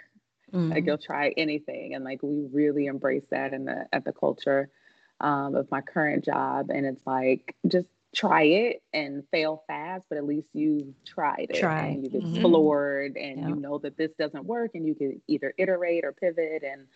Mm-hmm. 0.54 0.72
Like 0.72 0.86
you'll 0.86 0.98
try 0.98 1.34
anything. 1.36 1.94
And 1.94 2.06
like 2.06 2.24
we 2.24 2.48
really 2.52 2.86
embrace 2.86 3.26
that 3.32 3.54
in 3.54 3.66
the 3.66 3.86
at 3.92 4.06
the 4.06 4.14
culture 4.14 4.70
um, 5.20 5.56
of 5.56 5.70
my 5.72 5.82
current 5.82 6.24
job. 6.24 6.70
And 6.70 6.86
it's 6.86 7.06
like 7.06 7.54
just 7.68 7.90
try 8.18 8.44
it 8.44 8.82
and 8.94 9.24
fail 9.30 9.64
fast, 9.68 10.04
but 10.10 10.18
at 10.18 10.26
least 10.26 10.48
you 10.54 10.96
tried 11.06 11.48
it. 11.52 11.60
Try. 11.60 11.88
And 11.88 12.04
you've 12.04 12.14
mm-hmm. 12.14 12.34
explored 12.34 13.14
mm-hmm. 13.14 13.40
and 13.40 13.50
you 13.50 13.56
know 13.56 13.78
that 13.78 13.96
this 13.96 14.12
doesn't 14.18 14.46
work 14.46 14.72
and 14.74 14.88
you 14.88 14.96
can 14.96 15.22
either 15.28 15.54
iterate 15.58 16.04
or 16.04 16.14
pivot 16.14 16.64
and 16.64 16.88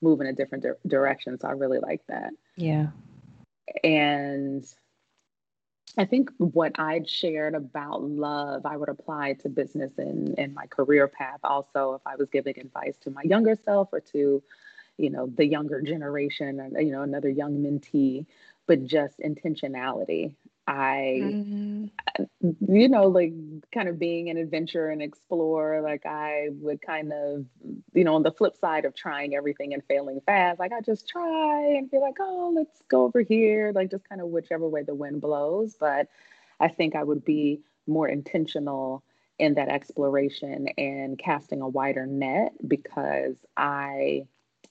move 0.00 0.20
in 0.20 0.28
a 0.28 0.32
different 0.32 0.62
di- 0.62 0.88
direction. 0.88 1.36
So 1.40 1.48
I 1.48 1.52
really 1.52 1.80
like 1.80 2.02
that. 2.06 2.30
Yeah. 2.54 2.88
And 3.82 4.64
I 5.96 6.04
think 6.04 6.30
what 6.38 6.78
I'd 6.78 7.08
shared 7.08 7.56
about 7.56 8.04
love, 8.04 8.64
I 8.64 8.76
would 8.76 8.88
apply 8.88 9.32
to 9.42 9.48
business 9.48 9.90
and, 9.98 10.38
and 10.38 10.54
my 10.54 10.66
career 10.66 11.08
path 11.08 11.40
also 11.42 11.94
if 11.94 12.02
I 12.06 12.14
was 12.14 12.28
giving 12.30 12.56
advice 12.56 12.96
to 13.00 13.10
my 13.10 13.22
younger 13.22 13.56
self 13.64 13.88
or 13.90 13.98
to, 14.12 14.40
you 14.96 15.10
know, 15.10 15.26
the 15.26 15.44
younger 15.44 15.82
generation 15.82 16.60
and, 16.60 16.76
you 16.86 16.92
know, 16.92 17.02
another 17.02 17.28
young 17.28 17.58
mentee, 17.58 18.26
but 18.68 18.86
just 18.86 19.18
intentionality. 19.18 20.34
I, 20.68 21.20
mm-hmm. 21.22 21.86
you 22.60 22.88
know, 22.90 23.04
like 23.04 23.32
kind 23.72 23.88
of 23.88 23.98
being 23.98 24.28
an 24.28 24.36
adventurer 24.36 24.90
and 24.90 25.00
explorer, 25.00 25.80
like 25.80 26.04
I 26.04 26.48
would 26.60 26.82
kind 26.82 27.10
of, 27.10 27.46
you 27.94 28.04
know, 28.04 28.14
on 28.14 28.22
the 28.22 28.32
flip 28.32 28.54
side 28.54 28.84
of 28.84 28.94
trying 28.94 29.34
everything 29.34 29.72
and 29.72 29.82
failing 29.88 30.20
fast, 30.26 30.60
like 30.60 30.72
I 30.72 30.82
just 30.82 31.08
try 31.08 31.76
and 31.78 31.90
be 31.90 31.98
like, 31.98 32.16
oh, 32.20 32.52
let's 32.54 32.82
go 32.88 33.04
over 33.04 33.22
here, 33.22 33.72
like 33.74 33.90
just 33.90 34.06
kind 34.06 34.20
of 34.20 34.28
whichever 34.28 34.68
way 34.68 34.82
the 34.82 34.94
wind 34.94 35.22
blows. 35.22 35.74
But 35.80 36.08
I 36.60 36.68
think 36.68 36.94
I 36.94 37.02
would 37.02 37.24
be 37.24 37.60
more 37.86 38.06
intentional 38.06 39.02
in 39.38 39.54
that 39.54 39.68
exploration 39.68 40.68
and 40.76 41.18
casting 41.18 41.62
a 41.62 41.68
wider 41.68 42.04
net 42.04 42.52
because 42.66 43.36
I 43.56 44.26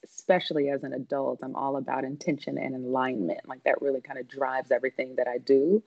especially 0.10 0.70
as 0.70 0.84
an 0.84 0.94
adult, 0.94 1.40
I'm 1.44 1.56
all 1.56 1.78
about 1.78 2.04
intention 2.04 2.58
and 2.58 2.76
alignment. 2.76 3.48
Like 3.48 3.64
that 3.64 3.82
really 3.82 4.02
kind 4.02 4.20
of 4.20 4.28
drives 4.28 4.72
everything 4.72 5.16
that 5.18 5.28
I 5.28 5.38
do. 5.38 5.84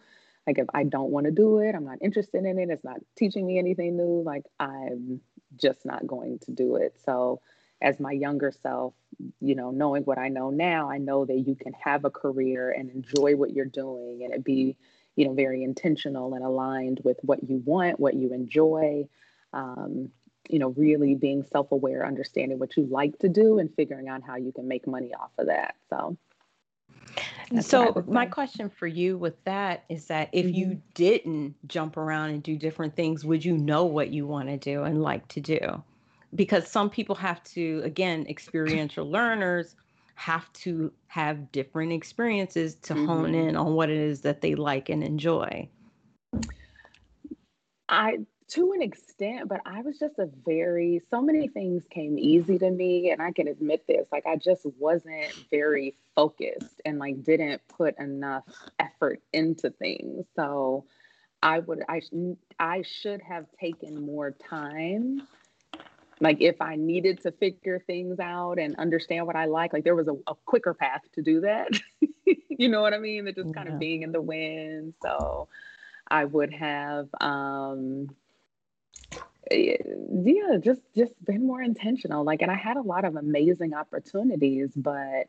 Like 0.46 0.58
if 0.58 0.66
I 0.72 0.84
don't 0.84 1.10
want 1.10 1.26
to 1.26 1.32
do 1.32 1.58
it, 1.58 1.74
I'm 1.74 1.84
not 1.84 1.98
interested 2.00 2.44
in 2.44 2.58
it, 2.58 2.70
it's 2.70 2.84
not 2.84 3.00
teaching 3.16 3.46
me 3.46 3.58
anything 3.58 3.96
new, 3.96 4.22
like 4.22 4.44
I'm 4.58 5.20
just 5.56 5.84
not 5.84 6.06
going 6.06 6.38
to 6.40 6.52
do 6.52 6.76
it. 6.76 6.96
So 7.04 7.40
as 7.82 8.00
my 8.00 8.12
younger 8.12 8.52
self, 8.62 8.94
you 9.40 9.54
know, 9.54 9.70
knowing 9.70 10.02
what 10.04 10.18
I 10.18 10.28
know 10.28 10.50
now, 10.50 10.90
I 10.90 10.98
know 10.98 11.24
that 11.24 11.38
you 11.46 11.54
can 11.54 11.72
have 11.74 12.04
a 12.04 12.10
career 12.10 12.70
and 12.70 12.90
enjoy 12.90 13.36
what 13.36 13.52
you're 13.52 13.64
doing 13.64 14.22
and 14.24 14.34
it 14.34 14.44
be, 14.44 14.76
you 15.16 15.26
know, 15.26 15.34
very 15.34 15.62
intentional 15.62 16.34
and 16.34 16.44
aligned 16.44 17.00
with 17.04 17.18
what 17.22 17.48
you 17.48 17.62
want, 17.64 18.00
what 18.00 18.14
you 18.14 18.32
enjoy. 18.32 19.08
Um, 19.52 20.10
you 20.52 20.58
know, 20.58 20.70
really 20.70 21.14
being 21.14 21.44
self 21.44 21.72
aware, 21.72 22.06
understanding 22.06 22.58
what 22.58 22.76
you 22.76 22.86
like 22.86 23.18
to 23.20 23.28
do, 23.28 23.58
and 23.58 23.72
figuring 23.74 24.08
out 24.08 24.22
how 24.22 24.36
you 24.36 24.52
can 24.52 24.68
make 24.68 24.86
money 24.86 25.12
off 25.14 25.30
of 25.38 25.46
that. 25.46 25.74
So, 25.88 26.16
so 27.60 28.04
my 28.06 28.26
question 28.26 28.70
for 28.70 28.86
you 28.86 29.18
with 29.18 29.42
that 29.44 29.84
is 29.88 30.06
that 30.06 30.28
if 30.32 30.46
mm-hmm. 30.46 30.54
you 30.54 30.82
didn't 30.94 31.54
jump 31.68 31.96
around 31.96 32.30
and 32.30 32.42
do 32.42 32.56
different 32.56 32.94
things, 32.94 33.24
would 33.24 33.44
you 33.44 33.56
know 33.56 33.84
what 33.84 34.10
you 34.10 34.26
want 34.26 34.48
to 34.48 34.56
do 34.56 34.84
and 34.84 35.02
like 35.02 35.26
to 35.28 35.40
do? 35.40 35.82
Because 36.34 36.70
some 36.70 36.90
people 36.90 37.16
have 37.16 37.42
to, 37.44 37.80
again, 37.84 38.24
experiential 38.28 39.10
learners 39.10 39.74
have 40.14 40.52
to 40.52 40.92
have 41.06 41.50
different 41.50 41.92
experiences 41.92 42.74
to 42.76 42.94
mm-hmm. 42.94 43.06
hone 43.06 43.34
in 43.34 43.56
on 43.56 43.72
what 43.72 43.90
it 43.90 43.96
is 43.96 44.20
that 44.20 44.42
they 44.42 44.54
like 44.54 44.88
and 44.88 45.02
enjoy. 45.02 45.68
I 47.88 48.18
to 48.50 48.72
an 48.72 48.82
extent, 48.82 49.48
but 49.48 49.60
I 49.64 49.82
was 49.82 49.98
just 49.98 50.18
a 50.18 50.28
very, 50.44 51.00
so 51.08 51.22
many 51.22 51.46
things 51.46 51.84
came 51.88 52.18
easy 52.18 52.58
to 52.58 52.70
me. 52.70 53.10
And 53.10 53.22
I 53.22 53.30
can 53.32 53.46
admit 53.46 53.84
this, 53.86 54.06
like, 54.10 54.26
I 54.26 54.36
just 54.36 54.66
wasn't 54.78 55.32
very 55.50 55.94
focused 56.16 56.80
and 56.84 56.98
like 56.98 57.22
didn't 57.22 57.62
put 57.68 57.98
enough 57.98 58.44
effort 58.78 59.22
into 59.32 59.70
things. 59.70 60.26
So 60.34 60.84
I 61.42 61.60
would, 61.60 61.84
I, 61.88 62.02
I 62.58 62.82
should 62.82 63.22
have 63.22 63.46
taken 63.58 64.04
more 64.04 64.32
time. 64.32 65.22
Like, 66.20 66.42
if 66.42 66.60
I 66.60 66.76
needed 66.76 67.22
to 67.22 67.32
figure 67.32 67.82
things 67.86 68.18
out 68.18 68.58
and 68.58 68.76
understand 68.76 69.26
what 69.26 69.36
I 69.36 69.46
like, 69.46 69.72
like, 69.72 69.84
there 69.84 69.96
was 69.96 70.08
a, 70.08 70.16
a 70.26 70.34
quicker 70.44 70.74
path 70.74 71.02
to 71.14 71.22
do 71.22 71.40
that. 71.42 71.68
you 72.48 72.68
know 72.68 72.82
what 72.82 72.92
I 72.92 72.98
mean? 72.98 73.24
That 73.24 73.36
just 73.36 73.48
yeah. 73.48 73.54
kind 73.54 73.68
of 73.68 73.78
being 73.78 74.02
in 74.02 74.12
the 74.12 74.20
wind. 74.20 74.94
So, 75.02 75.48
I 76.10 76.24
would 76.24 76.52
have 76.52 77.08
um 77.20 78.08
yeah 79.50 80.56
just 80.62 80.80
just 80.94 81.12
been 81.24 81.46
more 81.46 81.62
intentional 81.62 82.24
like 82.24 82.42
and 82.42 82.50
i 82.50 82.54
had 82.54 82.76
a 82.76 82.82
lot 82.82 83.04
of 83.04 83.16
amazing 83.16 83.74
opportunities 83.74 84.70
but 84.76 85.28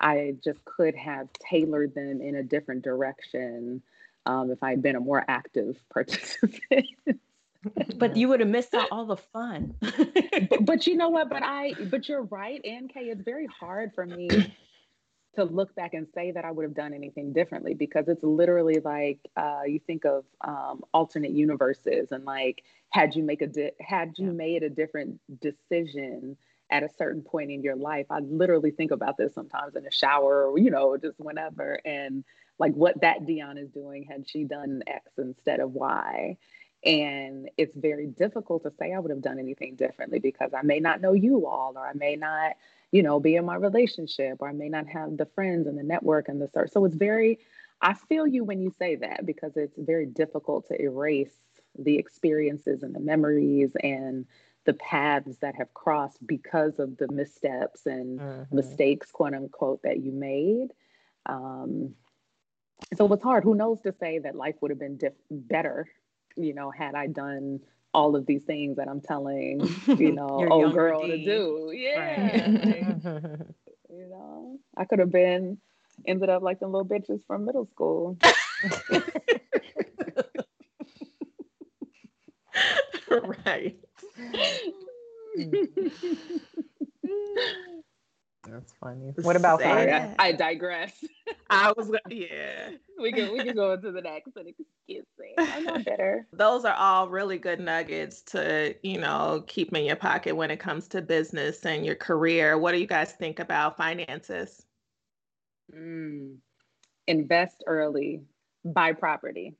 i 0.00 0.34
just 0.44 0.62
could 0.64 0.94
have 0.94 1.28
tailored 1.38 1.94
them 1.94 2.20
in 2.20 2.34
a 2.34 2.42
different 2.42 2.82
direction 2.82 3.80
um, 4.26 4.50
if 4.50 4.62
i 4.62 4.70
had 4.70 4.82
been 4.82 4.96
a 4.96 5.00
more 5.00 5.24
active 5.28 5.78
participant. 5.92 6.86
But 7.96 8.16
you 8.16 8.28
would 8.28 8.40
have 8.40 8.48
missed 8.48 8.74
out 8.74 8.88
all 8.90 9.06
the 9.06 9.16
fun. 9.16 9.76
But, 9.80 10.64
but 10.64 10.86
you 10.88 10.96
know 10.96 11.08
what 11.10 11.30
but 11.30 11.44
i 11.44 11.74
but 11.90 12.08
you're 12.08 12.22
right 12.22 12.60
kay 12.62 13.04
it's 13.04 13.22
very 13.22 13.46
hard 13.46 13.94
for 13.94 14.04
me 14.04 14.28
to 15.34 15.44
look 15.44 15.74
back 15.74 15.94
and 15.94 16.06
say 16.14 16.30
that 16.32 16.44
I 16.44 16.50
would 16.50 16.64
have 16.64 16.74
done 16.74 16.92
anything 16.92 17.32
differently 17.32 17.74
because 17.74 18.08
it's 18.08 18.22
literally 18.22 18.80
like 18.84 19.20
uh, 19.36 19.62
you 19.66 19.80
think 19.80 20.04
of 20.04 20.24
um, 20.42 20.82
alternate 20.92 21.32
universes 21.32 22.12
and 22.12 22.24
like 22.24 22.62
had 22.90 23.14
you 23.14 23.22
make 23.22 23.42
a 23.42 23.46
di- 23.46 23.72
had 23.80 24.12
you 24.18 24.26
yeah. 24.26 24.32
made 24.32 24.62
a 24.62 24.70
different 24.70 25.20
decision 25.40 26.36
at 26.70 26.82
a 26.82 26.88
certain 26.96 27.22
point 27.22 27.50
in 27.50 27.62
your 27.62 27.76
life 27.76 28.06
i 28.08 28.18
literally 28.20 28.70
think 28.70 28.92
about 28.92 29.18
this 29.18 29.34
sometimes 29.34 29.76
in 29.76 29.82
the 29.82 29.90
shower 29.90 30.50
or 30.50 30.58
you 30.58 30.70
know 30.70 30.96
just 30.96 31.20
whenever 31.20 31.78
and 31.84 32.24
like 32.58 32.74
what 32.74 33.00
that 33.00 33.26
Dion 33.26 33.58
is 33.58 33.70
doing 33.70 34.04
had 34.04 34.28
she 34.28 34.44
done 34.44 34.82
X 34.86 35.10
instead 35.18 35.60
of 35.60 35.72
Y. 35.72 36.36
And 36.84 37.48
it's 37.56 37.76
very 37.76 38.08
difficult 38.08 38.64
to 38.64 38.72
say 38.78 38.92
I 38.92 38.98
would 38.98 39.10
have 39.10 39.22
done 39.22 39.38
anything 39.38 39.76
differently 39.76 40.18
because 40.18 40.52
I 40.52 40.62
may 40.62 40.80
not 40.80 41.00
know 41.00 41.12
you 41.12 41.46
all, 41.46 41.74
or 41.76 41.86
I 41.86 41.92
may 41.92 42.16
not, 42.16 42.56
you 42.90 43.02
know, 43.02 43.20
be 43.20 43.36
in 43.36 43.44
my 43.44 43.54
relationship, 43.54 44.38
or 44.40 44.48
I 44.48 44.52
may 44.52 44.68
not 44.68 44.88
have 44.88 45.16
the 45.16 45.26
friends 45.26 45.68
and 45.68 45.78
the 45.78 45.84
network 45.84 46.28
and 46.28 46.40
the 46.40 46.48
search. 46.48 46.72
So 46.72 46.84
it's 46.84 46.96
very, 46.96 47.38
I 47.80 47.94
feel 47.94 48.26
you 48.26 48.42
when 48.42 48.60
you 48.60 48.74
say 48.78 48.96
that 48.96 49.24
because 49.24 49.56
it's 49.56 49.78
very 49.78 50.06
difficult 50.06 50.66
to 50.68 50.80
erase 50.80 51.34
the 51.78 51.96
experiences 51.96 52.82
and 52.82 52.94
the 52.94 53.00
memories 53.00 53.70
and 53.82 54.26
the 54.64 54.74
paths 54.74 55.36
that 55.38 55.54
have 55.56 55.72
crossed 55.74 56.24
because 56.26 56.78
of 56.78 56.96
the 56.96 57.10
missteps 57.10 57.86
and 57.86 58.20
mm-hmm. 58.20 58.56
mistakes, 58.56 59.10
quote 59.10 59.34
unquote, 59.34 59.82
that 59.82 60.00
you 60.00 60.12
made. 60.12 60.68
Um, 61.26 61.94
so 62.96 63.12
it's 63.12 63.22
hard. 63.22 63.44
Who 63.44 63.54
knows 63.54 63.80
to 63.82 63.94
say 63.98 64.18
that 64.18 64.34
life 64.34 64.56
would 64.60 64.70
have 64.70 64.78
been 64.78 64.96
diff- 64.96 65.12
better, 65.30 65.88
you 66.36 66.54
know, 66.54 66.70
had 66.70 66.94
I 66.94 67.06
done 67.06 67.60
all 67.94 68.16
of 68.16 68.26
these 68.26 68.42
things 68.44 68.76
that 68.76 68.88
I'm 68.88 69.00
telling, 69.00 69.60
you 69.86 70.12
know, 70.12 70.48
old 70.50 70.72
girl 70.72 71.06
to 71.06 71.18
do. 71.18 71.72
Yeah. 71.74 71.98
Right. 71.98 72.96
you 73.90 74.08
know, 74.08 74.58
I 74.76 74.84
could 74.84 74.98
have 74.98 75.10
been 75.12 75.58
ended 76.06 76.30
up 76.30 76.42
like 76.42 76.60
the 76.60 76.66
little 76.66 76.86
bitches 76.86 77.24
from 77.26 77.44
middle 77.44 77.66
school. 77.66 78.16
right. 83.46 83.76
That's 88.48 88.72
funny. 88.80 89.12
What 89.22 89.36
about 89.36 89.62
I, 89.64 90.14
I 90.18 90.32
digress. 90.32 90.92
I 91.48 91.72
was 91.76 91.90
yeah. 92.08 92.70
we 93.00 93.12
can 93.12 93.32
we 93.32 93.44
can 93.44 93.54
go 93.54 93.72
into 93.72 93.92
the 93.92 94.00
next 94.00 94.36
and 94.36 94.48
excuse 94.48 95.06
me. 95.18 95.34
I'm 95.38 95.64
not 95.64 95.84
bitter. 95.84 96.26
Those 96.32 96.64
are 96.64 96.74
all 96.74 97.08
really 97.08 97.38
good 97.38 97.60
nuggets 97.60 98.22
to, 98.22 98.74
you 98.82 98.98
know, 98.98 99.44
keep 99.46 99.72
in 99.72 99.84
your 99.84 99.96
pocket 99.96 100.34
when 100.34 100.50
it 100.50 100.58
comes 100.58 100.88
to 100.88 101.02
business 101.02 101.64
and 101.64 101.86
your 101.86 101.94
career. 101.94 102.58
What 102.58 102.72
do 102.72 102.78
you 102.78 102.86
guys 102.86 103.12
think 103.12 103.38
about 103.38 103.76
finances? 103.76 104.66
Mm. 105.72 106.36
Invest 107.06 107.62
early, 107.66 108.22
buy 108.64 108.92
property 108.92 109.54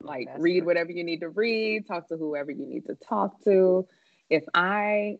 like 0.00 0.26
That's 0.26 0.40
read 0.40 0.64
whatever 0.64 0.92
you 0.92 1.04
need 1.04 1.20
to 1.20 1.28
read 1.28 1.86
talk 1.86 2.08
to 2.08 2.16
whoever 2.16 2.50
you 2.50 2.66
need 2.66 2.86
to 2.86 2.94
talk 3.08 3.42
to 3.44 3.86
if 4.30 4.44
i 4.54 5.16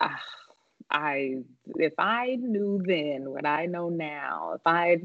uh, 0.00 0.08
i 0.90 1.36
if 1.76 1.94
i 1.98 2.36
knew 2.40 2.82
then 2.84 3.30
what 3.30 3.46
i 3.46 3.66
know 3.66 3.88
now 3.88 4.52
if 4.54 4.62
i 4.66 4.98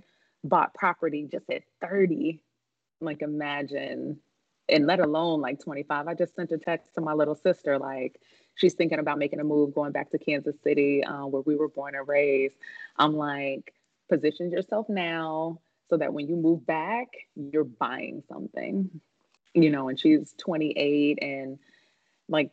bought 0.44 0.74
property 0.74 1.28
just 1.32 1.50
at 1.50 1.64
30 1.82 2.42
like 3.02 3.22
imagine 3.22 4.20
and 4.70 4.86
let 4.88 5.00
alone 5.00 5.42
like 5.42 5.60
25 5.60 6.08
i 6.08 6.14
just 6.14 6.36
sent 6.36 6.52
a 6.52 6.58
text 6.58 6.94
to 6.96 7.02
my 7.02 7.14
little 7.14 7.36
sister 7.36 7.78
like 7.80 8.20
she's 8.56 8.74
thinking 8.74 9.00
about 9.00 9.20
making 9.20 9.40
a 9.40 9.44
move 9.44 9.74
going 9.74 9.92
back 9.92 10.10
to 10.12 10.18
kansas 10.20 10.56
city 10.64 11.04
uh, 11.04 11.26
where 11.26 11.42
we 11.44 11.56
were 11.56 11.70
born 11.70 11.96
and 11.96 12.08
raised. 12.08 12.56
I'm 12.98 13.16
like 13.16 13.74
position 14.10 14.52
yourself 14.52 14.88
now 14.90 15.60
so 15.90 15.98
that 15.98 16.14
when 16.14 16.28
you 16.28 16.36
move 16.36 16.66
back, 16.66 17.08
you're 17.36 17.64
buying 17.64 18.24
something, 18.30 19.02
you 19.54 19.70
know, 19.70 19.90
and 19.90 20.00
she's 20.00 20.34
28 20.38 21.20
and 21.22 21.60
like 22.32 22.50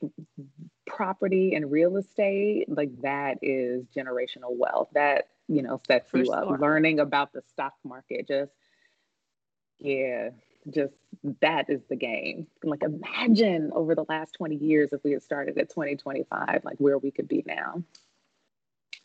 property 0.86 1.54
and 1.54 1.70
real 1.70 1.96
estate, 1.96 2.66
like 2.68 2.90
that 3.02 3.38
is 3.40 3.86
generational 3.96 4.56
wealth. 4.56 4.88
That, 4.92 5.28
you 5.46 5.62
know, 5.62 5.80
sets 5.86 6.10
For 6.10 6.18
you 6.18 6.26
sure. 6.26 6.34
up. 6.34 6.60
Learning 6.60 6.98
about 6.98 7.32
the 7.32 7.42
stock 7.48 7.74
market, 7.84 8.26
just, 8.26 8.52
yeah, 9.78 10.30
just 10.68 10.94
that 11.40 11.70
is 11.70 11.80
the 11.88 11.96
game. 11.96 12.48
Like 12.64 12.82
imagine 12.82 13.70
over 13.72 13.94
the 13.94 14.04
last 14.08 14.32
20 14.32 14.56
years 14.56 14.92
if 14.92 15.02
we 15.04 15.12
had 15.12 15.22
started 15.22 15.56
at 15.56 15.70
2025, 15.70 16.62
like 16.64 16.76
where 16.78 16.98
we 16.98 17.12
could 17.12 17.28
be 17.28 17.44
now. 17.46 17.82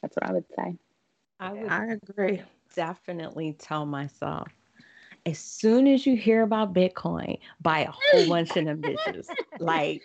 That's 0.01 0.15
what 0.15 0.28
I 0.28 0.34
would 0.34 0.45
say. 0.55 0.76
I 1.39 1.53
would 1.53 1.71
I 1.71 1.97
agree 2.03 2.41
definitely 2.76 3.55
tell 3.59 3.86
myself 3.86 4.47
as 5.26 5.39
soon 5.39 5.88
as 5.88 6.05
you 6.05 6.17
hear 6.17 6.41
about 6.41 6.74
Bitcoin, 6.74 7.39
buy 7.61 7.80
a 7.80 7.91
whole 7.91 8.28
bunch 8.28 8.55
of 8.55 8.65
them 8.65 8.82
bitches. 8.82 9.28
Like 9.59 10.01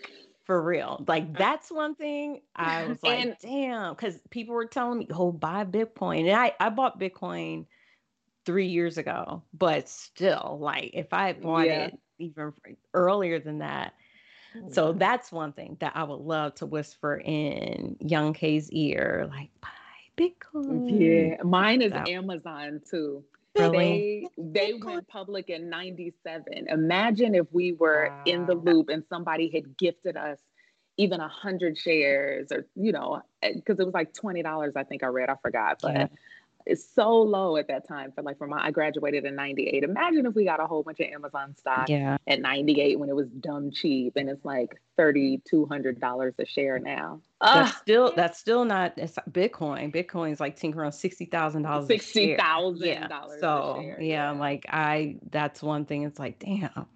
for 0.48 0.62
real. 0.62 1.04
Like 1.06 1.24
uh 1.24 1.38
that's 1.38 1.70
one 1.70 1.94
thing 1.94 2.40
I 2.56 2.86
was 2.88 3.02
like, 3.02 3.20
and, 3.20 3.36
damn, 3.40 3.94
because 3.94 4.18
people 4.30 4.54
were 4.54 4.64
telling 4.64 4.98
me, 4.98 5.06
oh, 5.12 5.30
buy 5.30 5.64
Bitcoin. 5.64 6.20
And 6.20 6.30
I, 6.30 6.54
I 6.58 6.70
bought 6.70 6.98
Bitcoin 6.98 7.66
three 8.46 8.66
years 8.66 8.96
ago, 8.96 9.42
but 9.52 9.90
still, 9.90 10.56
like 10.58 10.90
if 10.94 11.12
I 11.12 11.34
bought 11.34 11.66
yeah. 11.66 11.84
it 11.84 11.98
even 12.18 12.54
earlier 12.94 13.38
than 13.38 13.58
that. 13.58 13.92
So 14.72 14.92
that's 14.92 15.30
one 15.30 15.52
thing 15.52 15.76
that 15.80 15.92
I 15.94 16.02
would 16.02 16.20
love 16.20 16.54
to 16.56 16.66
whisper 16.66 17.16
in 17.16 17.96
young 18.00 18.32
Kay's 18.32 18.72
ear, 18.72 19.28
like 19.30 19.50
buy 19.60 19.68
Bitcoin. 20.16 20.98
Yeah, 20.98 21.42
mine 21.44 21.82
is 21.82 21.92
that, 21.92 22.08
Amazon 22.08 22.80
too. 22.90 23.22
Really? 23.58 24.28
They 24.36 24.70
they 24.70 24.74
went 24.74 25.08
public 25.08 25.50
in 25.50 25.68
97. 25.68 26.68
Imagine 26.68 27.34
if 27.34 27.46
we 27.52 27.72
were 27.72 28.08
wow. 28.10 28.22
in 28.26 28.46
the 28.46 28.54
loop 28.54 28.88
and 28.88 29.04
somebody 29.08 29.50
had 29.50 29.76
gifted 29.76 30.16
us 30.16 30.38
even 30.96 31.20
a 31.20 31.28
hundred 31.28 31.78
shares 31.78 32.50
or 32.50 32.66
you 32.74 32.92
know, 32.92 33.22
eh, 33.42 33.52
because 33.54 33.78
it 33.78 33.84
was 33.84 33.94
like 33.94 34.14
twenty 34.14 34.42
dollars, 34.42 34.74
I 34.76 34.84
think 34.84 35.02
I 35.02 35.06
read, 35.06 35.28
I 35.28 35.36
forgot. 35.42 35.78
But 35.80 35.94
yeah 35.94 36.06
is 36.68 36.86
so 36.94 37.10
low 37.10 37.56
at 37.56 37.68
that 37.68 37.88
time 37.88 38.12
for 38.12 38.22
like 38.22 38.38
for 38.38 38.46
my 38.46 38.64
I 38.64 38.70
graduated 38.70 39.24
in 39.24 39.34
98. 39.34 39.82
Imagine 39.82 40.26
if 40.26 40.34
we 40.34 40.44
got 40.44 40.60
a 40.60 40.66
whole 40.66 40.82
bunch 40.82 41.00
of 41.00 41.06
Amazon 41.06 41.54
stock 41.56 41.88
yeah. 41.88 42.18
at 42.26 42.40
98 42.40 42.98
when 42.98 43.08
it 43.08 43.16
was 43.16 43.28
dumb 43.28 43.70
cheap 43.70 44.14
and 44.16 44.28
it's 44.28 44.44
like 44.44 44.80
$3200 44.98 46.32
a 46.38 46.46
share 46.46 46.78
now. 46.78 47.20
That's 47.40 47.76
still 47.76 48.12
that's 48.14 48.38
still 48.38 48.64
not 48.64 48.94
it's 48.96 49.16
Bitcoin. 49.30 49.94
Bitcoin's 49.94 50.40
like 50.40 50.56
tinkering 50.56 50.82
around 50.82 50.92
sixty 50.92 51.24
thousand 51.24 51.62
dollars. 51.62 51.86
Sixty 51.86 52.36
thousand 52.36 52.88
yeah. 52.88 53.06
dollars. 53.06 53.40
So 53.40 53.80
yeah, 53.80 54.00
yeah, 54.00 54.30
like 54.32 54.66
I 54.68 55.18
that's 55.30 55.62
one 55.62 55.84
thing. 55.84 56.02
It's 56.02 56.18
like 56.18 56.40
damn. 56.40 56.86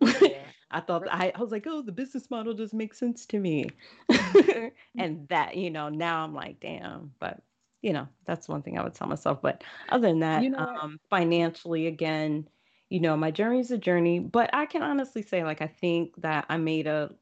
Yeah. 0.00 0.38
I 0.70 0.80
thought 0.80 1.04
I, 1.10 1.32
I 1.34 1.40
was 1.40 1.52
like, 1.52 1.66
oh, 1.66 1.80
the 1.80 1.92
business 1.92 2.30
model 2.30 2.52
doesn't 2.52 2.76
make 2.76 2.92
sense 2.92 3.24
to 3.26 3.38
me. 3.38 3.70
and 4.98 5.28
that, 5.28 5.56
you 5.56 5.70
know, 5.70 5.88
now 5.88 6.24
I'm 6.24 6.34
like, 6.34 6.60
damn, 6.60 7.12
but 7.20 7.40
you 7.86 7.92
know, 7.92 8.08
that's 8.24 8.48
one 8.48 8.62
thing 8.62 8.76
I 8.76 8.82
would 8.82 8.94
tell 8.94 9.06
myself. 9.06 9.40
But 9.40 9.62
other 9.90 10.08
than 10.08 10.18
that, 10.18 10.42
you 10.42 10.50
know 10.50 10.58
um, 10.58 10.98
financially, 11.08 11.86
again, 11.86 12.48
you 12.88 12.98
know, 12.98 13.16
my 13.16 13.30
journey 13.30 13.60
is 13.60 13.70
a 13.70 13.78
journey. 13.78 14.18
But 14.18 14.50
I 14.52 14.66
can 14.66 14.82
honestly 14.82 15.22
say, 15.22 15.44
like, 15.44 15.62
I 15.62 15.68
think 15.68 16.20
that 16.20 16.46
I 16.48 16.56
made 16.56 16.88
a, 16.88 17.14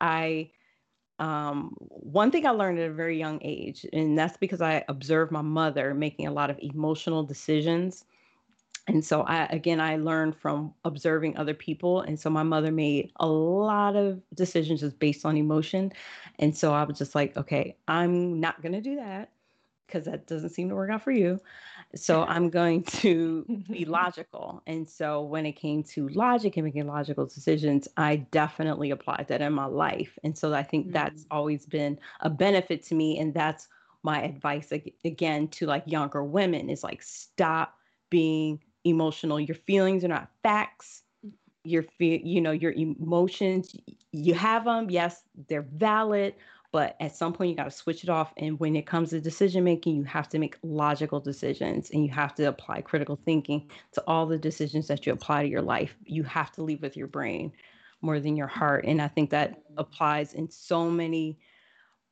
I, 0.00 0.52
um, 1.18 1.74
one 1.80 2.30
thing 2.30 2.46
I 2.46 2.50
learned 2.50 2.78
at 2.78 2.88
a 2.88 2.94
very 2.94 3.18
young 3.18 3.40
age, 3.42 3.84
and 3.92 4.16
that's 4.16 4.36
because 4.36 4.62
I 4.62 4.84
observed 4.88 5.32
my 5.32 5.42
mother 5.42 5.92
making 5.92 6.28
a 6.28 6.32
lot 6.32 6.50
of 6.50 6.58
emotional 6.60 7.24
decisions. 7.24 8.04
And 8.86 9.04
so 9.04 9.22
I 9.22 9.46
again 9.46 9.80
I 9.80 9.96
learned 9.96 10.36
from 10.36 10.74
observing 10.84 11.36
other 11.36 11.54
people. 11.54 12.02
And 12.02 12.20
so 12.20 12.30
my 12.30 12.42
mother 12.44 12.70
made 12.70 13.10
a 13.16 13.26
lot 13.26 13.96
of 13.96 14.20
decisions 14.34 14.80
just 14.80 14.98
based 15.00 15.24
on 15.24 15.36
emotion. 15.36 15.90
And 16.38 16.56
so 16.56 16.72
I 16.74 16.84
was 16.84 16.98
just 16.98 17.14
like, 17.14 17.36
okay, 17.36 17.76
I'm 17.88 18.38
not 18.40 18.60
gonna 18.62 18.82
do 18.82 18.96
that 18.96 19.30
because 19.86 20.04
that 20.04 20.26
doesn't 20.26 20.50
seem 20.50 20.68
to 20.68 20.74
work 20.74 20.90
out 20.90 21.02
for 21.02 21.12
you. 21.12 21.38
So 21.94 22.22
I'm 22.28 22.50
going 22.50 22.84
to 22.84 23.44
be 23.70 23.84
logical. 23.86 24.62
And 24.66 24.88
so 24.88 25.22
when 25.22 25.46
it 25.46 25.52
came 25.52 25.82
to 25.84 26.08
logic 26.10 26.56
and 26.56 26.64
making 26.64 26.86
logical 26.86 27.26
decisions, 27.26 27.88
I 27.96 28.16
definitely 28.16 28.90
applied 28.90 29.26
that 29.28 29.40
in 29.40 29.52
my 29.52 29.66
life. 29.66 30.18
And 30.24 30.36
so 30.36 30.52
I 30.54 30.62
think 30.62 30.86
mm-hmm. 30.86 30.94
that's 30.94 31.26
always 31.30 31.66
been 31.66 31.98
a 32.20 32.30
benefit 32.30 32.84
to 32.86 32.94
me. 32.94 33.18
And 33.18 33.32
that's 33.34 33.68
my 34.02 34.22
advice 34.22 34.70
again 35.04 35.48
to 35.48 35.66
like 35.66 35.82
younger 35.86 36.22
women 36.22 36.68
is 36.68 36.84
like 36.84 37.02
stop 37.02 37.74
being 38.10 38.60
emotional. 38.84 39.40
Your 39.40 39.54
feelings 39.54 40.04
are 40.04 40.08
not 40.08 40.28
facts. 40.42 41.02
Your 41.64 41.82
fe- 41.82 42.22
you 42.22 42.42
know, 42.42 42.50
your 42.50 42.72
emotions, 42.72 43.74
you 44.12 44.34
have 44.34 44.66
them. 44.66 44.90
Yes, 44.90 45.22
they're 45.48 45.66
valid, 45.72 46.34
but 46.74 46.96
at 46.98 47.14
some 47.14 47.32
point 47.32 47.48
you 47.48 47.54
got 47.54 47.66
to 47.66 47.70
switch 47.70 48.02
it 48.02 48.10
off 48.10 48.32
and 48.36 48.58
when 48.58 48.74
it 48.74 48.84
comes 48.84 49.10
to 49.10 49.20
decision 49.20 49.62
making 49.62 49.94
you 49.94 50.02
have 50.02 50.28
to 50.28 50.40
make 50.40 50.58
logical 50.64 51.20
decisions 51.20 51.90
and 51.90 52.04
you 52.04 52.10
have 52.10 52.34
to 52.34 52.42
apply 52.48 52.80
critical 52.80 53.16
thinking 53.24 53.70
to 53.92 54.02
all 54.08 54.26
the 54.26 54.36
decisions 54.36 54.88
that 54.88 55.06
you 55.06 55.12
apply 55.12 55.44
to 55.44 55.48
your 55.48 55.62
life 55.62 55.94
you 56.04 56.24
have 56.24 56.50
to 56.50 56.64
lead 56.64 56.82
with 56.82 56.96
your 56.96 57.06
brain 57.06 57.52
more 58.02 58.18
than 58.18 58.36
your 58.36 58.48
heart 58.48 58.84
and 58.84 59.00
i 59.00 59.06
think 59.06 59.30
that 59.30 59.62
applies 59.76 60.34
in 60.34 60.50
so 60.50 60.90
many 60.90 61.38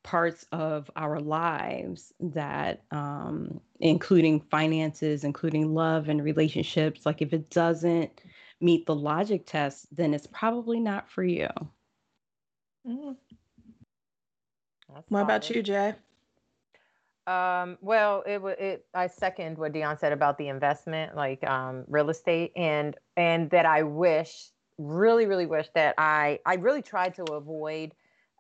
parts 0.05 0.47
of 0.53 0.89
our 0.95 1.19
lives 1.19 2.13
that 2.21 2.85
um, 2.93 3.61
including 3.81 4.41
finances 4.49 5.25
including 5.25 5.75
love 5.75 6.09
and 6.09 6.23
relationships 6.23 7.05
like 7.05 7.21
if 7.21 7.33
it 7.33 7.51
doesn't 7.51 8.23
meet 8.61 8.87
the 8.87 8.95
logic 8.95 9.45
test 9.45 9.89
then 9.91 10.15
it's 10.15 10.29
probably 10.29 10.79
not 10.79 11.11
for 11.11 11.25
you 11.25 11.49
mm-hmm. 12.87 13.32
That's 14.95 15.11
what 15.11 15.21
solid. 15.21 15.25
about 15.25 15.51
you, 15.51 15.63
Jay? 15.63 15.95
Um, 17.27 17.79
well, 17.81 18.23
it 18.27 18.43
it. 18.59 18.87
I 18.95 19.07
second 19.07 19.57
what 19.57 19.73
Dion 19.73 19.97
said 19.99 20.13
about 20.13 20.39
the 20.39 20.49
investment, 20.49 21.15
like 21.15 21.45
um, 21.45 21.85
real 21.89 22.11
estate, 22.11 22.53
and 22.57 22.97
and 23.17 23.49
that 23.51 23.65
I 23.65 23.85
wish, 23.85 24.51
really, 24.79 25.27
really 25.27 25.47
wish 25.47 25.69
that 25.75 25.95
I 25.99 26.41
I 26.45 26.55
really 26.55 26.83
tried 26.83 27.15
to 27.15 27.25
avoid 27.33 27.93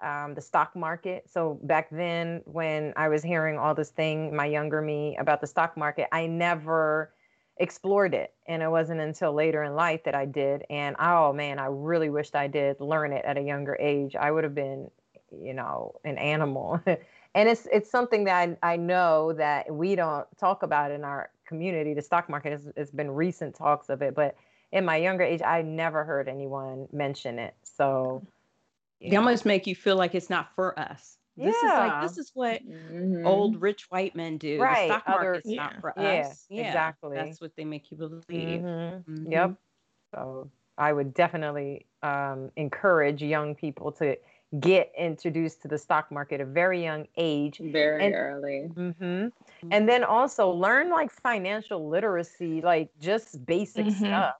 um, 0.02 0.34
the 0.34 0.40
stock 0.40 0.74
market. 0.74 1.30
So 1.30 1.60
back 1.62 1.88
then, 1.90 2.42
when 2.44 2.92
I 2.96 3.08
was 3.08 3.22
hearing 3.22 3.56
all 3.56 3.74
this 3.74 3.90
thing, 3.90 4.34
my 4.34 4.46
younger 4.46 4.82
me 4.82 5.16
about 5.20 5.40
the 5.40 5.46
stock 5.46 5.76
market, 5.76 6.08
I 6.10 6.26
never 6.26 7.12
explored 7.58 8.14
it, 8.14 8.34
and 8.48 8.62
it 8.62 8.68
wasn't 8.68 9.00
until 9.00 9.32
later 9.32 9.62
in 9.62 9.76
life 9.76 10.02
that 10.04 10.16
I 10.16 10.26
did. 10.26 10.64
And 10.70 10.96
oh 10.98 11.32
man, 11.32 11.60
I 11.60 11.66
really 11.66 12.10
wished 12.10 12.34
I 12.34 12.48
did 12.48 12.80
learn 12.80 13.12
it 13.12 13.24
at 13.24 13.38
a 13.38 13.42
younger 13.42 13.76
age. 13.80 14.16
I 14.16 14.32
would 14.32 14.42
have 14.42 14.56
been, 14.56 14.90
you 15.40 15.54
know, 15.54 15.94
an 16.04 16.18
animal. 16.18 16.80
and 16.86 17.48
it's 17.48 17.66
it's 17.72 17.90
something 17.90 18.24
that 18.24 18.58
I, 18.62 18.72
I 18.72 18.76
know 18.76 19.32
that 19.34 19.72
we 19.72 19.94
don't 19.94 20.26
talk 20.38 20.62
about 20.62 20.90
in 20.90 21.04
our 21.04 21.30
community. 21.46 21.94
The 21.94 22.02
stock 22.02 22.28
market 22.28 22.52
has 22.52 22.68
it's 22.76 22.90
been 22.90 23.10
recent 23.10 23.54
talks 23.54 23.88
of 23.88 24.02
it, 24.02 24.14
but 24.14 24.36
in 24.72 24.84
my 24.84 24.96
younger 24.96 25.24
age, 25.24 25.42
I 25.42 25.62
never 25.62 26.04
heard 26.04 26.28
anyone 26.28 26.88
mention 26.92 27.38
it. 27.38 27.54
So 27.62 28.26
they 29.00 29.16
almost 29.16 29.44
make 29.44 29.66
you 29.66 29.74
feel 29.74 29.96
like 29.96 30.14
it's 30.14 30.30
not 30.30 30.54
for 30.54 30.78
us. 30.78 31.18
This 31.36 31.54
yeah. 31.62 31.72
is 31.72 31.78
like 31.78 32.02
this 32.02 32.18
is 32.18 32.30
what 32.34 32.66
mm-hmm. 32.66 33.26
old 33.26 33.60
rich 33.60 33.86
white 33.88 34.14
men 34.14 34.36
do. 34.36 34.60
Right. 34.60 34.88
The 34.88 34.94
stock 34.94 35.08
market's 35.08 35.46
Other, 35.46 35.56
not 35.56 35.72
yeah. 35.72 35.80
for 35.80 35.94
yeah, 35.96 36.28
us. 36.28 36.46
Yeah, 36.50 36.66
exactly. 36.66 37.16
That's 37.16 37.40
what 37.40 37.56
they 37.56 37.64
make 37.64 37.90
you 37.90 37.96
believe. 37.96 38.22
Mm-hmm. 38.60 39.12
Mm-hmm. 39.12 39.32
Yep. 39.32 39.54
So 40.14 40.50
I 40.76 40.92
would 40.92 41.14
definitely 41.14 41.86
um, 42.02 42.50
encourage 42.56 43.22
young 43.22 43.54
people 43.54 43.92
to 43.92 44.16
get 44.60 44.92
introduced 44.98 45.62
to 45.62 45.68
the 45.68 45.78
stock 45.78 46.10
market 46.10 46.34
at 46.34 46.40
a 46.42 46.44
very 46.44 46.82
young 46.82 47.06
age. 47.16 47.58
Very 47.58 48.06
and, 48.06 48.14
early. 48.14 48.70
Mm-hmm. 48.74 49.28
And 49.70 49.88
then 49.88 50.04
also 50.04 50.50
learn 50.50 50.90
like 50.90 51.10
financial 51.10 51.88
literacy, 51.88 52.60
like 52.60 52.90
just 53.00 53.44
basic 53.46 53.86
mm-hmm. 53.86 54.04
stuff. 54.04 54.34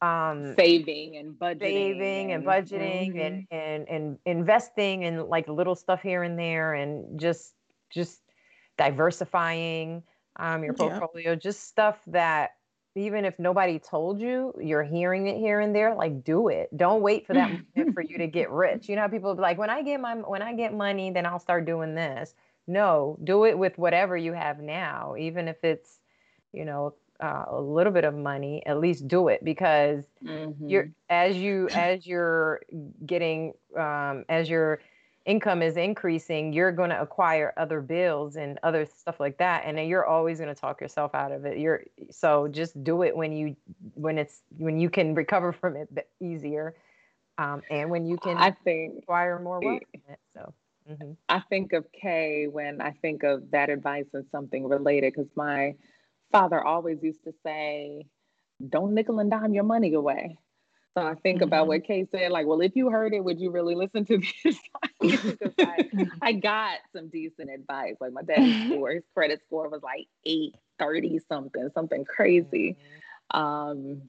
Um, 0.00 0.56
saving 0.56 1.16
and 1.16 1.34
budgeting. 1.34 1.60
Saving 1.60 2.32
and, 2.32 2.42
and 2.42 2.44
budgeting 2.44 3.14
mm-hmm. 3.14 3.20
and, 3.20 3.46
and, 3.52 3.88
and 3.88 4.18
investing 4.26 5.04
and 5.04 5.22
like 5.24 5.46
little 5.46 5.76
stuff 5.76 6.02
here 6.02 6.24
and 6.24 6.36
there 6.36 6.74
and 6.74 7.20
just 7.20 7.54
just 7.90 8.20
diversifying 8.78 10.02
um, 10.36 10.64
your 10.64 10.72
portfolio, 10.72 11.30
yeah. 11.30 11.34
just 11.34 11.68
stuff 11.68 11.98
that 12.08 12.52
even 12.94 13.24
if 13.24 13.38
nobody 13.38 13.78
told 13.78 14.20
you, 14.20 14.52
you're 14.60 14.82
hearing 14.82 15.26
it 15.26 15.38
here 15.38 15.60
and 15.60 15.74
there, 15.74 15.94
like 15.94 16.24
do 16.24 16.48
it. 16.48 16.76
Don't 16.76 17.00
wait 17.00 17.26
for 17.26 17.32
that 17.32 17.50
moment 17.50 17.94
for 17.94 18.02
you 18.02 18.18
to 18.18 18.26
get 18.26 18.50
rich. 18.50 18.88
You 18.88 18.96
know 18.96 19.02
how 19.02 19.08
people 19.08 19.34
be 19.34 19.40
like, 19.40 19.58
when 19.58 19.70
I 19.70 19.82
get 19.82 20.00
my 20.00 20.14
when 20.14 20.42
I 20.42 20.54
get 20.54 20.74
money, 20.74 21.10
then 21.10 21.24
I'll 21.24 21.38
start 21.38 21.64
doing 21.64 21.94
this. 21.94 22.34
No, 22.66 23.18
do 23.24 23.44
it 23.44 23.58
with 23.58 23.78
whatever 23.78 24.16
you 24.16 24.34
have 24.34 24.60
now, 24.60 25.16
even 25.18 25.48
if 25.48 25.64
it's, 25.64 25.98
you 26.52 26.64
know, 26.64 26.94
uh, 27.18 27.44
a 27.48 27.60
little 27.60 27.92
bit 27.92 28.04
of 28.04 28.14
money. 28.14 28.62
At 28.66 28.78
least 28.78 29.08
do 29.08 29.28
it 29.28 29.42
because 29.42 30.04
mm-hmm. 30.22 30.68
you're 30.68 30.90
as 31.08 31.36
you 31.36 31.68
as 31.74 32.06
you're 32.06 32.60
getting 33.06 33.54
um, 33.76 34.24
as 34.28 34.50
you're 34.50 34.80
income 35.24 35.62
is 35.62 35.76
increasing, 35.76 36.52
you're 36.52 36.72
going 36.72 36.90
to 36.90 37.00
acquire 37.00 37.52
other 37.56 37.80
bills 37.80 38.36
and 38.36 38.58
other 38.62 38.86
stuff 38.86 39.20
like 39.20 39.38
that, 39.38 39.62
and 39.64 39.76
then 39.76 39.86
you're 39.86 40.06
always 40.06 40.38
going 40.38 40.52
to 40.52 40.60
talk 40.60 40.80
yourself 40.80 41.14
out 41.14 41.32
of 41.32 41.44
it. 41.44 41.58
You're 41.58 41.84
so 42.10 42.48
just 42.48 42.82
do 42.82 43.02
it 43.02 43.16
when 43.16 43.32
you 43.32 43.56
when 43.94 44.18
it's 44.18 44.42
when 44.58 44.78
you 44.78 44.90
can 44.90 45.14
recover 45.22 45.52
from 45.52 45.76
it 45.76 45.88
easier, 46.20 46.74
um, 47.38 47.62
and 47.70 47.90
when 47.90 48.06
you 48.06 48.16
can 48.16 48.36
I 48.36 48.50
think 48.50 48.98
acquire 48.98 49.38
more 49.38 49.60
wealth. 49.60 49.82
So. 50.34 50.52
Mm-hmm. 50.90 51.12
I 51.28 51.40
think 51.48 51.72
of 51.74 51.86
Kay 51.92 52.48
when 52.50 52.80
I 52.80 52.90
think 52.90 53.22
of 53.22 53.52
that 53.52 53.70
advice 53.70 54.06
and 54.14 54.26
something 54.32 54.68
related 54.68 55.12
because 55.14 55.30
my 55.36 55.76
father 56.32 56.60
always 56.62 57.00
used 57.02 57.22
to 57.22 57.32
say, 57.44 58.06
"Don't 58.68 58.94
nickel 58.94 59.20
and 59.20 59.30
dime 59.30 59.54
your 59.54 59.62
money 59.62 59.94
away." 59.94 60.38
So 60.96 61.06
I 61.06 61.14
think 61.14 61.38
mm-hmm. 61.38 61.44
about 61.44 61.68
what 61.68 61.84
Kay 61.84 62.06
said, 62.10 62.30
like, 62.32 62.46
well, 62.46 62.60
if 62.60 62.76
you 62.76 62.90
heard 62.90 63.14
it, 63.14 63.24
would 63.24 63.40
you 63.40 63.50
really 63.50 63.74
listen 63.74 64.04
to 64.06 64.18
this? 64.44 64.58
I, 65.58 65.88
I, 66.20 66.32
got 66.32 66.78
some 66.94 67.08
decent 67.08 67.50
advice. 67.50 67.94
Like 68.00 68.12
my 68.12 68.22
dad's 68.22 68.66
score, 68.66 68.90
his 68.90 69.04
credit 69.14 69.40
score 69.46 69.70
was 69.70 69.82
like 69.82 70.06
830 70.26 71.20
something, 71.28 71.68
something 71.72 72.04
crazy. 72.04 72.76
Mm-hmm. 73.32 73.40
Um, 73.40 74.02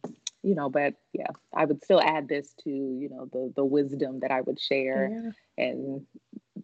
you 0.43 0.55
know, 0.55 0.69
but 0.69 0.95
yeah, 1.13 1.27
I 1.55 1.63
would 1.63 1.81
still 1.83 2.01
add 2.01 2.27
this 2.27 2.53
to, 2.65 2.69
you 2.69 3.07
know, 3.09 3.29
the 3.31 3.53
the 3.55 3.63
wisdom 3.63 4.19
that 4.19 4.31
I 4.31 4.41
would 4.41 4.59
share 4.59 5.09
yeah. 5.09 5.65
and 5.65 6.05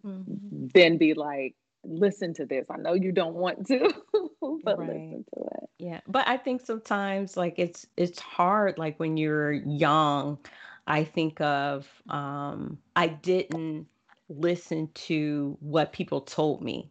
mm-hmm. 0.04 0.66
then 0.74 0.98
be 0.98 1.14
like, 1.14 1.54
listen 1.82 2.34
to 2.34 2.44
this. 2.44 2.66
I 2.70 2.76
know 2.76 2.92
you 2.92 3.12
don't 3.12 3.34
want 3.34 3.66
to, 3.68 3.94
but 4.64 4.78
right. 4.78 4.88
listen 4.88 5.24
to 5.34 5.40
it. 5.40 5.70
Yeah. 5.78 6.00
But 6.06 6.28
I 6.28 6.36
think 6.36 6.60
sometimes 6.64 7.36
like 7.36 7.54
it's 7.58 7.86
it's 7.96 8.18
hard 8.18 8.78
like 8.78 8.98
when 8.98 9.16
you're 9.16 9.52
young. 9.52 10.38
I 10.86 11.04
think 11.04 11.40
of 11.40 11.88
um 12.08 12.78
I 12.96 13.08
didn't 13.08 13.86
listen 14.28 14.88
to 14.94 15.56
what 15.60 15.92
people 15.92 16.20
told 16.20 16.62
me. 16.62 16.90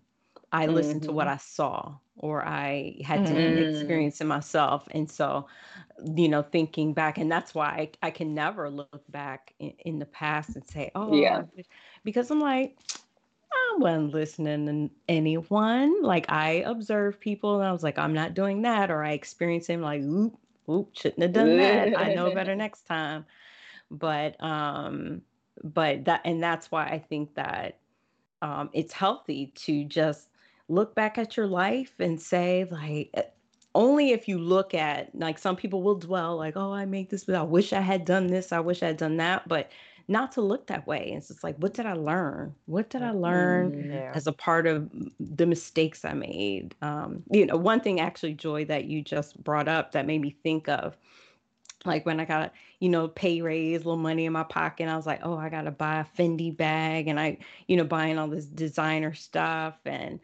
I 0.51 0.65
mm-hmm. 0.65 0.75
listened 0.75 1.03
to 1.03 1.11
what 1.11 1.27
mm-hmm. 1.27 1.35
I 1.35 1.37
saw 1.37 1.95
or 2.19 2.45
I 2.45 2.97
had 3.03 3.25
to 3.27 3.33
mm. 3.33 3.71
experience 3.71 4.19
it 4.19 4.25
myself. 4.25 4.87
And 4.91 5.09
so, 5.09 5.47
you 6.15 6.27
know, 6.27 6.41
thinking 6.41 6.93
back, 6.93 7.17
and 7.17 7.31
that's 7.31 7.55
why 7.55 7.89
I, 8.01 8.07
I 8.07 8.11
can 8.11 8.35
never 8.35 8.69
look 8.69 9.03
back 9.09 9.53
in, 9.59 9.73
in 9.85 9.99
the 9.99 10.05
past 10.05 10.55
and 10.55 10.67
say, 10.67 10.91
oh, 10.95 11.13
yeah, 11.15 11.43
because 12.03 12.29
I'm 12.29 12.41
like, 12.41 12.77
wasn't 13.78 14.13
listening 14.13 14.65
to 14.65 14.95
anyone. 15.07 16.01
Like 16.01 16.26
I 16.30 16.63
observed 16.65 17.20
people 17.20 17.59
and 17.59 17.67
I 17.67 17.72
was 17.72 17.84
like, 17.84 17.97
I'm 17.97 18.13
not 18.13 18.34
doing 18.34 18.63
that. 18.63 18.91
Or 18.91 19.03
I 19.03 19.11
experienced 19.11 19.70
him 19.70 19.82
like, 19.82 20.01
oop, 20.01 20.38
oop, 20.70 20.89
shouldn't 20.93 21.22
have 21.22 21.34
done 21.34 21.57
that. 21.57 21.97
I 21.97 22.13
know 22.13 22.32
better 22.36 22.55
next 22.55 22.84
time. 22.84 23.26
But 23.91 24.41
um, 24.43 25.22
but 25.63 26.05
that 26.05 26.22
and 26.26 26.41
that's 26.41 26.72
why 26.72 26.86
I 26.86 26.99
think 26.99 27.36
that 27.36 27.80
um 28.41 28.70
it's 28.74 28.93
healthy 28.93 29.51
to 29.55 29.84
just 29.84 30.30
look 30.67 30.95
back 30.95 31.17
at 31.17 31.36
your 31.36 31.47
life 31.47 31.93
and 31.99 32.22
say, 32.22 32.67
like, 32.70 33.09
eh, 33.13 33.24
only 33.76 34.11
if 34.11 34.28
you 34.28 34.38
look 34.38 34.74
at 34.74 35.13
like 35.15 35.38
some 35.38 35.55
people 35.55 35.84
will 35.84 35.95
dwell 35.95 36.36
like 36.36 36.57
oh 36.57 36.74
i 36.74 36.86
made 36.86 37.09
this 37.09 37.24
but 37.24 37.36
i 37.36 37.41
wish 37.41 37.72
i 37.72 37.80
had 37.80 38.03
done 38.03 38.28
this 38.28 38.51
i 38.51 38.59
wish 38.59 38.82
i 38.82 38.88
had 38.88 38.97
done 38.97 39.17
that 39.17 39.47
but 39.47 39.70
not 40.10 40.32
to 40.34 40.41
look 40.41 40.68
that 40.68 40.88
way. 40.88 41.14
It's 41.16 41.28
just 41.28 41.43
like, 41.43 41.55
what 41.57 41.74
did 41.74 41.86
I 41.86 41.93
learn? 41.93 42.55
What 42.66 42.89
did 42.89 43.03
I 43.03 43.12
learn 43.12 43.72
mm, 43.72 43.93
yeah. 43.93 44.12
as 44.16 44.26
a 44.26 44.32
part 44.34 44.66
of 44.66 44.89
the 45.20 45.45
mistakes 45.45 46.03
I 46.03 46.14
made? 46.14 46.74
Um, 46.82 47.24
you 47.32 47.45
know, 47.45 47.55
one 47.55 47.80
thing 47.80 47.99
actually, 47.99 48.34
Joy, 48.34 48.66
that 48.66 48.86
you 48.86 49.03
just 49.03 49.41
brought 49.43 49.68
up 49.68 49.91
that 49.91 50.07
made 50.07 50.22
me 50.22 50.36
think 50.43 50.68
of 50.68 50.97
like 51.86 52.05
when 52.05 52.20
I 52.20 52.26
got, 52.26 52.53
you 52.80 52.89
know, 52.89 53.07
pay 53.07 53.41
raise, 53.41 53.86
little 53.86 53.97
money 53.97 54.26
in 54.26 54.34
my 54.34 54.43
pocket, 54.43 54.84
and 54.84 54.91
I 54.91 54.97
was 54.97 55.05
like, 55.05 55.22
oh, 55.24 55.38
I 55.38 55.49
got 55.49 55.62
to 55.62 55.72
buy 55.72 55.99
a 55.99 56.05
Fendi 56.18 56.55
bag, 56.55 57.07
and 57.07 57.20
I, 57.20 57.38
you 57.68 57.78
know, 57.78 57.86
buying 57.86 58.18
all 58.18 58.28
this 58.28 58.45
designer 58.45 59.14
stuff, 59.14 59.76
and 59.86 60.20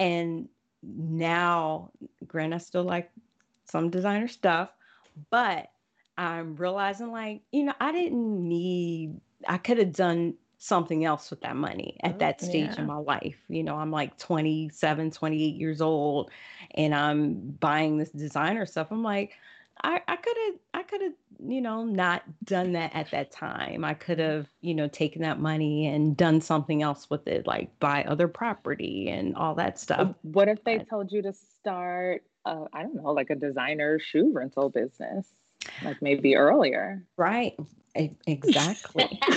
and 0.00 0.48
now, 0.82 1.90
granted, 2.26 2.56
I 2.56 2.58
still 2.58 2.84
like 2.84 3.10
some 3.66 3.90
designer 3.90 4.28
stuff, 4.28 4.70
but 5.30 5.70
I'm 6.18 6.56
realizing 6.56 7.12
like, 7.12 7.42
you 7.52 7.64
know, 7.64 7.74
I 7.80 7.92
didn't 7.92 8.48
need 8.48 9.20
I 9.46 9.58
could 9.58 9.78
have 9.78 9.92
done 9.92 10.34
something 10.58 11.04
else 11.04 11.30
with 11.30 11.40
that 11.42 11.56
money 11.56 11.98
at 12.02 12.18
that 12.18 12.40
stage 12.40 12.70
yeah. 12.74 12.80
in 12.80 12.86
my 12.86 12.96
life. 12.96 13.36
You 13.48 13.62
know, 13.62 13.76
I'm 13.76 13.90
like 13.90 14.16
27, 14.18 15.10
28 15.10 15.54
years 15.54 15.80
old 15.80 16.30
and 16.72 16.94
I'm 16.94 17.34
buying 17.60 17.98
this 17.98 18.10
designer 18.10 18.66
stuff. 18.66 18.88
I'm 18.90 19.02
like, 19.02 19.34
I, 19.82 20.00
I 20.08 20.16
could 20.16 20.36
have 20.46 20.54
I 20.72 20.82
could 20.84 21.02
have, 21.02 21.12
you 21.46 21.60
know, 21.60 21.84
not 21.84 22.22
done 22.44 22.72
that 22.72 22.94
at 22.94 23.10
that 23.10 23.30
time. 23.30 23.84
I 23.84 23.92
could 23.92 24.18
have, 24.18 24.48
you 24.62 24.74
know, 24.74 24.88
taken 24.88 25.20
that 25.22 25.38
money 25.38 25.86
and 25.88 26.16
done 26.16 26.40
something 26.40 26.82
else 26.82 27.10
with 27.10 27.28
it, 27.28 27.46
like 27.46 27.78
buy 27.78 28.04
other 28.04 28.26
property 28.26 29.10
and 29.10 29.36
all 29.36 29.54
that 29.56 29.78
stuff. 29.78 30.14
What 30.22 30.48
if 30.48 30.64
they 30.64 30.78
told 30.78 31.12
you 31.12 31.20
to 31.22 31.34
start 31.34 32.22
uh, 32.46 32.64
I 32.72 32.82
don't 32.82 32.94
know, 32.94 33.10
like 33.10 33.28
a 33.28 33.34
designer 33.34 33.98
shoe 33.98 34.32
rental 34.32 34.70
business? 34.70 35.28
Like 35.84 36.00
maybe 36.00 36.36
earlier. 36.36 37.02
Right 37.18 37.54
exactly. 38.26 39.20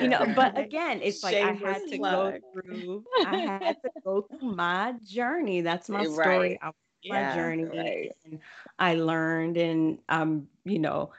you 0.00 0.08
know, 0.08 0.32
but 0.34 0.58
again, 0.58 1.00
it's 1.02 1.22
like 1.22 1.34
Shameless 1.34 1.64
I 1.64 1.68
had 1.68 1.82
to 1.88 1.98
plug. 1.98 2.34
go 2.34 2.62
through. 2.62 3.04
I 3.26 3.38
had 3.38 3.76
to 3.82 3.90
go 4.04 4.22
through 4.22 4.54
my 4.54 4.94
journey. 5.04 5.60
That's 5.60 5.88
my 5.88 6.04
right. 6.04 6.12
story. 6.14 6.58
I, 6.62 6.70
my 7.08 7.20
yeah, 7.20 7.34
journey, 7.34 7.64
right. 7.64 8.12
and 8.24 8.38
I 8.78 8.94
learned, 8.94 9.56
and 9.56 9.98
um, 10.08 10.46
you 10.64 10.78
know, 10.78 11.12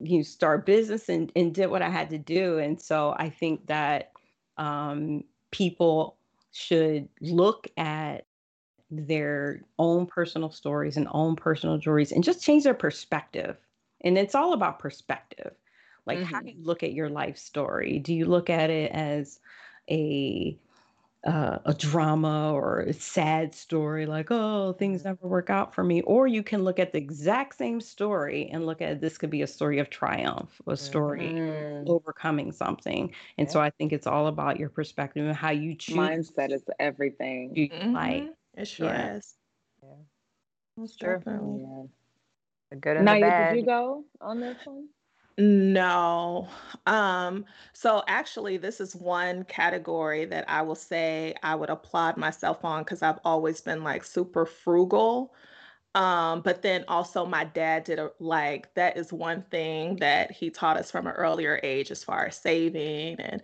you 0.00 0.24
start 0.24 0.66
business 0.66 1.08
and 1.08 1.30
and 1.36 1.54
did 1.54 1.70
what 1.70 1.82
I 1.82 1.88
had 1.90 2.10
to 2.10 2.18
do, 2.18 2.58
and 2.58 2.80
so 2.80 3.14
I 3.18 3.30
think 3.30 3.66
that 3.66 4.12
um, 4.56 5.24
people 5.52 6.16
should 6.52 7.08
look 7.20 7.68
at 7.76 8.26
their 8.90 9.62
own 9.78 10.06
personal 10.06 10.50
stories 10.50 10.96
and 10.96 11.08
own 11.10 11.36
personal 11.36 11.76
journeys 11.76 12.12
and 12.12 12.22
just 12.22 12.42
change 12.42 12.64
their 12.64 12.74
perspective 12.74 13.56
and 14.02 14.18
it's 14.18 14.34
all 14.34 14.52
about 14.52 14.78
perspective. 14.78 15.52
Like, 16.06 16.18
mm-hmm. 16.18 16.26
how 16.26 16.40
do 16.40 16.48
mm-hmm. 16.48 16.60
you 16.60 16.64
look 16.64 16.82
at 16.82 16.92
your 16.92 17.08
life 17.08 17.36
story? 17.36 17.98
Do 17.98 18.14
you 18.14 18.26
look 18.26 18.50
at 18.50 18.70
it 18.70 18.92
as 18.92 19.40
a 19.90 20.58
uh, 21.26 21.58
a 21.64 21.74
drama 21.74 22.52
or 22.52 22.80
a 22.80 22.92
sad 22.92 23.52
story, 23.52 24.06
like, 24.06 24.30
oh, 24.30 24.72
things 24.74 25.00
mm-hmm. 25.00 25.08
never 25.08 25.26
work 25.26 25.50
out 25.50 25.74
for 25.74 25.82
me. 25.82 26.00
Or 26.02 26.28
you 26.28 26.42
can 26.42 26.62
look 26.62 26.78
at 26.78 26.92
the 26.92 26.98
exact 26.98 27.56
same 27.58 27.80
story 27.80 28.48
and 28.52 28.64
look 28.64 28.80
at 28.80 29.00
this 29.00 29.18
could 29.18 29.30
be 29.30 29.42
a 29.42 29.46
story 29.46 29.80
of 29.80 29.90
triumph, 29.90 30.60
a 30.68 30.76
story 30.76 31.32
mm-hmm. 31.32 31.90
overcoming 31.90 32.52
something. 32.52 33.12
And 33.38 33.48
yeah. 33.48 33.52
so 33.52 33.60
I 33.60 33.70
think 33.70 33.92
it's 33.92 34.06
all 34.06 34.28
about 34.28 34.60
your 34.60 34.68
perspective 34.68 35.26
and 35.26 35.34
how 35.34 35.50
you 35.50 35.74
choose. 35.74 35.96
Mindset 35.96 36.52
is 36.52 36.62
everything. 36.78 37.54
Mm-hmm. 37.56 37.92
Like, 37.92 38.28
it 38.56 38.68
sure 38.68 38.86
yeah. 38.86 39.16
is. 39.16 39.34
Yeah. 39.82 39.88
That's 40.76 40.96
true. 40.96 41.20
Yeah. 41.26 41.82
The 42.70 42.76
good 42.76 42.96
and 42.96 43.04
Naya, 43.04 43.20
the 43.20 43.26
bad. 43.26 43.54
did 43.54 43.60
you 43.60 43.66
go 43.66 44.04
on 44.20 44.40
this 44.40 44.56
one? 44.64 44.88
No. 45.38 46.48
Um, 46.86 47.44
so 47.74 48.02
actually, 48.08 48.56
this 48.56 48.80
is 48.80 48.96
one 48.96 49.44
category 49.44 50.24
that 50.24 50.48
I 50.48 50.62
will 50.62 50.74
say 50.74 51.34
I 51.42 51.54
would 51.54 51.68
applaud 51.68 52.16
myself 52.16 52.64
on 52.64 52.82
because 52.82 53.02
I've 53.02 53.18
always 53.24 53.60
been 53.60 53.84
like 53.84 54.04
super 54.04 54.46
frugal. 54.46 55.34
Um, 55.94 56.42
but 56.42 56.62
then 56.62 56.84
also 56.88 57.24
my 57.24 57.44
dad 57.44 57.84
did 57.84 57.98
a 57.98 58.10
like 58.18 58.72
that 58.74 58.96
is 58.98 59.12
one 59.12 59.42
thing 59.42 59.96
that 59.96 60.30
he 60.30 60.50
taught 60.50 60.76
us 60.76 60.90
from 60.90 61.06
an 61.06 61.14
earlier 61.14 61.58
age 61.62 61.90
as 61.90 62.04
far 62.04 62.26
as 62.26 62.36
saving 62.36 63.18
and 63.20 63.42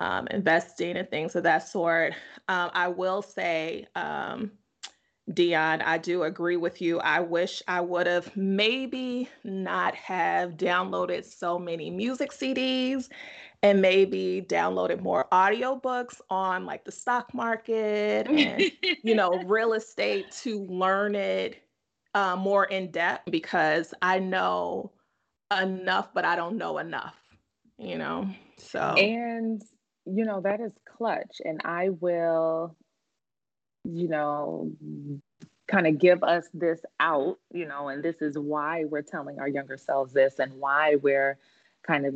um, 0.00 0.26
investing 0.28 0.96
and 0.96 1.08
things 1.10 1.36
of 1.36 1.42
that 1.44 1.68
sort. 1.68 2.14
Um, 2.48 2.70
I 2.74 2.88
will 2.88 3.22
say 3.22 3.86
um, 3.94 4.52
Dion, 5.32 5.82
I 5.82 5.98
do 5.98 6.24
agree 6.24 6.56
with 6.56 6.82
you. 6.82 6.98
I 6.98 7.20
wish 7.20 7.62
I 7.68 7.80
would 7.80 8.06
have 8.06 8.36
maybe 8.36 9.28
not 9.44 9.94
have 9.94 10.56
downloaded 10.56 11.24
so 11.24 11.58
many 11.58 11.90
music 11.90 12.32
CDs 12.32 13.08
and 13.62 13.80
maybe 13.80 14.44
downloaded 14.48 15.00
more 15.00 15.28
audiobooks 15.30 16.20
on 16.28 16.66
like 16.66 16.84
the 16.84 16.90
stock 16.90 17.32
market 17.34 18.26
and 18.26 18.72
you 19.04 19.14
know 19.14 19.38
real 19.46 19.74
estate 19.74 20.32
to 20.42 20.64
learn 20.64 21.14
it 21.14 21.62
uh, 22.14 22.36
more 22.36 22.64
in 22.64 22.90
depth 22.90 23.30
because 23.30 23.94
I 24.02 24.18
know 24.18 24.90
enough, 25.56 26.12
but 26.12 26.24
I 26.24 26.36
don't 26.36 26.56
know 26.56 26.78
enough. 26.78 27.16
You 27.78 27.98
know, 27.98 28.28
so 28.58 28.78
and 28.78 29.62
you 30.04 30.24
know 30.24 30.40
that 30.42 30.60
is 30.60 30.72
clutch, 30.96 31.40
and 31.44 31.60
I 31.64 31.90
will 31.90 32.76
you 33.84 34.08
know, 34.08 34.70
kind 35.68 35.86
of 35.86 35.98
give 35.98 36.22
us 36.22 36.48
this 36.52 36.80
out, 37.00 37.38
you 37.52 37.66
know, 37.66 37.88
and 37.88 38.02
this 38.02 38.20
is 38.20 38.38
why 38.38 38.84
we're 38.84 39.02
telling 39.02 39.38
our 39.38 39.48
younger 39.48 39.76
selves 39.76 40.12
this 40.12 40.38
and 40.38 40.52
why 40.54 40.96
we're 40.96 41.38
kind 41.82 42.06
of 42.06 42.14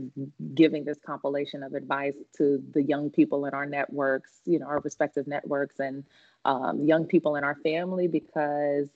giving 0.55 0.85
this 0.85 0.99
compilation 1.05 1.63
of 1.63 1.75
advice 1.75 2.15
to 2.37 2.63
the 2.73 2.83
young 2.83 3.11
people 3.11 3.47
in 3.47 3.55
our 3.55 3.67
networks, 3.67 4.31
you 4.45 4.59
know, 4.59 4.67
our 4.67 4.81
respective 4.81 5.27
networks 5.27 5.81
and 5.81 6.05
um, 6.45 6.85
young 6.85 7.05
people 7.07 7.37
in 7.37 7.45
our 7.45 7.57
family 7.57 8.07
because 8.07 8.89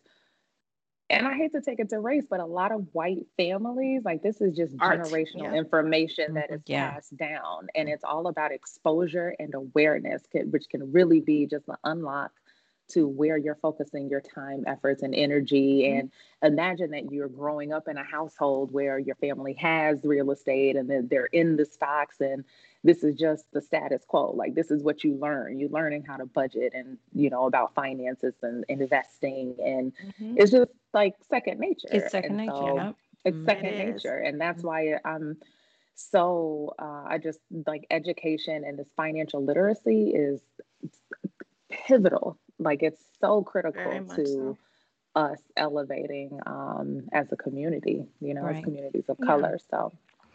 and 1.10 1.26
I 1.26 1.34
hate 1.34 1.52
to 1.52 1.60
take 1.60 1.80
it 1.80 1.88
to 1.88 1.98
race, 1.98 2.24
but 2.30 2.38
a 2.38 2.46
lot 2.46 2.70
of 2.70 2.86
white 2.92 3.26
families, 3.36 4.02
like 4.04 4.22
this 4.22 4.40
is 4.40 4.56
just 4.56 4.76
Art, 4.78 5.00
generational 5.00 5.42
yeah. 5.42 5.54
information 5.54 6.34
that 6.34 6.52
is 6.52 6.60
yeah. 6.66 6.92
passed 6.92 7.16
down. 7.16 7.66
And 7.74 7.88
it's 7.88 8.04
all 8.04 8.28
about 8.28 8.52
exposure 8.52 9.34
and 9.40 9.52
awareness, 9.54 10.22
which 10.32 10.68
can 10.70 10.92
really 10.92 11.20
be 11.20 11.46
just 11.46 11.66
an 11.66 11.74
unlock 11.82 12.30
to 12.90 13.06
where 13.06 13.36
you're 13.36 13.58
focusing 13.62 14.08
your 14.08 14.20
time, 14.20 14.64
efforts, 14.66 15.02
and 15.02 15.14
energy. 15.14 15.82
Mm-hmm. 15.82 15.98
And 15.98 16.10
imagine 16.52 16.90
that 16.90 17.10
you're 17.10 17.28
growing 17.28 17.72
up 17.72 17.88
in 17.88 17.96
a 17.96 18.04
household 18.04 18.72
where 18.72 18.98
your 18.98 19.16
family 19.16 19.54
has 19.54 20.00
real 20.04 20.30
estate 20.30 20.76
and 20.76 20.88
then 20.88 21.08
they're 21.10 21.26
in 21.26 21.56
the 21.56 21.64
stocks 21.64 22.20
and 22.20 22.44
this 22.82 23.04
is 23.04 23.14
just 23.14 23.44
the 23.52 23.60
status 23.60 24.02
quo. 24.06 24.32
Like 24.32 24.54
this 24.54 24.70
is 24.70 24.82
what 24.82 25.04
you 25.04 25.14
learn. 25.14 25.58
You're 25.58 25.70
learning 25.70 26.04
how 26.04 26.16
to 26.16 26.26
budget 26.26 26.72
and 26.74 26.96
you 27.14 27.30
know 27.30 27.46
about 27.46 27.74
finances 27.74 28.34
and 28.42 28.64
investing, 28.68 29.56
and 29.62 29.92
mm-hmm. 29.92 30.34
it's 30.38 30.50
just 30.50 30.70
like 30.94 31.14
second 31.28 31.60
nature. 31.60 31.88
It's 31.90 32.10
second 32.10 32.38
and 32.38 32.46
nature. 32.46 32.52
So 32.52 32.76
yep. 32.76 32.96
It's 33.24 33.36
mm-hmm. 33.36 33.46
second 33.46 33.66
it 33.66 33.92
nature, 33.92 34.18
and 34.18 34.40
that's 34.40 34.62
mm-hmm. 34.62 34.66
why 34.66 34.98
I'm 35.04 35.36
so. 35.94 36.74
Uh, 36.78 37.04
I 37.06 37.18
just 37.18 37.40
like 37.66 37.86
education 37.90 38.64
and 38.64 38.78
this 38.78 38.88
financial 38.96 39.44
literacy 39.44 40.12
is 40.14 40.40
pivotal 41.70 42.38
like 42.60 42.82
it's 42.82 43.02
so 43.20 43.42
critical 43.42 44.04
to 44.16 44.26
so. 44.26 44.58
us 45.14 45.38
elevating 45.56 46.38
um, 46.46 47.08
as 47.12 47.32
a 47.32 47.36
community, 47.36 48.04
you 48.20 48.34
know, 48.34 48.42
right. 48.42 48.56
as 48.56 48.64
communities 48.64 49.04
of 49.08 49.18
color. 49.18 49.58
Yeah. 49.58 49.78
So, 49.78 49.92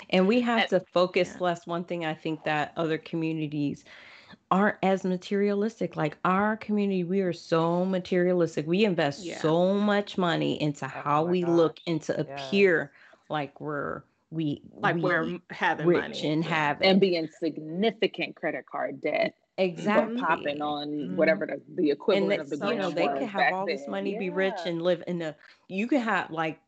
and 0.09 0.28
we 0.28 0.41
have 0.41 0.67
to 0.69 0.80
focus 0.93 1.32
yeah. 1.34 1.43
less. 1.43 1.67
One 1.67 1.84
thing 1.84 2.05
I 2.05 2.13
think 2.13 2.43
that 2.43 2.73
other 2.76 2.97
communities 2.97 3.86
aren't 4.51 4.78
as 4.84 5.03
materialistic. 5.03 5.95
Like 5.95 6.17
our 6.26 6.57
community, 6.57 7.03
we 7.03 7.21
are 7.21 7.34
so 7.34 7.86
materialistic. 7.86 8.67
We 8.67 8.86
invest 8.86 9.23
yeah. 9.23 9.39
so 9.39 9.73
much 9.73 10.17
money 10.17 10.61
into 10.61 10.86
oh 10.86 10.89
how 10.89 11.23
we 11.23 11.41
gosh. 11.41 11.49
look 11.49 11.80
and 11.88 12.01
to 12.03 12.19
appear 12.19 12.91
like 13.30 13.59
we're 13.59 14.03
we 14.32 14.61
like 14.73 14.95
we 14.95 15.11
are 15.11 15.28
having 15.49 15.88
rich 15.88 16.01
money 16.01 16.28
and 16.28 16.43
have 16.43 16.82
and 16.82 16.99
be 16.99 17.15
in 17.15 17.30
significant 17.39 18.36
credit 18.36 18.65
card 18.65 19.01
debt 19.01 19.36
exactly 19.57 20.19
popping 20.19 20.61
on 20.61 20.89
mm-hmm. 20.89 21.15
whatever 21.15 21.45
the, 21.45 21.61
the 21.81 21.89
equivalent 21.89 22.41
of 22.41 22.49
the 22.49 22.57
you 22.67 22.75
know 22.75 22.89
they 22.89 23.07
could 23.07 23.23
have 23.23 23.53
all 23.53 23.65
this 23.65 23.87
money 23.87 24.13
yeah. 24.13 24.19
be 24.19 24.29
rich 24.29 24.59
and 24.65 24.81
live 24.81 25.03
in 25.07 25.21
a 25.21 25.35
you 25.69 25.87
can 25.87 26.01
have 26.01 26.29
like 26.29 26.59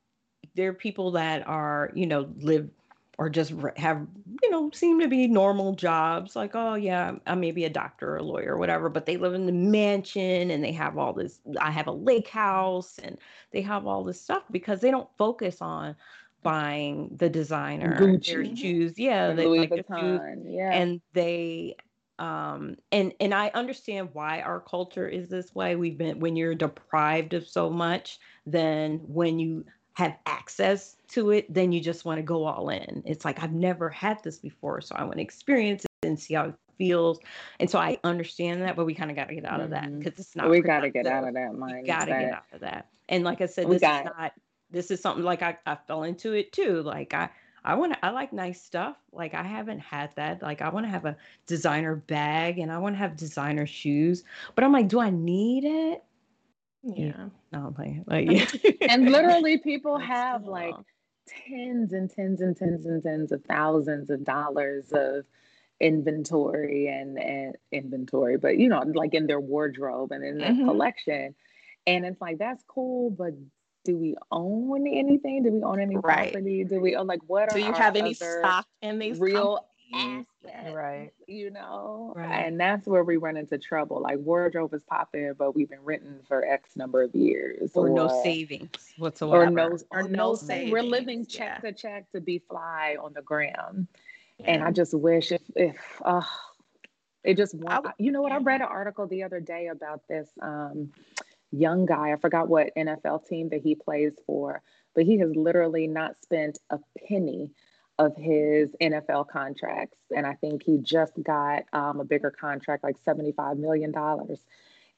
there 0.55 0.69
are 0.69 0.73
people 0.73 1.11
that 1.11 1.45
are 1.47 1.91
you 1.95 2.05
know 2.05 2.29
live 2.39 2.69
or 3.17 3.29
just 3.29 3.53
have 3.75 4.05
you 4.41 4.49
know 4.49 4.69
seem 4.73 4.99
to 4.99 5.07
be 5.07 5.27
normal 5.27 5.73
jobs 5.73 6.35
like 6.35 6.51
oh 6.53 6.75
yeah 6.75 7.13
i 7.25 7.35
may 7.35 7.51
be 7.51 7.65
a 7.65 7.69
doctor 7.69 8.13
or 8.13 8.17
a 8.17 8.23
lawyer 8.23 8.53
or 8.53 8.57
whatever 8.57 8.89
but 8.89 9.05
they 9.05 9.17
live 9.17 9.33
in 9.33 9.45
the 9.45 9.51
mansion 9.51 10.51
and 10.51 10.63
they 10.63 10.71
have 10.71 10.97
all 10.97 11.13
this 11.13 11.39
i 11.59 11.71
have 11.71 11.87
a 11.87 11.91
lake 11.91 12.27
house 12.27 12.99
and 13.03 13.17
they 13.51 13.61
have 13.61 13.85
all 13.85 14.03
this 14.03 14.21
stuff 14.21 14.43
because 14.51 14.79
they 14.79 14.91
don't 14.91 15.09
focus 15.17 15.61
on 15.61 15.95
buying 16.43 17.09
the 17.17 17.29
designer 17.29 17.97
Gucci. 17.99 18.27
their 18.27 18.55
shoes 18.55 18.93
yeah 18.97 19.33
they 19.33 19.45
Louis 19.45 19.59
like 19.61 19.71
Vuitton, 19.71 20.43
yeah 20.45 20.71
and 20.71 21.01
they 21.13 21.75
um 22.19 22.75
and 22.91 23.13
and 23.19 23.33
i 23.33 23.49
understand 23.53 24.09
why 24.13 24.41
our 24.41 24.59
culture 24.59 25.07
is 25.07 25.29
this 25.29 25.53
way. 25.53 25.75
We've 25.75 25.97
been 25.97 26.19
when 26.19 26.35
you're 26.35 26.55
deprived 26.55 27.33
of 27.33 27.47
so 27.47 27.69
much 27.69 28.19
then 28.45 29.01
when 29.07 29.39
you 29.39 29.65
have 29.93 30.15
access 30.25 30.95
to 31.09 31.31
it 31.31 31.51
then 31.53 31.71
you 31.71 31.81
just 31.81 32.05
want 32.05 32.17
to 32.17 32.23
go 32.23 32.45
all 32.45 32.69
in. 32.69 33.03
It's 33.05 33.25
like 33.25 33.41
i've 33.43 33.53
never 33.53 33.89
had 33.89 34.23
this 34.23 34.37
before 34.39 34.81
so 34.81 34.95
i 34.95 35.03
want 35.03 35.17
to 35.17 35.21
experience 35.23 35.85
it 35.85 36.07
and 36.07 36.19
see 36.19 36.33
how 36.33 36.45
it 36.45 36.55
feels. 36.77 37.19
And 37.59 37.69
so 37.69 37.79
i 37.79 37.97
understand 38.03 38.61
that 38.63 38.75
but 38.75 38.85
we 38.85 38.93
kind 38.93 39.11
of 39.11 39.17
got 39.17 39.29
to 39.29 39.35
get 39.35 39.45
out 39.45 39.61
of 39.61 39.71
that 39.71 39.83
because 39.97 40.13
mm-hmm. 40.13 40.21
it's 40.21 40.35
not 40.35 40.49
we 40.49 40.61
got 40.61 40.81
to 40.81 40.89
get 40.89 41.07
out 41.07 41.27
of 41.27 41.33
that 41.33 41.53
mind 41.53 41.85
got 41.85 42.05
to 42.05 42.11
get 42.11 42.33
out 42.33 42.43
of 42.51 42.61
that. 42.61 42.87
And 43.09 43.23
like 43.23 43.41
i 43.41 43.45
said 43.45 43.67
this 43.67 43.75
is 43.75 43.81
not 43.81 44.33
this 44.69 44.91
is 44.91 45.01
something 45.01 45.23
like 45.23 45.41
I, 45.41 45.57
I 45.65 45.75
fell 45.87 46.03
into 46.03 46.33
it 46.33 46.51
too. 46.51 46.81
Like 46.81 47.13
i 47.13 47.29
I 47.67 47.75
want 47.75 47.93
to, 47.93 48.05
I 48.05 48.11
like 48.11 48.31
nice 48.31 48.61
stuff. 48.61 48.95
Like 49.11 49.33
I 49.33 49.43
haven't 49.43 49.79
had 49.79 50.11
that. 50.15 50.41
Like 50.41 50.61
I 50.61 50.69
want 50.69 50.85
to 50.85 50.89
have 50.89 51.03
a 51.03 51.17
designer 51.47 51.97
bag 51.97 52.59
and 52.59 52.71
I 52.71 52.77
want 52.77 52.95
to 52.95 52.99
have 52.99 53.17
designer 53.17 53.67
shoes. 53.67 54.23
But 54.55 54.63
I'm 54.63 54.71
like, 54.71 54.87
do 54.87 55.01
I 55.01 55.09
need 55.09 55.65
it? 55.65 56.01
Yeah. 56.81 57.27
No, 57.51 57.67
I'm 57.67 57.73
playing. 57.73 58.05
Like, 58.07 58.31
yeah. 58.31 58.71
and 58.89 59.11
literally 59.11 59.57
people 59.57 59.99
have 59.99 60.45
like 60.45 60.75
tens 61.27 61.91
and 61.91 62.09
tens 62.09 62.39
and 62.39 62.55
tens 62.55 62.85
and 62.85 63.03
tens 63.03 63.33
of 63.33 63.43
thousands 63.43 64.09
of 64.09 64.23
dollars 64.23 64.93
of 64.93 65.25
inventory 65.81 66.87
and, 66.87 67.19
and 67.19 67.57
inventory, 67.73 68.37
but 68.37 68.57
you 68.57 68.69
know, 68.69 68.81
like 68.95 69.13
in 69.13 69.27
their 69.27 69.41
wardrobe 69.41 70.13
and 70.13 70.23
in 70.23 70.37
their 70.37 70.51
mm-hmm. 70.51 70.67
collection. 70.67 71.35
And 71.85 72.05
it's 72.05 72.21
like, 72.21 72.37
that's 72.37 72.63
cool, 72.65 73.09
but 73.09 73.33
do 73.87 73.97
we 73.97 74.17
own 74.33 74.85
anything? 74.85 75.43
Do 75.43 75.51
we 75.51 75.63
own 75.63 75.79
any 75.79 75.95
right. 75.95 76.33
property? 76.33 76.65
Do 76.65 76.81
we 76.81 76.97
own 76.97 77.07
like 77.07 77.21
what? 77.25 77.49
Do 77.51 77.59
you 77.59 77.71
have 77.71 77.95
any 77.95 78.13
stock 78.13 78.67
in 78.81 78.99
these 78.99 79.17
real 79.17 79.65
assets? 79.93 80.27
Right. 80.73 81.11
You 81.25 81.51
know, 81.51 82.11
right. 82.13 82.45
and 82.45 82.59
that's 82.59 82.85
where 82.85 83.05
we 83.05 83.15
run 83.15 83.37
into 83.37 83.57
trouble. 83.57 84.01
Like 84.01 84.17
wardrobe 84.17 84.73
is 84.73 84.83
popping, 84.83 85.31
but 85.37 85.55
we've 85.55 85.69
been 85.69 85.83
renting 85.83 86.19
for 86.27 86.45
X 86.45 86.75
number 86.75 87.01
of 87.01 87.15
years, 87.15 87.71
or, 87.75 87.87
or 87.87 87.95
no 87.95 88.21
savings 88.23 88.69
whatsoever, 88.97 89.43
or 89.43 89.49
no, 89.49 89.77
or, 89.91 90.03
no, 90.03 90.09
no 90.09 90.35
savings. 90.35 90.73
We're 90.73 90.83
living 90.83 91.25
check 91.25 91.61
yeah. 91.63 91.71
to 91.71 91.77
check 91.77 92.11
to 92.11 92.19
be 92.19 92.39
fly 92.39 92.97
on 93.01 93.13
the 93.13 93.21
gram, 93.21 93.87
yeah. 94.37 94.51
and 94.51 94.63
I 94.65 94.71
just 94.71 94.93
wish 94.93 95.31
if 95.31 95.41
if 95.55 95.77
uh, 96.03 96.21
it 97.23 97.37
just 97.37 97.55
you 97.97 98.11
know 98.11 98.21
what 98.21 98.33
I 98.33 98.37
read 98.37 98.59
an 98.59 98.67
article 98.67 99.07
the 99.07 99.23
other 99.23 99.39
day 99.39 99.67
about 99.67 100.01
this. 100.09 100.27
Um, 100.41 100.91
young 101.51 101.85
guy. 101.85 102.11
I 102.11 102.17
forgot 102.17 102.47
what 102.47 102.75
NFL 102.75 103.27
team 103.27 103.49
that 103.49 103.61
he 103.61 103.75
plays 103.75 104.13
for, 104.25 104.61
but 104.95 105.05
he 105.05 105.17
has 105.19 105.35
literally 105.35 105.87
not 105.87 106.21
spent 106.21 106.59
a 106.69 106.79
penny 107.07 107.51
of 107.99 108.15
his 108.15 108.69
NFL 108.81 109.27
contracts. 109.27 109.97
And 110.15 110.25
I 110.25 110.35
think 110.35 110.63
he 110.63 110.77
just 110.77 111.13
got 111.23 111.63
um, 111.73 111.99
a 111.99 112.05
bigger 112.05 112.31
contract, 112.31 112.83
like 112.83 112.95
$75 113.03 113.57
million. 113.57 113.93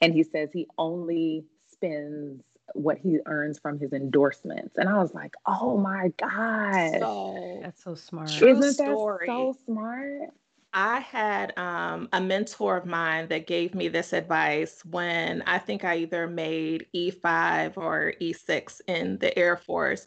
And 0.02 0.14
he 0.14 0.24
says 0.24 0.50
he 0.52 0.68
only 0.78 1.45
spends 1.72 2.43
what 2.74 2.97
he 2.97 3.20
earns 3.26 3.58
from 3.60 3.80
his 3.80 3.93
endorsements. 3.93 4.78
And 4.78 4.89
I 4.89 4.97
was 5.02 5.14
like, 5.14 5.34
oh 5.45 5.78
my 5.78 6.12
God. 6.18 7.00
So, 7.00 7.60
that's 7.62 7.84
so 7.84 7.95
smart. 7.95 8.30
Isn't 8.30 8.78
that 8.78 9.26
so 9.26 9.56
smart? 9.66 10.30
I 10.74 10.99
had 10.99 11.57
um, 11.57 12.09
a 12.13 12.22
mentor 12.22 12.78
of 12.78 12.86
mine 12.86 13.28
that 13.30 13.47
gave 13.47 13.74
me 13.74 13.88
this 13.88 14.13
advice 14.13 14.84
when 14.86 15.41
I 15.43 15.57
think 15.57 15.84
I 15.84 15.97
either 15.97 16.28
made 16.28 16.86
E5 16.95 17.78
or 17.78 18.13
E6 18.22 18.82
in 18.88 19.17
the 19.17 19.38
Air 19.38 19.57
Force. 19.57 20.05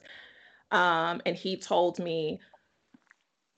Um, 0.71 1.21
and 1.27 1.37
he 1.37 1.57
told 1.57 1.99
me, 1.99 2.39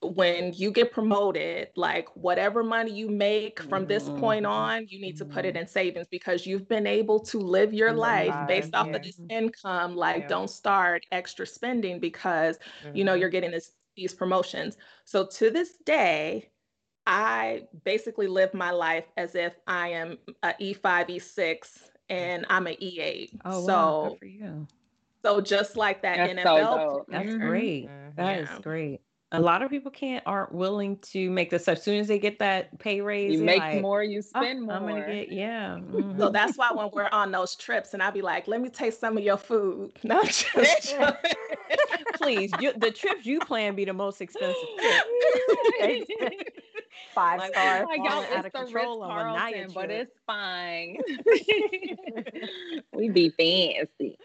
when 0.01 0.53
you 0.53 0.71
get 0.71 0.91
promoted, 0.91 1.69
like 1.75 2.07
whatever 2.15 2.63
money 2.63 2.91
you 2.91 3.09
make 3.09 3.61
from 3.61 3.85
this 3.85 4.03
point 4.03 4.45
mm-hmm. 4.45 4.51
on, 4.51 4.87
you 4.87 4.99
need 4.99 5.17
to 5.17 5.25
put 5.25 5.45
it 5.45 5.55
mm-hmm. 5.55 5.61
in 5.61 5.67
savings 5.67 6.07
because 6.11 6.45
you've 6.45 6.67
been 6.67 6.85
able 6.85 7.19
to 7.19 7.39
live 7.39 7.73
your 7.73 7.93
life 7.93 8.35
based 8.47 8.75
off 8.75 8.89
of 8.89 9.01
this 9.03 9.19
income. 9.29 9.95
Like, 9.95 10.23
yeah. 10.23 10.27
don't 10.27 10.49
start 10.49 11.05
extra 11.11 11.45
spending 11.45 11.99
because 11.99 12.57
mm-hmm. 12.83 12.95
you 12.95 13.03
know 13.03 13.13
you're 13.13 13.29
getting 13.29 13.51
this, 13.51 13.71
these 13.95 14.13
promotions. 14.13 14.77
So 15.05 15.25
to 15.25 15.49
this 15.49 15.77
day, 15.85 16.49
I 17.07 17.63
basically 17.83 18.27
live 18.27 18.53
my 18.53 18.71
life 18.71 19.05
as 19.17 19.35
if 19.35 19.53
I 19.67 19.89
am 19.89 20.17
a 20.43 20.53
E5, 20.61 20.81
E6, 21.09 21.79
and 22.09 22.45
I'm 22.49 22.67
an 22.67 22.75
E8. 22.81 23.39
Oh, 23.45 23.65
so, 23.65 23.73
wow. 23.73 24.09
Good 24.09 24.19
for 24.19 24.25
you. 24.25 24.67
So 25.23 25.41
just 25.41 25.75
like 25.75 26.01
that 26.03 26.17
That's 26.17 26.33
NFL, 26.33 26.43
so 26.43 27.05
that's 27.07 27.29
mm-hmm. 27.29 27.47
great. 27.47 27.89
That 28.15 28.37
yeah. 28.37 28.53
is 28.53 28.59
great 28.61 29.01
a 29.31 29.41
lot 29.41 29.61
of 29.61 29.69
people 29.69 29.91
can't 29.91 30.23
aren't 30.25 30.51
willing 30.53 30.97
to 30.97 31.29
make 31.29 31.49
this 31.49 31.67
as 31.67 31.81
soon 31.81 31.99
as 31.99 32.07
they 32.07 32.19
get 32.19 32.39
that 32.39 32.77
pay 32.79 33.01
raise 33.01 33.33
you 33.33 33.43
make 33.43 33.59
like, 33.59 33.81
more 33.81 34.03
you 34.03 34.19
oh, 34.19 34.21
spend 34.21 34.59
oh, 34.59 34.65
more 34.65 34.75
i'm 34.75 34.87
gonna 34.87 35.13
get 35.13 35.31
yeah 35.31 35.77
mm-hmm. 35.91 36.19
so 36.19 36.29
that's 36.29 36.57
why 36.57 36.69
when 36.71 36.89
we're 36.93 37.09
on 37.11 37.31
those 37.31 37.55
trips 37.55 37.93
and 37.93 38.03
i'll 38.03 38.11
be 38.11 38.21
like 38.21 38.47
let 38.47 38.61
me 38.61 38.69
taste 38.69 38.99
some 38.99 39.17
of 39.17 39.23
your 39.23 39.37
food 39.37 39.91
no 40.03 40.23
just 40.23 40.95
please 42.15 42.51
you, 42.59 42.71
the 42.77 42.91
trips 42.91 43.25
you 43.25 43.39
plan 43.39 43.75
be 43.75 43.85
the 43.85 43.93
most 43.93 44.21
expensive 44.21 44.55
five 47.13 47.39
like, 47.39 47.51
stars 47.51 47.85
like, 47.87 47.97
y'all, 47.97 48.25
out 48.35 48.45
of 48.45 48.53
control 48.53 49.03
on 49.03 49.27
a 49.27 49.33
night 49.33 49.67
but 49.73 49.91
it's 49.91 50.17
fine. 50.25 50.97
We 52.93 53.09
be 53.09 53.29
fancy. 53.29 54.17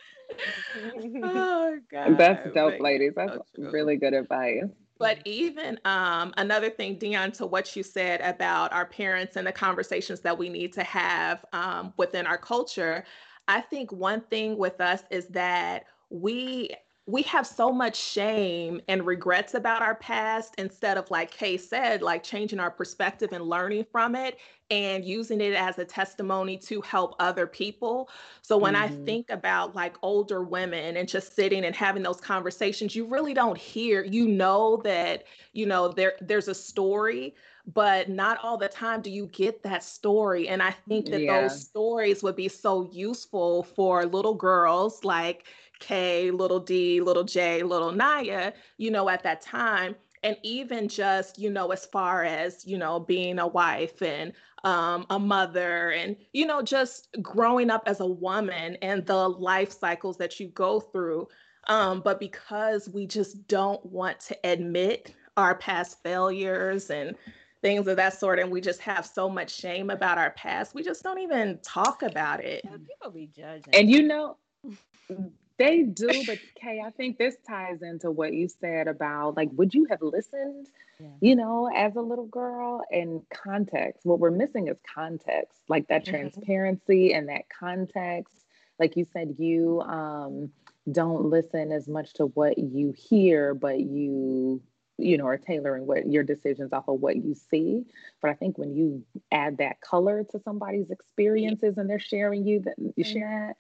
Oh 1.23 1.79
god 1.91 2.17
that's 2.17 2.55
dope 2.55 2.81
ladies. 2.81 3.13
That's 3.17 3.37
so 3.57 3.63
really 3.71 3.97
good 3.97 4.15
advice. 4.15 4.65
But 4.99 5.19
even 5.25 5.81
um, 5.87 6.35
another 6.37 6.69
thing, 6.69 6.99
Dion, 6.99 7.33
to 7.33 7.47
what 7.47 7.75
you 7.75 7.83
said 7.83 8.21
about 8.21 8.73
our 8.73 8.85
parents 8.85 9.37
and 9.37 9.47
the 9.47 9.53
conversations 9.53 10.21
that 10.21 10.37
we 10.37 10.51
need 10.51 10.75
to 10.75 10.85
have 10.85 11.45
um, 11.55 11.95
within 11.97 12.27
our 12.27 12.37
culture, 12.37 13.05
I 13.49 13.63
think 13.63 13.93
one 13.93 14.21
thing 14.21 14.59
with 14.59 14.79
us 14.81 15.03
is 15.11 15.27
that 15.29 15.87
we 16.11 16.71
we 17.07 17.23
have 17.23 17.47
so 17.47 17.73
much 17.73 17.97
shame 17.97 18.81
and 18.89 19.05
regrets 19.05 19.55
about 19.55 19.83
our 19.83 19.97
past 19.97 20.55
instead 20.59 20.97
of 20.97 21.11
like 21.11 21.31
Kay 21.31 21.57
said, 21.57 22.03
like 22.03 22.23
changing 22.23 22.61
our 22.61 22.71
perspective 22.71 23.31
and 23.33 23.45
learning 23.45 23.87
from 23.91 24.15
it 24.15 24.39
and 24.71 25.05
using 25.05 25.41
it 25.41 25.55
as 25.55 25.79
a 25.79 25.85
testimony 25.85 26.57
to 26.57 26.81
help 26.83 27.17
other 27.19 27.47
people. 27.47 28.09
So 28.43 28.57
when 28.57 28.75
mm-hmm. 28.75 29.01
I 29.03 29.05
think 29.05 29.31
about 29.31 29.75
like 29.75 29.97
older 30.03 30.45
women 30.45 30.97
and 30.97 31.09
just 31.09 31.35
sitting 31.35 31.65
and 31.65 31.75
having 31.75 32.03
those 32.03 32.21
conversations, 32.21 32.95
you 32.95 33.07
really 33.07 33.35
don't 33.35 33.59
hear, 33.59 34.05
you 34.05 34.29
know 34.29 34.81
that, 34.85 35.25
you 35.53 35.67
know, 35.67 35.89
there 35.89 36.15
there's 36.21 36.49
a 36.49 36.55
story, 36.55 37.35
but 37.67 38.09
not 38.09 38.39
all 38.43 38.57
the 38.57 38.69
time 38.69 39.01
do 39.01 39.11
you 39.11 39.27
get 39.27 39.63
that 39.65 39.83
story. 39.83 40.49
And 40.49 40.63
I 40.63 40.75
think 40.89 41.07
that 41.07 41.23
yeah. 41.23 41.43
those 41.43 41.61
stories 41.61 42.23
would 42.23 42.37
be 42.37 42.49
so 42.49 42.89
useful 42.93 43.65
for 43.65 44.07
little 44.07 44.35
girls 44.35 45.03
like 45.05 45.47
K, 45.81 46.31
little 46.31 46.61
D, 46.61 47.01
little 47.01 47.25
J, 47.25 47.63
little 47.63 47.93
Naya, 47.93 48.53
you 48.79 48.91
know, 48.91 49.09
at 49.09 49.23
that 49.25 49.41
time. 49.41 49.97
And 50.23 50.37
even 50.43 50.89
just, 50.89 51.39
you 51.39 51.51
know, 51.51 51.73
as 51.73 51.87
far 51.87 52.25
as, 52.25 52.67
you 52.67 52.77
know, 52.77 53.01
being 53.01 53.39
a 53.39 53.47
wife 53.47 54.03
and 54.03 54.33
um, 54.65 55.07
a 55.09 55.19
mother 55.19 55.91
and, 55.91 56.15
you 56.35 56.47
know, 56.47 56.61
just 56.61 57.09
growing 57.23 57.71
up 57.71 57.85
as 57.87 58.01
a 58.01 58.07
woman 58.07 58.77
and 58.83 59.07
the 59.07 59.29
life 59.29 59.73
cycles 59.73 60.19
that 60.19 60.39
you 60.39 60.49
go 60.49 60.79
through. 60.79 61.27
Um, 61.69 62.01
but 62.03 62.21
because 62.21 62.89
we 62.89 63.07
just 63.07 63.47
don't 63.49 63.85
want 63.87 64.21
to 64.21 64.39
admit 64.45 65.15
our 65.37 65.55
past 65.55 66.03
failures 66.03 66.91
and 66.91 67.17
things 67.63 67.87
of 67.87 67.97
that 67.97 68.19
sort, 68.19 68.39
and 68.39 68.51
we 68.51 68.61
just 68.61 68.81
have 68.81 69.07
so 69.07 69.29
much 69.29 69.55
shame 69.55 69.91
about 69.91 70.19
our 70.19 70.31
past, 70.33 70.75
we 70.75 70.83
just 70.83 71.03
don't 71.03 71.19
even 71.19 71.59
talk 71.63 72.03
about 72.03 72.45
it. 72.45 72.63
Yeah, 72.65 72.73
people 72.73 73.11
be 73.11 73.27
judging. 73.27 73.75
And 73.75 73.91
you 73.91 74.03
know, 74.03 74.37
they 75.61 75.83
do, 75.83 76.09
but 76.27 76.39
Kay, 76.55 76.81
I 76.85 76.89
think 76.91 77.19
this 77.19 77.37
ties 77.47 77.83
into 77.83 78.11
what 78.11 78.33
you 78.33 78.49
said 78.49 78.89
about 78.89 79.37
like, 79.37 79.51
would 79.53 79.75
you 79.75 79.87
have 79.91 80.01
listened, 80.01 80.69
yeah. 80.99 81.09
you 81.21 81.37
know, 81.37 81.71
as 81.77 81.97
a 81.97 82.01
little 82.01 82.27
girl 82.27 82.83
and 82.91 83.21
context? 83.29 84.07
What 84.07 84.21
we're 84.21 84.31
missing 84.31 84.69
is 84.69 84.79
context, 84.95 85.61
like 85.69 85.87
that 85.89 86.07
mm-hmm. 86.07 86.13
transparency 86.13 87.13
and 87.13 87.29
that 87.29 87.43
context. 87.51 88.35
Like 88.79 88.97
you 88.97 89.05
said, 89.13 89.35
you 89.39 89.83
um, 89.83 90.51
don't 90.91 91.27
listen 91.27 91.73
as 91.73 91.87
much 91.87 92.15
to 92.15 92.27
what 92.27 92.57
you 92.57 92.95
hear, 92.97 93.53
but 93.55 93.81
you 93.81 94.63
you 94.97 95.17
know, 95.17 95.27
are 95.27 95.39
tailoring 95.39 95.87
what 95.87 96.07
your 96.11 96.23
decisions 96.23 96.75
off 96.75 96.87
of 96.87 97.01
what 97.01 97.17
you 97.17 97.35
see. 97.35 97.85
But 98.21 98.31
I 98.31 98.35
think 98.35 98.59
when 98.59 98.75
you 98.75 99.03
add 99.33 99.57
that 99.59 99.81
color 99.81 100.25
to 100.31 100.41
somebody's 100.41 100.91
experiences 100.91 101.79
and 101.79 101.89
they're 101.89 101.99
sharing 101.99 102.47
you 102.47 102.61
that 102.61 102.75
you 102.79 102.93
mm-hmm. 103.05 103.13
share 103.13 103.57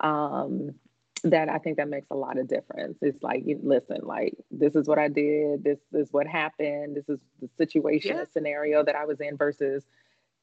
um, 0.00 0.74
that 1.24 1.48
I 1.48 1.58
think 1.58 1.78
that 1.78 1.88
makes 1.88 2.06
a 2.10 2.14
lot 2.14 2.38
of 2.38 2.46
difference. 2.48 2.98
It's 3.00 3.22
like, 3.22 3.42
you, 3.46 3.58
listen, 3.62 4.00
like 4.02 4.34
this 4.50 4.74
is 4.74 4.86
what 4.86 4.98
I 4.98 5.08
did, 5.08 5.64
this 5.64 5.78
is 5.92 6.12
what 6.12 6.26
happened, 6.26 6.96
this 6.96 7.08
is 7.08 7.18
the 7.40 7.48
situation, 7.56 8.16
yeah. 8.16 8.24
the 8.24 8.30
scenario 8.30 8.84
that 8.84 8.94
I 8.94 9.06
was 9.06 9.20
in 9.20 9.36
versus 9.36 9.84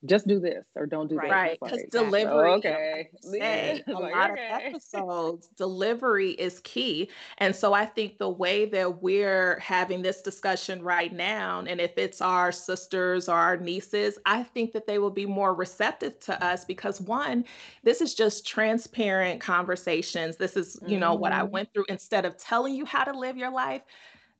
just 0.06 0.28
do 0.28 0.40
this 0.40 0.66
or 0.76 0.86
don't 0.86 1.08
do 1.08 1.16
right. 1.16 1.30
that. 1.30 1.36
Right, 1.36 1.60
because 1.62 1.78
like, 1.80 1.90
delivery. 1.92 2.50
Oh, 2.50 2.56
okay. 2.56 3.10
Say, 3.22 3.84
a 3.88 3.92
like, 3.92 4.16
lot 4.16 4.32
okay. 4.32 4.50
of 4.52 4.62
episodes, 4.62 5.48
delivery 5.58 6.32
is 6.32 6.60
key. 6.62 7.10
And 7.38 7.56
so 7.56 7.74
I 7.74 7.86
think 7.86 8.18
the 8.18 8.30
way 8.30 8.66
that 8.66 9.02
we're 9.02 9.60
having 9.60 10.02
this 10.02 10.22
discussion 10.22 10.82
right 10.82 11.14
now, 11.14 11.64
and 11.68 11.80
if 11.80 11.98
it's 11.98 12.22
our 12.22 12.52
sisters 12.52 13.30
or 13.30 13.36
our 13.36 13.58
nieces, 13.58 14.18
I 14.26 14.44
think 14.44 14.74
that 14.74 14.88
they 14.88 14.98
will 14.98 15.12
be 15.12 15.26
more 15.26 15.54
receptive 15.54 16.20
to 16.22 16.44
us 16.44 16.66
because 16.66 17.00
one, 17.00 17.46
this 17.84 18.02
is 18.02 18.16
just 18.16 18.48
transparent 18.48 19.40
conversations. 19.40 20.38
This 20.38 20.58
is, 20.58 20.80
you 20.86 20.98
know, 20.98 21.12
mm-hmm. 21.12 21.22
what 21.22 21.32
I 21.32 21.42
mm-hmm. 21.42 21.52
went 21.52 21.74
through 21.74 21.86
instead 21.90 22.26
of 22.26 22.38
telling 22.38 22.74
you 22.74 22.86
how 22.86 23.04
to 23.04 23.18
live 23.18 23.38
your 23.38 23.52
life 23.52 23.82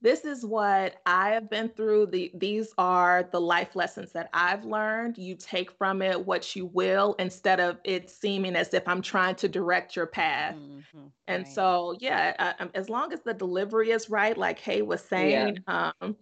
this 0.02 0.26
is 0.26 0.46
what 0.46 0.96
I 1.06 1.30
have 1.30 1.50
been 1.50 1.70
through. 1.70 2.08
The, 2.08 2.32
these 2.34 2.74
are 2.78 3.28
the 3.32 3.40
life 3.40 3.76
lessons 3.76 4.12
that 4.14 4.30
I've 4.34 4.66
learned. 4.66 5.18
You 5.18 5.36
take 5.36 5.72
from 5.72 6.02
it 6.02 6.26
what 6.26 6.56
you 6.56 6.66
will 6.68 7.16
instead 7.20 7.60
of 7.60 7.78
it 7.84 8.10
seeming 8.10 8.56
as 8.56 8.74
if 8.74 8.88
I'm 8.88 9.02
trying 9.02 9.36
to 9.36 9.48
direct 9.48 9.96
your 9.96 10.08
path. 10.08 10.56
Mm-hmm. 10.56 11.08
And 11.28 11.44
right. 11.44 11.54
so, 11.54 11.96
yeah, 12.00 12.56
I, 12.60 12.68
as 12.74 12.90
long 12.90 13.14
as 13.14 13.22
the 13.22 13.34
delivery 13.34 13.92
is 13.92 14.10
right, 14.10 14.36
like 14.36 14.58
Kay 14.58 14.82
was 14.82 15.02
saying, 15.02 15.60
yeah. 15.68 15.92
um, 16.02 16.16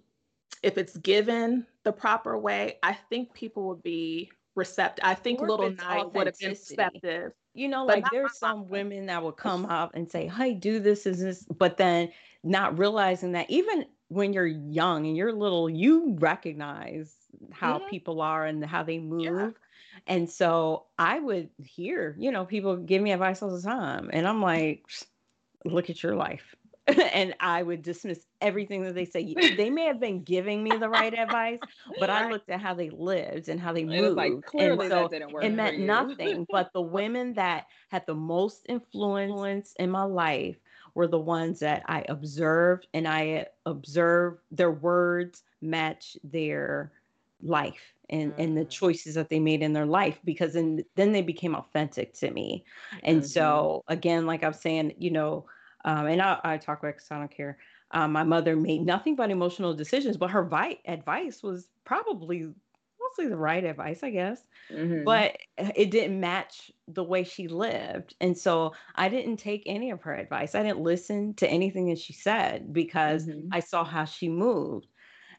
if 0.62 0.78
it's 0.78 0.98
given 0.98 1.66
the 1.86 1.94
proper 1.94 2.38
way, 2.38 2.80
I 2.84 2.98
think 3.10 3.34
people 3.34 3.68
would 3.70 3.82
be 3.82 4.30
receptive. 4.56 5.06
I 5.06 5.16
think 5.16 5.40
Little 5.40 5.72
Night 5.72 6.14
would 6.14 6.28
have 6.28 6.38
been 6.38 6.50
receptive. 6.50 7.32
You 7.54 7.70
know, 7.70 7.86
like 7.86 8.06
there's 8.12 8.38
some 8.38 8.68
women 8.68 9.06
that 9.08 9.24
will 9.24 9.32
come 9.32 9.66
up 9.66 9.92
and 9.96 10.10
say, 10.10 10.28
"Hey, 10.28 10.54
do 10.54 10.80
this, 10.80 11.06
is 11.06 11.20
this," 11.20 11.46
but 11.58 11.78
then 11.78 12.12
not 12.44 12.78
realizing 12.78 13.34
that 13.34 13.50
even 13.50 13.86
when 14.10 14.34
you're 14.34 14.48
young 14.48 15.06
and 15.06 15.16
you're 15.16 15.34
little, 15.34 15.70
you 15.70 16.16
recognize 16.20 17.14
how 17.52 17.80
mm-hmm. 17.80 17.90
people 17.90 18.22
are 18.22 18.46
and 18.46 18.64
how 18.66 18.84
they 18.84 18.98
move. 18.98 19.24
Yeah. 19.24 19.50
And 20.08 20.30
so 20.30 20.86
I 20.98 21.20
would 21.20 21.50
hear, 21.64 22.16
you 22.18 22.32
know, 22.32 22.46
people 22.46 22.78
give 22.78 23.02
me 23.02 23.12
advice 23.12 23.42
all 23.42 23.52
the 23.52 23.62
time. 23.62 24.10
And 24.12 24.28
I'm 24.28 24.42
like, 24.42 24.86
look 25.66 25.90
at 25.90 26.02
your 26.02 26.16
life. 26.16 26.56
and 27.14 27.36
I 27.40 27.62
would 27.62 27.84
dismiss 27.84 28.26
everything 28.42 28.84
that 28.84 28.96
they 28.96 29.06
say. 29.06 29.34
They 29.56 29.70
may 29.70 29.86
have 29.86 30.00
been 30.00 30.24
giving 30.24 30.64
me 30.64 30.72
the 30.72 30.90
right 30.90 31.14
advice, 31.14 31.60
but 32.00 32.10
I 32.10 32.30
looked 32.30 32.50
at 32.50 32.62
how 32.62 32.74
they 32.74 32.90
lived 32.90 33.50
and 33.50 33.60
how 33.60 33.74
they 33.74 33.84
moved. 33.84 34.16
Like, 34.16 34.32
and 34.58 34.82
so 34.82 34.88
that 34.88 35.12
didn't 35.12 35.32
work. 35.32 35.44
it 35.44 35.50
meant 35.50 35.80
nothing. 35.80 36.48
But 36.50 36.72
the 36.74 36.82
women 36.82 37.34
that 37.34 37.68
had 37.90 38.06
the 38.08 38.16
most 38.16 38.66
influence 38.70 39.74
in 39.78 39.92
my 39.92 40.04
life 40.04 40.58
were 40.94 41.08
the 41.08 41.20
ones 41.20 41.60
that 41.60 41.84
I 41.88 42.06
observed 42.10 42.88
and 42.94 43.08
I 43.08 43.48
observed 43.66 44.42
their 44.52 44.72
words 44.72 45.44
match 45.62 46.18
their 46.24 46.92
life 47.42 47.94
and, 48.10 48.32
mm-hmm. 48.32 48.42
and 48.42 48.58
the 48.58 48.66
mm. 48.66 48.70
choices 48.70 49.16
that 49.16 49.30
they 49.30 49.40
made 49.40 49.62
in 49.62 49.74
their 49.74 49.86
life 49.86 50.20
because 50.24 50.54
then 50.54 50.84
then 50.96 51.12
they 51.12 51.22
became 51.22 51.56
authentic 51.56 52.14
to 52.16 52.32
me. 52.32 52.66
And 53.04 53.20
mm-hmm. 53.20 53.28
so 53.28 53.84
again, 53.88 54.26
like 54.26 54.44
I'm 54.44 54.54
saying, 54.54 54.94
you 54.98 55.12
know, 55.12 55.46
um, 55.86 56.08
and 56.08 56.22
I, 56.22 56.40
I 56.44 56.58
talk 56.58 56.80
about 56.80 56.96
because 56.96 57.12
I 57.12 57.20
don't 57.20 57.32
care. 57.32 57.58
Um, 57.92 58.12
my 58.12 58.24
mother 58.24 58.56
made 58.56 58.86
nothing 58.86 59.16
but 59.16 59.32
emotional 59.32 59.74
decisions, 59.74 60.18
but 60.18 60.30
her 60.30 60.44
vi- 60.44 60.80
advice 60.86 61.42
was 61.42 61.68
probably 61.86 62.50
mostly 63.10 63.30
the 63.30 63.38
right 63.38 63.64
advice, 63.64 64.04
I 64.04 64.10
guess. 64.10 64.42
Mm-hmm. 64.72 65.04
But 65.04 65.38
it 65.76 65.92
didn't 65.92 66.20
match 66.20 66.72
the 66.88 67.04
way 67.04 67.24
she 67.24 67.48
lived. 67.48 68.16
And 68.22 68.38
so 68.38 68.74
I 68.96 69.10
didn't 69.10 69.38
take 69.38 69.64
any 69.66 69.92
of 69.92 70.02
her 70.04 70.14
advice. 70.14 70.56
I 70.56 70.64
didn't 70.64 70.82
listen 70.82 71.34
to 71.36 71.50
anything 71.50 71.90
that 71.90 72.00
she 72.00 72.14
said 72.14 72.74
because 72.74 73.28
mm-hmm. 73.28 73.50
I 73.52 73.60
saw 73.60 73.84
how 73.84 74.06
she 74.06 74.30
moved. 74.30 74.88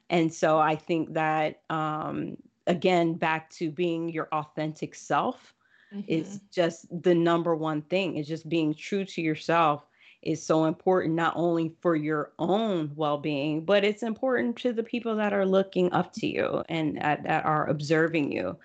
And 0.09 0.33
so 0.33 0.59
I 0.59 0.77
think 0.77 1.15
that, 1.15 1.63
um, 1.71 2.37
again, 2.67 3.15
back 3.15 3.51
to 3.51 3.71
being 3.71 4.09
your 4.09 4.29
authentic 4.33 4.95
self 4.95 5.55
mm-hmm. 5.95 6.03
is 6.09 6.41
just 6.53 6.87
the 7.03 7.15
number 7.15 7.55
one 7.55 7.83
thing, 7.83 8.17
is 8.17 8.27
just 8.27 8.49
being 8.49 8.75
true 8.75 9.05
to 9.05 9.23
yourself 9.23 9.87
is 10.23 10.45
so 10.45 10.65
important 10.67 11.15
not 11.15 11.33
only 11.37 11.75
for 11.81 11.97
your 11.97 12.33
own 12.39 12.93
well-being 12.95 13.65
but 13.65 13.85
it's 13.85 14.03
important 14.03 14.57
to 14.57 14.73
the 14.73 14.83
people 14.83 15.17
that 15.17 15.33
are 15.33 15.47
looking 15.47 15.93
up 15.93 16.13
to 16.13 16.27
you 16.27 16.63
and 16.69 16.97
that, 16.99 17.23
that 17.25 17.45
are 17.45 17.67
observing 17.69 18.33
you. 18.33 18.57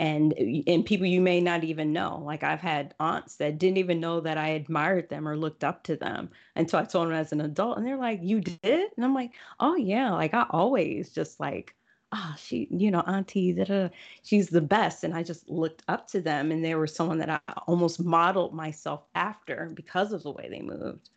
And 0.00 0.32
and 0.68 0.86
people 0.86 1.06
you 1.06 1.20
may 1.20 1.40
not 1.40 1.64
even 1.64 1.92
know. 1.92 2.22
Like 2.24 2.44
i've 2.44 2.60
had 2.60 2.94
aunts 3.00 3.36
that 3.36 3.58
didn't 3.58 3.78
even 3.78 3.98
know 4.00 4.20
that 4.20 4.38
i 4.38 4.48
admired 4.48 5.08
them 5.08 5.26
or 5.26 5.36
looked 5.36 5.64
up 5.64 5.82
to 5.84 5.96
them 5.96 6.30
until 6.54 6.78
i 6.80 6.84
told 6.84 7.08
them 7.08 7.14
as 7.14 7.32
an 7.32 7.40
adult 7.40 7.78
and 7.78 7.86
they're 7.86 7.96
like 7.96 8.20
you 8.22 8.40
did? 8.40 8.90
And 8.96 9.04
i'm 9.04 9.14
like 9.14 9.32
oh 9.60 9.74
yeah. 9.76 10.12
Like 10.12 10.34
i 10.34 10.46
always 10.50 11.10
just 11.10 11.40
like 11.40 11.74
ah, 12.12 12.32
oh, 12.32 12.36
she, 12.38 12.68
you 12.70 12.90
know, 12.90 13.02
auntie, 13.06 13.52
da, 13.52 13.88
she's 14.22 14.48
the 14.48 14.60
best. 14.60 15.04
And 15.04 15.14
I 15.14 15.22
just 15.22 15.48
looked 15.48 15.82
up 15.88 16.08
to 16.08 16.20
them 16.20 16.50
and 16.50 16.64
they 16.64 16.74
were 16.74 16.86
someone 16.86 17.18
that 17.18 17.30
I 17.30 17.40
almost 17.66 18.02
modeled 18.02 18.54
myself 18.54 19.04
after 19.14 19.70
because 19.74 20.12
of 20.12 20.22
the 20.22 20.30
way 20.30 20.48
they 20.50 20.62
moved. 20.62 21.10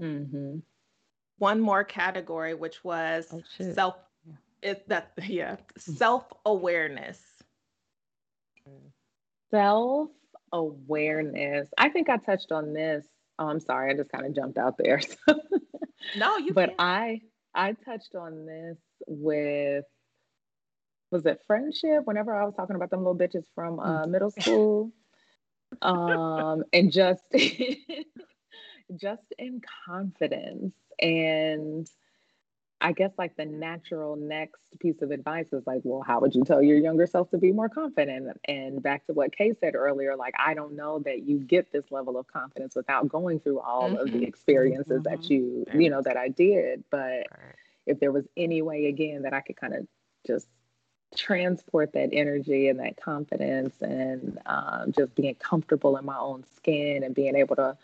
Mm-hmm. 0.00 0.58
One 1.38 1.60
more 1.60 1.84
category, 1.84 2.54
which 2.54 2.84
was 2.84 3.28
oh, 3.32 3.42
self, 3.72 3.96
it, 4.62 4.88
that, 4.88 5.12
yeah, 5.26 5.56
self-awareness. 5.76 7.20
Self-awareness. 9.50 11.68
I 11.76 11.88
think 11.88 12.08
I 12.08 12.16
touched 12.16 12.52
on 12.52 12.72
this. 12.72 13.06
Oh, 13.38 13.48
I'm 13.48 13.60
sorry. 13.60 13.92
I 13.92 13.96
just 13.96 14.10
kind 14.10 14.26
of 14.26 14.34
jumped 14.34 14.58
out 14.58 14.76
there. 14.78 15.00
no, 16.16 16.36
you 16.38 16.52
But 16.52 16.70
can. 16.70 16.76
I, 16.78 17.20
I 17.54 17.72
touched 17.72 18.14
on 18.14 18.46
this 18.46 18.78
with 19.06 19.84
was 21.10 21.26
it 21.26 21.40
friendship 21.46 22.02
whenever 22.04 22.34
I 22.34 22.44
was 22.44 22.54
talking 22.54 22.76
about 22.76 22.90
them 22.90 23.00
little 23.00 23.16
bitches 23.16 23.44
from 23.54 23.80
uh, 23.80 24.04
mm. 24.04 24.10
middle 24.10 24.30
school. 24.30 24.92
um, 25.82 26.64
and 26.72 26.90
just 26.92 27.22
just 28.96 29.22
in 29.38 29.60
confidence. 29.86 30.74
And 31.00 31.88
I 32.82 32.92
guess 32.92 33.10
like 33.18 33.36
the 33.36 33.44
natural 33.44 34.16
next 34.16 34.60
piece 34.78 35.02
of 35.02 35.10
advice 35.10 35.46
is 35.52 35.62
like, 35.66 35.80
well, 35.84 36.02
how 36.02 36.20
would 36.20 36.34
you 36.34 36.44
tell 36.44 36.62
your 36.62 36.78
younger 36.78 37.06
self 37.06 37.30
to 37.30 37.38
be 37.38 37.52
more 37.52 37.68
confident? 37.68 38.28
And 38.46 38.82
back 38.82 39.06
to 39.06 39.12
what 39.12 39.36
Kay 39.36 39.52
said 39.60 39.74
earlier, 39.74 40.16
like, 40.16 40.34
I 40.38 40.54
don't 40.54 40.76
know 40.76 40.98
that 41.00 41.22
you 41.22 41.38
get 41.38 41.72
this 41.72 41.84
level 41.90 42.18
of 42.18 42.26
confidence 42.26 42.74
without 42.74 43.08
going 43.08 43.40
through 43.40 43.60
all 43.60 43.90
mm-hmm. 43.90 43.96
of 43.96 44.06
the 44.06 44.18
mm-hmm. 44.18 44.24
experiences 44.24 45.02
mm-hmm. 45.02 45.14
that 45.14 45.28
you, 45.28 45.66
you 45.74 45.90
know, 45.90 46.00
that 46.02 46.16
I 46.16 46.28
did. 46.28 46.84
But 46.90 47.00
right. 47.00 47.54
if 47.86 48.00
there 48.00 48.12
was 48.12 48.24
any 48.36 48.62
way 48.62 48.86
again 48.86 49.22
that 49.22 49.34
I 49.34 49.40
could 49.40 49.56
kind 49.56 49.74
of 49.74 49.86
just 50.26 50.46
transport 51.16 51.92
that 51.92 52.10
energy 52.12 52.68
and 52.68 52.78
that 52.80 53.00
confidence 53.00 53.74
and 53.80 54.38
um, 54.46 54.92
just 54.96 55.14
being 55.14 55.34
comfortable 55.34 55.96
in 55.96 56.04
my 56.04 56.16
own 56.16 56.44
skin 56.56 57.02
and 57.02 57.14
being 57.14 57.36
able 57.36 57.56
to 57.56 57.76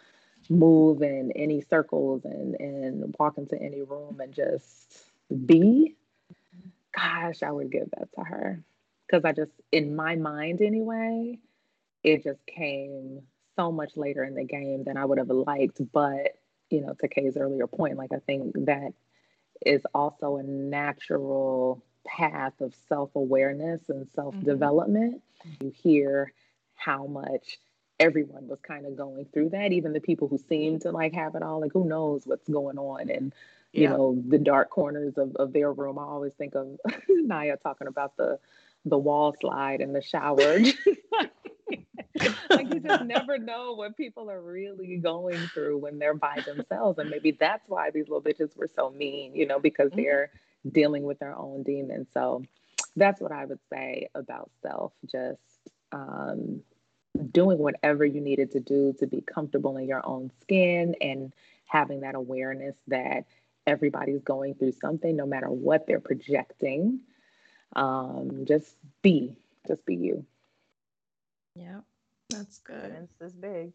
move 0.49 1.03
in 1.03 1.33
any 1.33 1.61
circles 1.61 2.25
and, 2.25 2.55
and 2.61 3.15
walk 3.19 3.37
into 3.39 3.61
any 3.61 3.83
room 3.83 4.21
and 4.21 4.33
just 4.33 5.05
be, 5.45 5.97
gosh, 6.95 7.43
I 7.43 7.51
would 7.51 7.71
give 7.71 7.91
that 7.97 8.13
to 8.15 8.23
her. 8.23 8.63
Because 9.07 9.25
I 9.25 9.33
just, 9.33 9.53
in 9.73 9.95
my 9.95 10.17
mind 10.17 10.63
anyway, 10.63 11.39
it 12.03 12.25
just 12.25 12.45
came 12.47 13.23
so 13.57 13.73
much 13.73 13.97
later 13.97 14.25
in 14.25 14.35
the 14.35 14.45
game 14.45 14.85
than 14.85 14.97
I 14.97 15.05
would 15.05 15.19
have 15.19 15.31
liked. 15.31 15.81
But, 15.93 16.39
you 16.71 16.81
know, 16.81 16.95
to 17.01 17.09
Kay's 17.09 17.37
earlier 17.37 17.67
point, 17.67 17.97
like 17.97 18.13
I 18.13 18.19
think 18.19 18.55
that 18.67 18.93
is 19.65 19.83
also 19.95 20.37
a 20.37 20.43
natural 20.43 21.83
path 22.07 22.61
of 22.61 22.75
self 22.89 23.11
awareness 23.15 23.81
and 23.89 24.07
self 24.15 24.35
development. 24.43 25.23
Mm-hmm. 25.47 25.65
You 25.65 25.73
hear 25.83 26.33
how 26.75 27.07
much 27.07 27.59
everyone 27.99 28.49
was 28.49 28.61
kind 28.61 28.87
of 28.87 28.97
going 28.97 29.27
through 29.33 29.51
that, 29.51 29.73
even 29.73 29.93
the 29.93 30.01
people 30.01 30.29
who 30.29 30.39
seem 30.49 30.79
to 30.81 30.91
like 30.91 31.15
have 31.15 31.35
it 31.35 31.43
all, 31.43 31.61
like 31.61 31.73
who 31.73 31.85
knows 31.85 32.23
what's 32.27 32.49
going 32.49 32.79
on 32.79 33.11
and 33.11 33.33
you 33.73 33.85
yeah. 33.85 33.91
know 33.91 34.23
the 34.29 34.39
dark 34.39 34.71
corners 34.71 35.15
of, 35.17 35.35
of 35.37 35.53
their 35.53 35.73
room. 35.73 35.99
I 35.99 36.03
always 36.03 36.35
think 36.35 36.55
of 36.55 36.79
Naya 37.09 37.57
talking 37.57 37.89
about 37.89 38.17
the 38.17 38.39
the 38.85 38.99
wall 38.99 39.35
slide 39.41 39.81
in 39.81 39.93
the 39.93 40.03
shower. 40.03 40.59
like 42.51 42.73
you 42.73 42.81
just 42.81 43.05
never 43.05 43.39
know 43.39 43.73
what 43.73 43.97
people 43.97 44.31
are 44.31 44.41
really 44.41 44.97
going 44.97 45.39
through 45.53 45.79
when 45.79 45.99
they're 45.99 46.15
by 46.15 46.41
themselves. 46.47 46.99
And 46.99 47.11
maybe 47.11 47.33
that's 47.33 47.69
why 47.69 47.91
these 47.91 48.09
little 48.09 48.23
bitches 48.23 48.57
were 48.57 48.71
so 48.75 48.91
mean, 48.91 49.35
you 49.35 49.47
know, 49.47 49.59
because 49.59 49.91
mm-hmm. 49.91 50.01
They're 50.67 50.73
dealing 50.73 51.03
with 51.03 51.19
their 51.19 51.37
own 51.37 51.63
demons. 51.63 52.09
So 52.13 52.45
that's 52.97 53.21
what 53.21 53.33
I 53.33 53.45
would 53.45 53.61
say 53.71 54.09
about 54.15 54.51
self. 54.63 54.93
Just 55.11 55.41
um, 55.93 56.63
doing 57.33 57.59
whatever 57.59 58.05
you 58.05 58.21
needed 58.21 58.53
to 58.53 58.61
do 58.61 58.95
to 58.99 59.07
be 59.07 59.21
comfortable 59.21 59.77
in 59.77 59.89
your 59.89 60.07
own 60.07 60.31
skin 60.41 60.95
and 61.01 61.33
having 61.67 62.01
that 62.01 62.15
awareness 62.15 62.77
that 62.89 63.27
everybody's 63.67 64.23
going 64.23 64.55
through 64.55 64.73
something, 64.73 65.17
no 65.17 65.27
matter 65.27 65.51
what 65.51 65.87
they're 65.87 66.01
projecting. 66.01 67.01
Um, 67.75 68.45
just 68.47 68.77
be, 69.03 69.37
just 69.67 69.85
be 69.85 69.97
you. 69.97 70.25
Yeah, 71.57 71.81
that's 72.31 72.59
good. 72.59 72.95
It's 73.03 73.15
this 73.19 73.33
big. 73.33 73.73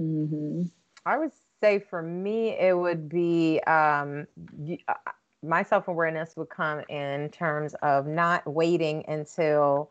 Mm-hmm. 0.00 0.64
I 1.04 1.18
would 1.18 1.32
say 1.60 1.78
for 1.78 2.02
me, 2.02 2.50
it 2.50 2.76
would 2.76 3.08
be 3.08 3.60
um, 3.66 4.26
my 5.42 5.62
self 5.62 5.88
awareness 5.88 6.36
would 6.36 6.50
come 6.50 6.82
in 6.88 7.30
terms 7.30 7.74
of 7.82 8.06
not 8.06 8.46
waiting 8.46 9.04
until 9.08 9.90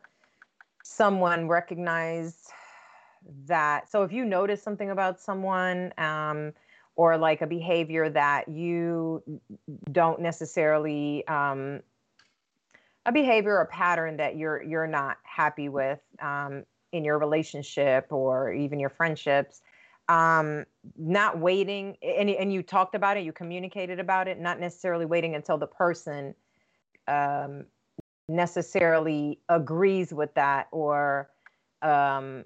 someone 0.84 1.48
recognized 1.48 2.52
that. 3.48 3.90
So 3.92 4.04
if 4.04 4.12
you 4.12 4.26
notice 4.26 4.62
something 4.62 4.92
about 4.92 5.20
someone, 5.20 5.94
um, 5.98 6.54
or 7.00 7.18
like 7.18 7.42
a 7.42 7.48
behavior 7.48 8.10
that 8.10 8.50
you 8.50 9.24
don't 9.90 10.20
necessarily 10.20 11.26
um, 11.30 11.80
a 13.06 13.12
behavior 13.14 13.58
or 13.58 13.66
pattern 13.68 14.18
that 14.18 14.36
you're 14.36 14.62
you're 14.62 14.86
not 14.86 15.16
happy 15.24 15.70
with 15.70 16.02
um, 16.22 16.66
in 16.92 17.06
your 17.06 17.18
relationship 17.18 18.08
or 18.12 18.52
even 18.52 18.82
your 18.82 18.90
friendships 18.90 19.62
um, 20.10 20.66
not 20.98 21.40
waiting 21.40 21.96
and, 22.02 22.30
and 22.30 22.52
you 22.52 22.64
talked 22.64 22.96
about 22.96 23.16
it 23.16 23.24
you 23.24 23.32
communicated 23.32 24.00
about 24.00 24.28
it 24.28 24.40
not 24.40 24.60
necessarily 24.60 25.06
waiting 25.06 25.36
until 25.36 25.58
the 25.58 25.68
person 25.68 26.34
um, 27.08 27.66
necessarily 28.28 29.40
agrees 29.50 30.14
with 30.14 30.34
that 30.34 30.68
or 30.72 31.30
um, 31.82 32.44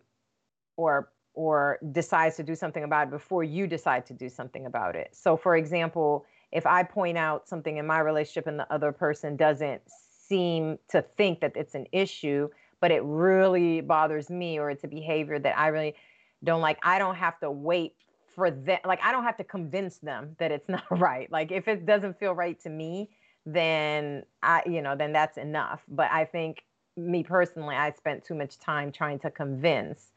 or 0.78 1.10
or 1.36 1.80
decides 1.92 2.36
to 2.36 2.44
do 2.44 2.54
something 2.54 2.84
about 2.84 3.08
it 3.08 3.10
before 3.10 3.44
you 3.44 3.66
decide 3.66 4.06
to 4.06 4.14
do 4.14 4.30
something 4.30 4.68
about 4.68 4.96
it. 4.96 5.16
So 5.16 5.36
for 5.36 5.56
example 5.56 6.26
if 6.54 6.66
i 6.66 6.84
point 6.84 7.18
out 7.18 7.48
something 7.50 7.78
in 7.78 7.86
my 7.86 8.00
relationship 8.00 8.48
and 8.48 8.60
the 8.60 8.72
other 8.72 8.92
person 8.92 9.36
doesn't 9.36 9.82
seem 9.90 10.78
to 10.88 11.02
think 11.18 11.42
that 11.42 11.52
it's 11.56 11.76
an 11.76 11.86
issue 11.92 12.48
but 12.80 12.92
it 12.92 13.02
really 13.04 13.82
bothers 13.82 14.30
me 14.30 14.60
or 14.60 14.70
it's 14.70 14.84
a 14.84 14.88
behavior 14.88 15.40
that 15.40 15.58
i 15.58 15.68
really 15.68 15.96
don't 16.44 16.62
like 16.62 16.78
i 16.84 17.00
don't 17.00 17.16
have 17.16 17.40
to 17.40 17.50
wait 17.50 17.96
for 18.36 18.52
them 18.52 18.80
like 18.86 19.00
i 19.04 19.12
don't 19.12 19.24
have 19.24 19.38
to 19.38 19.44
convince 19.44 19.98
them 19.98 20.36
that 20.40 20.52
it's 20.52 20.70
not 20.70 20.84
right. 20.90 21.32
Like 21.32 21.52
if 21.52 21.68
it 21.68 21.86
doesn't 21.86 22.20
feel 22.20 22.34
right 22.34 22.60
to 22.62 22.70
me 22.70 23.10
then 23.46 24.24
i 24.42 24.64
you 24.66 24.82
know 24.82 24.96
then 24.96 25.14
that's 25.14 25.38
enough. 25.38 25.82
But 25.88 26.12
i 26.12 26.26
think 26.26 26.64
me 26.96 27.24
personally 27.24 27.76
i 27.76 27.92
spent 27.92 28.24
too 28.24 28.36
much 28.36 28.60
time 28.60 28.92
trying 28.92 29.20
to 29.20 29.32
convince 29.32 30.12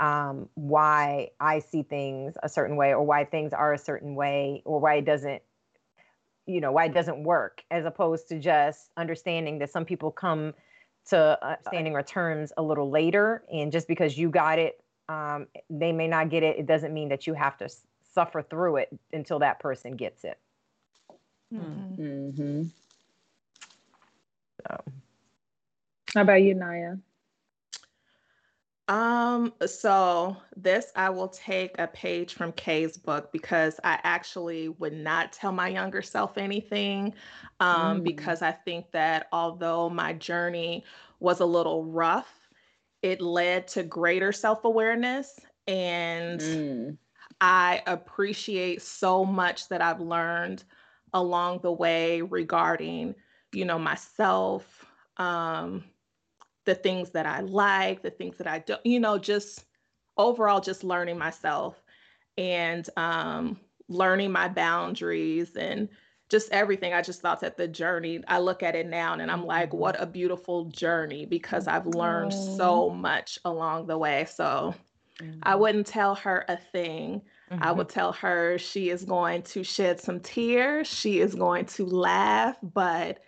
um, 0.00 0.48
why 0.54 1.30
i 1.40 1.58
see 1.58 1.82
things 1.82 2.34
a 2.42 2.48
certain 2.48 2.76
way 2.76 2.92
or 2.92 3.02
why 3.02 3.24
things 3.24 3.52
are 3.52 3.72
a 3.72 3.78
certain 3.78 4.14
way 4.14 4.62
or 4.64 4.80
why 4.80 4.94
it 4.94 5.04
doesn't 5.04 5.42
you 6.46 6.60
know 6.60 6.72
why 6.72 6.84
it 6.84 6.94
doesn't 6.94 7.22
work 7.24 7.62
as 7.70 7.84
opposed 7.84 8.28
to 8.28 8.38
just 8.38 8.90
understanding 8.96 9.58
that 9.58 9.70
some 9.70 9.84
people 9.84 10.10
come 10.10 10.52
to 11.06 11.38
understanding 11.46 11.94
or 11.94 12.02
terms 12.02 12.52
a 12.56 12.62
little 12.62 12.90
later. 12.90 13.44
And 13.52 13.70
just 13.70 13.88
because 13.88 14.16
you 14.16 14.30
got 14.30 14.58
it 14.58 14.82
um, 15.08 15.46
they 15.70 15.92
may 15.92 16.08
not 16.08 16.30
get 16.30 16.42
it. 16.42 16.58
It 16.58 16.66
doesn't 16.66 16.94
mean 16.94 17.08
that 17.10 17.26
you 17.26 17.34
have 17.34 17.56
to 17.58 17.68
suffer 18.14 18.42
through 18.42 18.76
it 18.76 18.88
until 19.12 19.38
that 19.40 19.60
person 19.60 19.96
gets 19.96 20.24
it. 20.24 20.38
Mm-hmm. 21.52 22.02
mm-hmm. 22.02 22.62
So, 24.66 24.80
how 26.14 26.22
about 26.22 26.42
you, 26.42 26.54
Naya? 26.54 26.96
Um, 28.86 29.54
so 29.64 30.36
this 30.56 30.92
I 30.94 31.08
will 31.08 31.28
take 31.28 31.78
a 31.78 31.86
page 31.86 32.34
from 32.34 32.52
Kay's 32.52 32.98
book 32.98 33.32
because 33.32 33.80
I 33.82 33.98
actually 34.02 34.68
would 34.68 34.92
not 34.92 35.32
tell 35.32 35.52
my 35.52 35.68
younger 35.68 36.02
self 36.02 36.36
anything. 36.36 37.14
Um, 37.60 38.00
mm. 38.00 38.04
because 38.04 38.42
I 38.42 38.52
think 38.52 38.90
that 38.92 39.28
although 39.32 39.88
my 39.88 40.12
journey 40.12 40.84
was 41.20 41.40
a 41.40 41.46
little 41.46 41.84
rough, 41.84 42.43
it 43.04 43.20
led 43.20 43.68
to 43.68 43.82
greater 43.82 44.32
self 44.32 44.64
awareness. 44.64 45.38
And 45.66 46.40
mm. 46.40 46.96
I 47.40 47.82
appreciate 47.86 48.82
so 48.82 49.24
much 49.24 49.68
that 49.68 49.80
I've 49.82 50.00
learned 50.00 50.64
along 51.12 51.60
the 51.62 51.72
way 51.72 52.22
regarding 52.22 53.14
you 53.54 53.64
know, 53.64 53.78
myself, 53.78 54.84
um, 55.16 55.84
the 56.64 56.74
things 56.74 57.10
that 57.10 57.26
I 57.26 57.40
like, 57.40 58.02
the 58.02 58.10
things 58.10 58.36
that 58.38 58.46
I 58.46 58.58
don't, 58.60 58.84
you 58.84 59.00
know, 59.00 59.18
just 59.18 59.64
overall, 60.16 60.60
just 60.60 60.84
learning 60.84 61.18
myself 61.18 61.82
and 62.36 62.88
um, 62.96 63.60
learning 63.88 64.32
my 64.32 64.48
boundaries 64.48 65.56
and 65.56 65.88
just 66.28 66.50
everything. 66.52 66.92
I 66.92 67.02
just 67.02 67.20
thought 67.20 67.40
that 67.40 67.56
the 67.56 67.68
journey, 67.68 68.20
I 68.28 68.38
look 68.38 68.62
at 68.62 68.74
it 68.74 68.86
now 68.86 69.12
and 69.12 69.30
I'm 69.30 69.44
like, 69.44 69.68
mm-hmm. 69.68 69.78
what 69.78 70.00
a 70.00 70.06
beautiful 70.06 70.66
journey 70.66 71.26
because 71.26 71.68
I've 71.68 71.86
learned 71.86 72.32
so 72.32 72.90
much 72.90 73.38
along 73.44 73.86
the 73.86 73.98
way. 73.98 74.26
So 74.28 74.74
mm-hmm. 75.20 75.40
I 75.42 75.54
wouldn't 75.54 75.86
tell 75.86 76.14
her 76.16 76.44
a 76.48 76.56
thing. 76.56 77.22
Mm-hmm. 77.50 77.62
I 77.62 77.72
would 77.72 77.88
tell 77.88 78.12
her 78.12 78.58
she 78.58 78.90
is 78.90 79.04
going 79.04 79.42
to 79.42 79.62
shed 79.62 80.00
some 80.00 80.20
tears, 80.20 80.86
she 80.88 81.20
is 81.20 81.34
going 81.34 81.66
to 81.66 81.84
laugh, 81.84 82.56
but 82.62 83.20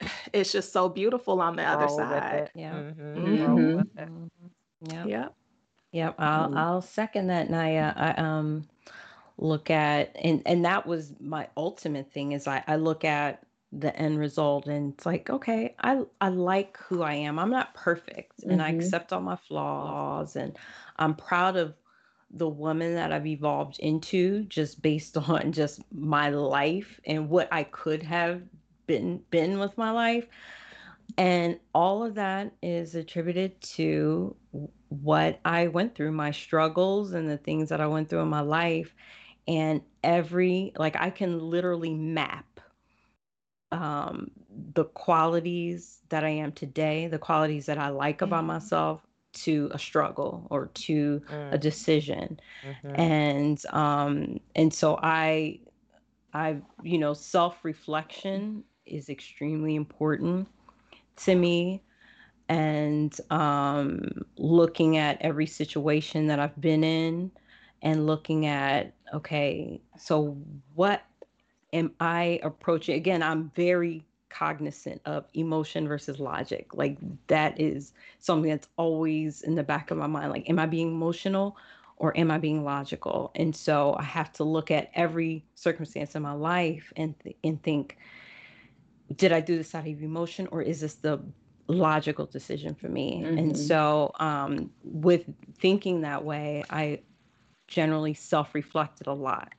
it's 0.32 0.52
just 0.52 0.72
so 0.72 0.88
beautiful 0.88 1.40
on 1.40 1.56
the 1.56 1.64
other 1.64 1.88
side. 1.88 2.50
Yeah. 2.54 2.72
Mm-hmm. 2.72 3.80
Mm-hmm. 3.98 4.46
Yeah. 4.90 5.04
Yep. 5.04 5.34
Yep. 5.92 6.14
I'll 6.18 6.48
mm-hmm. 6.48 6.56
I'll 6.56 6.82
second 6.82 7.26
that, 7.26 7.50
Naya. 7.50 7.92
I 7.96 8.12
um 8.12 8.68
look 9.42 9.70
at 9.70 10.14
and 10.14 10.40
and 10.46 10.64
that 10.64 10.86
was 10.86 11.12
my 11.20 11.48
ultimate 11.56 12.12
thing 12.12 12.32
is 12.32 12.46
I, 12.46 12.62
I 12.66 12.76
look 12.76 13.04
at 13.04 13.44
the 13.72 13.94
end 13.96 14.18
result 14.18 14.66
and 14.66 14.92
it's 14.92 15.04
like 15.04 15.30
okay 15.30 15.74
i 15.80 16.02
i 16.20 16.28
like 16.28 16.78
who 16.78 17.02
i 17.02 17.14
am 17.14 17.38
i'm 17.38 17.50
not 17.50 17.74
perfect 17.74 18.40
mm-hmm. 18.40 18.50
and 18.50 18.62
i 18.62 18.70
mm-hmm. 18.70 18.80
accept 18.80 19.12
all 19.12 19.20
my 19.20 19.36
flaws 19.36 20.36
and 20.36 20.56
i'm 20.96 21.14
proud 21.14 21.56
of 21.56 21.74
the 22.30 22.48
woman 22.48 22.94
that 22.94 23.12
i've 23.12 23.26
evolved 23.26 23.78
into 23.80 24.44
just 24.44 24.80
based 24.80 25.16
on 25.28 25.50
just 25.50 25.80
my 25.92 26.28
life 26.28 27.00
and 27.04 27.28
what 27.28 27.48
i 27.50 27.64
could 27.64 28.02
have 28.02 28.42
been 28.86 29.20
been 29.30 29.58
with 29.58 29.76
my 29.76 29.90
life 29.90 30.26
and 31.18 31.58
all 31.74 32.04
of 32.04 32.14
that 32.14 32.52
is 32.62 32.94
attributed 32.94 33.60
to 33.60 34.36
what 34.88 35.40
i 35.44 35.66
went 35.66 35.94
through 35.94 36.12
my 36.12 36.30
struggles 36.30 37.12
and 37.12 37.28
the 37.28 37.38
things 37.38 37.70
that 37.70 37.80
i 37.80 37.86
went 37.86 38.08
through 38.08 38.20
in 38.20 38.28
my 38.28 38.40
life 38.40 38.94
and 39.46 39.80
every 40.02 40.72
like 40.76 40.96
i 40.96 41.10
can 41.10 41.38
literally 41.38 41.94
map 41.94 42.46
um, 43.70 44.30
the 44.74 44.84
qualities 44.84 46.00
that 46.10 46.24
i 46.24 46.28
am 46.28 46.52
today 46.52 47.06
the 47.06 47.18
qualities 47.18 47.66
that 47.66 47.78
i 47.78 47.88
like 47.88 48.16
mm-hmm. 48.16 48.24
about 48.24 48.44
myself 48.44 49.00
to 49.32 49.70
a 49.72 49.78
struggle 49.78 50.46
or 50.50 50.66
to 50.74 51.20
mm. 51.20 51.52
a 51.52 51.56
decision 51.56 52.38
mm-hmm. 52.62 53.00
and 53.00 53.64
um 53.70 54.38
and 54.54 54.74
so 54.74 54.98
i 55.02 55.58
i 56.34 56.56
you 56.82 56.98
know 56.98 57.14
self 57.14 57.64
reflection 57.64 58.62
is 58.84 59.08
extremely 59.08 59.74
important 59.74 60.46
to 61.16 61.34
me 61.34 61.82
and 62.50 63.18
um 63.30 64.02
looking 64.36 64.98
at 64.98 65.16
every 65.22 65.46
situation 65.46 66.26
that 66.26 66.38
i've 66.38 66.60
been 66.60 66.84
in 66.84 67.30
and 67.82 68.06
looking 68.06 68.46
at 68.46 68.94
okay 69.12 69.80
so 69.98 70.36
what 70.74 71.02
am 71.72 71.92
i 72.00 72.40
approaching? 72.42 72.94
Again 72.96 73.22
i'm 73.22 73.50
very 73.54 74.04
cognizant 74.28 75.00
of 75.04 75.26
emotion 75.34 75.86
versus 75.86 76.18
logic. 76.18 76.74
Like 76.74 76.96
that 77.26 77.60
is 77.60 77.92
something 78.18 78.50
that's 78.50 78.68
always 78.78 79.42
in 79.42 79.54
the 79.54 79.62
back 79.62 79.90
of 79.90 79.98
my 79.98 80.06
mind. 80.06 80.30
Like 80.30 80.48
am 80.48 80.58
i 80.58 80.66
being 80.66 80.88
emotional 80.88 81.56
or 81.98 82.16
am 82.16 82.30
i 82.30 82.38
being 82.38 82.64
logical? 82.64 83.30
And 83.34 83.54
so 83.54 83.94
i 83.98 84.02
have 84.02 84.32
to 84.34 84.44
look 84.44 84.70
at 84.70 84.90
every 84.94 85.44
circumstance 85.54 86.14
in 86.14 86.22
my 86.22 86.32
life 86.32 86.92
and 86.96 87.18
th- 87.20 87.36
and 87.44 87.62
think 87.62 87.98
did 89.16 89.32
i 89.32 89.40
do 89.40 89.56
this 89.56 89.74
out 89.74 89.86
of 89.86 90.02
emotion 90.02 90.48
or 90.50 90.62
is 90.62 90.80
this 90.80 90.94
the 90.94 91.20
logical 91.68 92.26
decision 92.26 92.74
for 92.74 92.88
me? 92.88 93.22
Mm-hmm. 93.24 93.38
and 93.38 93.58
so 93.58 94.12
um, 94.18 94.70
with 94.82 95.24
thinking 95.58 96.00
that 96.02 96.24
way 96.24 96.64
i 96.70 97.00
generally 97.72 98.14
self-reflected 98.14 99.06
a 99.06 99.12
lot 99.12 99.52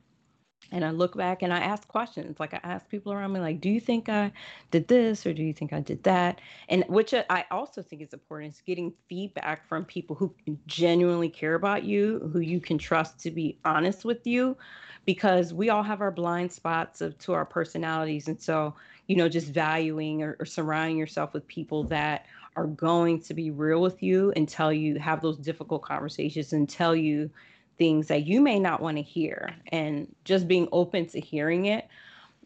and 0.73 0.83
I 0.83 0.89
look 0.89 1.15
back 1.15 1.43
and 1.43 1.53
I 1.53 1.59
ask 1.59 1.87
questions. 1.87 2.39
Like 2.39 2.55
I 2.55 2.59
ask 2.63 2.89
people 2.89 3.13
around 3.13 3.31
me, 3.31 3.39
like, 3.39 3.61
do 3.61 3.69
you 3.69 3.79
think 3.79 4.09
I 4.09 4.31
did 4.71 4.87
this 4.87 5.23
or 5.25 5.31
do 5.31 5.43
you 5.43 5.53
think 5.53 5.71
I 5.71 5.79
did 5.79 6.01
that? 6.03 6.41
And 6.67 6.83
which 6.87 7.13
I 7.13 7.45
also 7.51 7.83
think 7.83 8.01
is 8.01 8.11
important 8.11 8.55
is 8.55 8.61
getting 8.65 8.91
feedback 9.07 9.67
from 9.67 9.85
people 9.85 10.15
who 10.15 10.33
genuinely 10.65 11.29
care 11.29 11.53
about 11.53 11.83
you, 11.83 12.27
who 12.33 12.39
you 12.39 12.59
can 12.59 12.79
trust 12.79 13.19
to 13.19 13.31
be 13.31 13.59
honest 13.63 14.03
with 14.03 14.25
you, 14.25 14.57
because 15.05 15.53
we 15.53 15.69
all 15.69 15.83
have 15.83 16.01
our 16.01 16.11
blind 16.11 16.51
spots 16.51 17.01
of 17.01 17.17
to 17.19 17.33
our 17.33 17.45
personalities. 17.45 18.27
And 18.27 18.41
so, 18.41 18.73
you 19.05 19.15
know, 19.15 19.29
just 19.29 19.49
valuing 19.49 20.23
or, 20.23 20.37
or 20.39 20.45
surrounding 20.45 20.97
yourself 20.97 21.33
with 21.33 21.47
people 21.47 21.83
that 21.85 22.25
are 22.55 22.67
going 22.67 23.21
to 23.21 23.35
be 23.35 23.51
real 23.51 23.81
with 23.81 24.01
you 24.01 24.33
and 24.35 24.49
tell 24.49 24.73
you, 24.73 24.97
have 24.97 25.21
those 25.21 25.37
difficult 25.37 25.83
conversations 25.83 26.53
and 26.53 26.67
tell 26.67 26.95
you 26.95 27.29
things 27.77 28.07
that 28.07 28.25
you 28.25 28.41
may 28.41 28.59
not 28.59 28.81
want 28.81 28.97
to 28.97 29.03
hear 29.03 29.55
and 29.71 30.13
just 30.25 30.47
being 30.47 30.67
open 30.71 31.05
to 31.07 31.19
hearing 31.19 31.65
it 31.65 31.87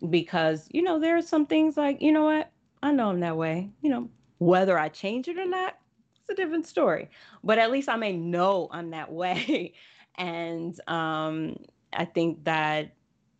because 0.09 0.67
you 0.71 0.81
know 0.81 0.99
there 0.99 1.17
are 1.17 1.21
some 1.21 1.45
things 1.45 1.77
like 1.77 2.01
you 2.01 2.11
know 2.11 2.25
what? 2.25 2.51
I 2.83 2.91
know 2.91 3.09
i'm 3.09 3.19
that 3.21 3.37
way. 3.37 3.69
You 3.81 3.89
know 3.89 4.09
whether 4.39 4.77
i 4.77 4.87
change 4.89 5.27
it 5.27 5.37
or 5.37 5.45
not 5.45 5.75
it's 6.15 6.29
a 6.29 6.35
different 6.35 6.65
story 6.67 7.09
but 7.43 7.57
at 7.57 7.71
least 7.71 7.89
i 7.89 7.95
may 7.95 8.15
know 8.15 8.67
i'm 8.71 8.91
that 8.91 9.11
way. 9.11 9.73
And 10.17 10.79
um, 10.87 11.57
i 11.93 12.05
think 12.05 12.43
that 12.45 12.93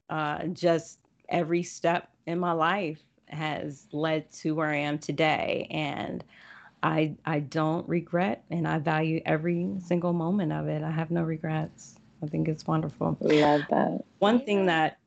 uh, 0.09 0.45
just 0.47 0.99
every 1.29 1.63
step 1.63 2.09
in 2.25 2.39
my 2.39 2.51
life 2.53 3.01
has 3.27 3.87
led 3.91 4.31
to 4.31 4.55
where 4.55 4.69
i 4.69 4.77
am 4.77 4.97
today. 4.97 5.67
And 5.71 6.23
I 6.83 7.15
I 7.25 7.39
don't 7.39 7.87
regret 7.87 8.43
and 8.49 8.67
I 8.67 8.79
value 8.79 9.21
every 9.25 9.67
single 9.79 10.13
moment 10.13 10.53
of 10.53 10.67
it. 10.67 10.83
I 10.83 10.91
have 10.91 11.11
no 11.11 11.23
regrets. 11.23 11.95
I 12.23 12.27
think 12.27 12.47
it's 12.47 12.65
wonderful. 12.65 13.17
Love 13.19 13.61
that. 13.69 14.03
One 14.19 14.39
thing 14.39 14.65
that 14.67 14.97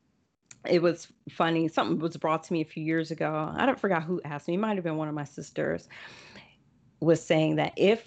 it 0.69 0.81
was 0.81 1.07
funny, 1.29 1.67
something 1.67 1.99
was 1.99 2.17
brought 2.17 2.43
to 2.43 2.53
me 2.53 2.61
a 2.61 2.65
few 2.65 2.83
years 2.83 3.11
ago. 3.11 3.51
I 3.55 3.65
don't 3.65 3.79
forgot 3.79 4.03
who 4.03 4.21
asked 4.23 4.47
me, 4.47 4.53
it 4.55 4.59
might 4.59 4.75
have 4.75 4.83
been 4.83 4.97
one 4.97 5.07
of 5.07 5.15
my 5.15 5.23
sisters, 5.23 5.87
was 6.99 7.23
saying 7.23 7.55
that 7.55 7.73
if 7.75 8.05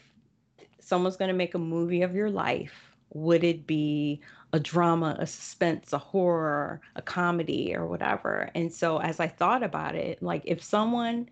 someone's 0.80 1.16
going 1.16 1.28
to 1.28 1.34
make 1.34 1.54
a 1.54 1.58
movie 1.58 2.02
of 2.02 2.14
your 2.14 2.30
life, 2.30 2.94
would 3.12 3.44
it 3.44 3.66
be 3.66 4.20
a 4.52 4.60
drama, 4.60 5.16
a 5.18 5.26
suspense, 5.26 5.92
a 5.92 5.98
horror, 5.98 6.80
a 6.94 7.02
comedy, 7.02 7.74
or 7.74 7.86
whatever? 7.86 8.50
And 8.54 8.72
so 8.72 8.98
as 8.98 9.18
I 9.18 9.26
thought 9.26 9.62
about 9.62 9.96
it, 9.96 10.22
like 10.22 10.42
if 10.44 10.62
someone 10.62 11.28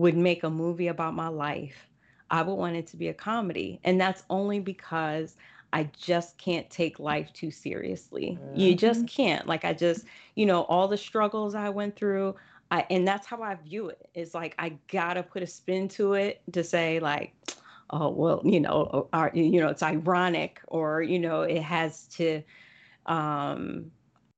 would 0.00 0.16
make 0.16 0.42
a 0.44 0.50
movie 0.50 0.88
about 0.88 1.14
my 1.14 1.28
life, 1.28 1.86
I 2.30 2.40
would 2.40 2.54
want 2.54 2.74
it 2.74 2.86
to 2.88 2.96
be 2.96 3.08
a 3.08 3.14
comedy. 3.14 3.80
And 3.84 4.00
that's 4.00 4.22
only 4.30 4.58
because 4.58 5.36
I 5.74 5.90
just 5.98 6.38
can't 6.38 6.68
take 6.70 6.98
life 6.98 7.30
too 7.34 7.50
seriously. 7.50 8.38
Mm-hmm. 8.40 8.58
You 8.58 8.74
just 8.74 9.06
can't. 9.06 9.46
Like 9.46 9.66
I 9.66 9.74
just, 9.74 10.06
you 10.36 10.46
know, 10.46 10.62
all 10.62 10.88
the 10.88 10.96
struggles 10.96 11.54
I 11.54 11.68
went 11.68 11.96
through, 11.96 12.34
I 12.70 12.86
and 12.88 13.06
that's 13.06 13.26
how 13.26 13.42
I 13.42 13.56
view 13.56 13.90
it. 13.90 14.08
It's 14.14 14.34
like 14.34 14.54
I 14.58 14.78
gotta 14.90 15.22
put 15.22 15.42
a 15.42 15.46
spin 15.46 15.86
to 15.88 16.14
it 16.14 16.40
to 16.52 16.64
say 16.64 16.98
like, 16.98 17.34
oh 17.90 18.08
well, 18.08 18.40
you 18.42 18.58
know, 18.58 19.06
or, 19.12 19.30
you 19.34 19.60
know, 19.60 19.68
it's 19.68 19.82
ironic 19.82 20.62
or 20.68 21.02
you 21.02 21.18
know, 21.18 21.42
it 21.42 21.62
has 21.62 22.06
to 22.16 22.42
um 23.04 23.90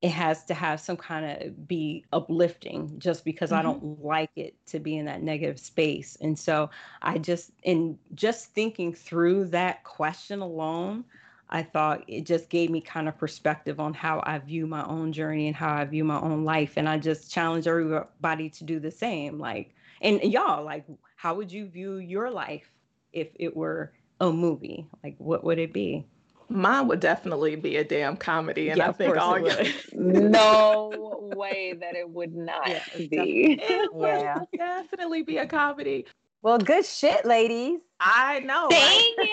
it 0.03 0.11
has 0.11 0.45
to 0.45 0.55
have 0.55 0.81
some 0.81 0.97
kind 0.97 1.25
of 1.25 1.69
be 1.69 2.05
uplifting 2.13 2.99
just 2.99 3.25
because 3.25 3.51
mm-hmm. 3.51 3.61
I 3.61 3.63
don't 3.63 4.05
like 4.05 4.33
it 4.35 4.55
to 4.67 4.81
be 4.81 4.99
in 4.99 5.07
that 5.07 5.23
negative 5.23 5.61
space. 5.61 6.19
And 6.21 6.37
so 6.37 6.71
I 7.01 7.19
just, 7.19 7.53
in 7.63 7.97
just 8.15 8.47
thinking 8.47 8.93
through 8.93 9.47
that 9.47 9.85
question 9.85 10.41
alone, 10.41 11.05
I 11.51 11.63
thought 11.63 12.03
it 12.09 12.27
just 12.27 12.49
gave 12.49 12.71
me 12.71 12.81
kind 12.81 13.09
of 13.09 13.17
perspective 13.17 13.79
on 13.79 13.95
how 13.95 14.23
I 14.27 14.39
view 14.39 14.67
my 14.67 14.85
own 14.87 15.13
journey 15.13 15.47
and 15.47 15.55
how 15.55 15.73
I 15.73 15.85
view 15.85 16.03
my 16.03 16.19
own 16.21 16.45
life. 16.45 16.73
And 16.77 16.89
I 16.89 16.99
just 16.99 17.31
challenge 17.31 17.69
everybody 17.69 18.51
to 18.51 18.65
do 18.65 18.81
the 18.81 18.91
same. 18.91 19.39
Like, 19.39 19.75
and 20.01 20.21
y'all, 20.25 20.65
like, 20.65 20.85
how 21.15 21.35
would 21.35 21.53
you 21.53 21.69
view 21.69 21.99
your 21.99 22.31
life 22.31 22.73
if 23.13 23.29
it 23.37 23.55
were 23.55 23.93
a 24.21 24.33
movie? 24.33 24.89
Like, 25.05 25.15
what 25.19 25.45
would 25.45 25.59
it 25.59 25.73
be? 25.73 26.07
Mine 26.53 26.87
would 26.89 27.01
definitely 27.01 27.57
be 27.57 27.77
a 27.77 27.85
damn 27.85 28.17
comedy, 28.17 28.69
and 28.69 28.79
yeah, 28.79 28.89
I 28.91 28.93
think 28.93 29.17
all 29.17 29.39
you 29.39 29.73
no 29.93 31.19
way 31.35 31.75
that 31.81 31.95
it 31.97 32.09
would 32.09 32.35
not 32.35 32.69
yeah, 32.69 32.83
be. 32.97 33.59
It 33.61 33.91
yeah, 33.95 34.39
definitely 34.57 35.23
be 35.23 35.39
a 35.39 35.47
comedy. 35.47 36.07
Well, 36.43 36.59
good 36.59 36.85
shit, 36.85 37.25
ladies. 37.25 37.79
I 38.01 38.41
know. 38.41 38.67
Thank 38.69 39.17
right? 39.17 39.29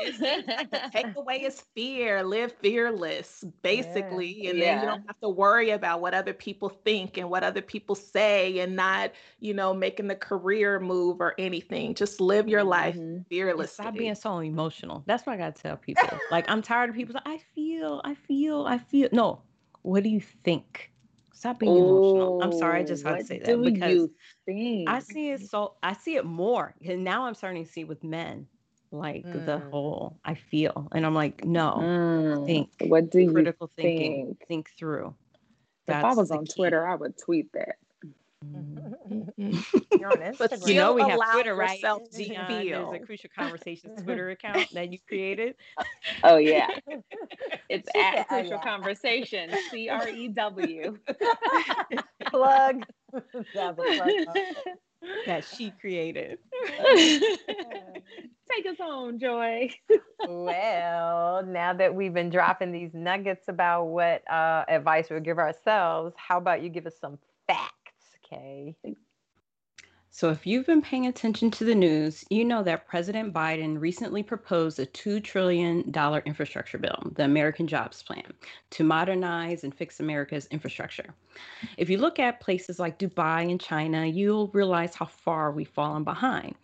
you. 0.00 0.18
the 0.18 0.90
takeaway 0.92 1.46
is 1.46 1.62
fear. 1.76 2.24
Live 2.24 2.52
fearless, 2.60 3.44
basically. 3.62 4.42
Yeah. 4.42 4.50
And 4.50 4.60
then 4.60 4.80
you 4.80 4.86
don't 4.86 5.06
have 5.06 5.20
to 5.20 5.28
worry 5.28 5.70
about 5.70 6.00
what 6.00 6.12
other 6.12 6.32
people 6.32 6.68
think 6.68 7.18
and 7.18 7.30
what 7.30 7.44
other 7.44 7.62
people 7.62 7.94
say 7.94 8.58
and 8.58 8.74
not, 8.74 9.12
you 9.38 9.54
know, 9.54 9.72
making 9.72 10.08
the 10.08 10.16
career 10.16 10.80
move 10.80 11.20
or 11.20 11.34
anything. 11.38 11.94
Just 11.94 12.20
live 12.20 12.48
your 12.48 12.64
life 12.64 12.96
mm-hmm. 12.96 13.22
fearlessly. 13.28 13.84
Stop 13.84 13.94
being 13.94 14.16
so 14.16 14.38
emotional. 14.38 15.04
That's 15.06 15.24
what 15.24 15.34
I 15.34 15.36
gotta 15.36 15.62
tell 15.62 15.76
people. 15.76 16.08
like 16.32 16.50
I'm 16.50 16.62
tired 16.62 16.90
of 16.90 16.96
people. 16.96 17.14
I 17.24 17.38
feel, 17.54 18.00
I 18.04 18.16
feel, 18.16 18.66
I 18.66 18.78
feel. 18.78 19.08
No. 19.12 19.42
What 19.82 20.02
do 20.02 20.08
you 20.08 20.20
think? 20.20 20.90
Stop 21.34 21.58
being 21.58 21.76
emotional. 21.76 22.38
I'm 22.40 22.52
sorry, 22.52 22.80
I 22.80 22.84
just 22.84 23.04
had 23.04 23.18
to 23.18 23.24
say 23.24 23.38
that 23.40 23.62
because? 23.62 24.08
I 24.86 25.00
see 25.00 25.30
it 25.30 25.40
so 25.48 25.74
I 25.82 25.94
see 25.94 26.16
it 26.16 26.24
more. 26.24 26.74
And 26.84 27.04
now 27.04 27.26
I'm 27.26 27.34
starting 27.34 27.64
to 27.64 27.70
see 27.70 27.84
with 27.84 28.02
men. 28.04 28.46
Like 28.90 29.24
the 29.24 29.58
Mm. 29.58 29.70
whole 29.70 30.20
I 30.24 30.34
feel. 30.34 30.88
And 30.92 31.04
I'm 31.04 31.14
like, 31.14 31.44
no, 31.44 31.78
Mm, 31.80 32.46
think. 32.46 32.70
What 32.82 33.10
do 33.10 33.20
you 33.20 33.32
critical 33.32 33.70
thinking. 33.76 34.26
think? 34.26 34.46
Think 34.46 34.70
through. 34.78 35.14
If 35.88 35.96
I 35.96 36.14
was 36.14 36.30
on 36.30 36.46
key. 36.46 36.52
Twitter, 36.54 36.86
I 36.86 36.94
would 36.94 37.18
tweet 37.18 37.52
that. 37.54 37.76
You're 39.08 40.10
on 40.10 40.18
Instagram. 40.18 40.38
But 40.38 40.68
You 40.68 40.74
know 40.74 40.92
we 40.92 41.02
have 41.02 41.20
Twitter, 41.32 41.54
right? 41.54 41.80
Dion, 41.80 42.46
feel. 42.46 42.90
there's 42.90 43.02
a 43.02 43.06
Crucial 43.06 43.30
Conversations 43.36 44.02
Twitter 44.04 44.30
account 44.30 44.68
that 44.72 44.92
you 44.92 44.98
created. 45.06 45.54
Oh 46.22 46.36
yeah, 46.36 46.68
it's 47.68 47.88
She 47.94 48.00
said, 48.00 48.14
at 48.20 48.26
"Oh, 48.30 48.34
Crucial 48.40 48.50
yeah." 48.52 48.62
Conversation. 48.62 49.50
C 49.70 49.88
R 49.88 50.08
E 50.08 50.28
W. 50.28 50.98
plug. 52.26 52.84
That 53.54 53.76
was 53.76 54.00
plug. 54.24 54.74
that 55.26 55.44
she 55.44 55.70
created. 55.80 56.38
Take 58.50 58.66
us 58.66 58.76
home, 58.80 59.18
Joy. 59.18 59.70
well, 60.26 61.44
now 61.46 61.72
that 61.74 61.94
we've 61.94 62.12
been 62.12 62.30
dropping 62.30 62.72
these 62.72 62.92
nuggets 62.92 63.44
about 63.48 63.84
what 63.84 64.28
uh, 64.30 64.64
advice 64.68 65.08
we'll 65.10 65.20
give 65.20 65.38
ourselves, 65.38 66.14
how 66.16 66.38
about 66.38 66.62
you 66.62 66.68
give 66.68 66.86
us 66.86 66.94
some 67.00 67.18
facts, 67.46 67.83
Kay? 68.34 68.76
So, 70.10 70.30
if 70.30 70.46
you've 70.46 70.66
been 70.66 70.80
paying 70.80 71.08
attention 71.08 71.50
to 71.50 71.64
the 71.64 71.74
news, 71.74 72.24
you 72.30 72.44
know 72.44 72.62
that 72.62 72.86
President 72.86 73.34
Biden 73.34 73.80
recently 73.80 74.22
proposed 74.22 74.78
a 74.78 74.86
$2 74.86 75.22
trillion 75.24 75.92
infrastructure 76.24 76.78
bill, 76.78 77.12
the 77.16 77.24
American 77.24 77.66
Jobs 77.66 78.00
Plan, 78.04 78.32
to 78.70 78.84
modernize 78.84 79.64
and 79.64 79.74
fix 79.74 79.98
America's 79.98 80.46
infrastructure. 80.52 81.12
If 81.78 81.90
you 81.90 81.98
look 81.98 82.20
at 82.20 82.40
places 82.40 82.78
like 82.78 83.00
Dubai 83.00 83.50
and 83.50 83.60
China, 83.60 84.06
you'll 84.06 84.48
realize 84.48 84.94
how 84.94 85.06
far 85.06 85.50
we've 85.50 85.68
fallen 85.68 86.04
behind. 86.04 86.54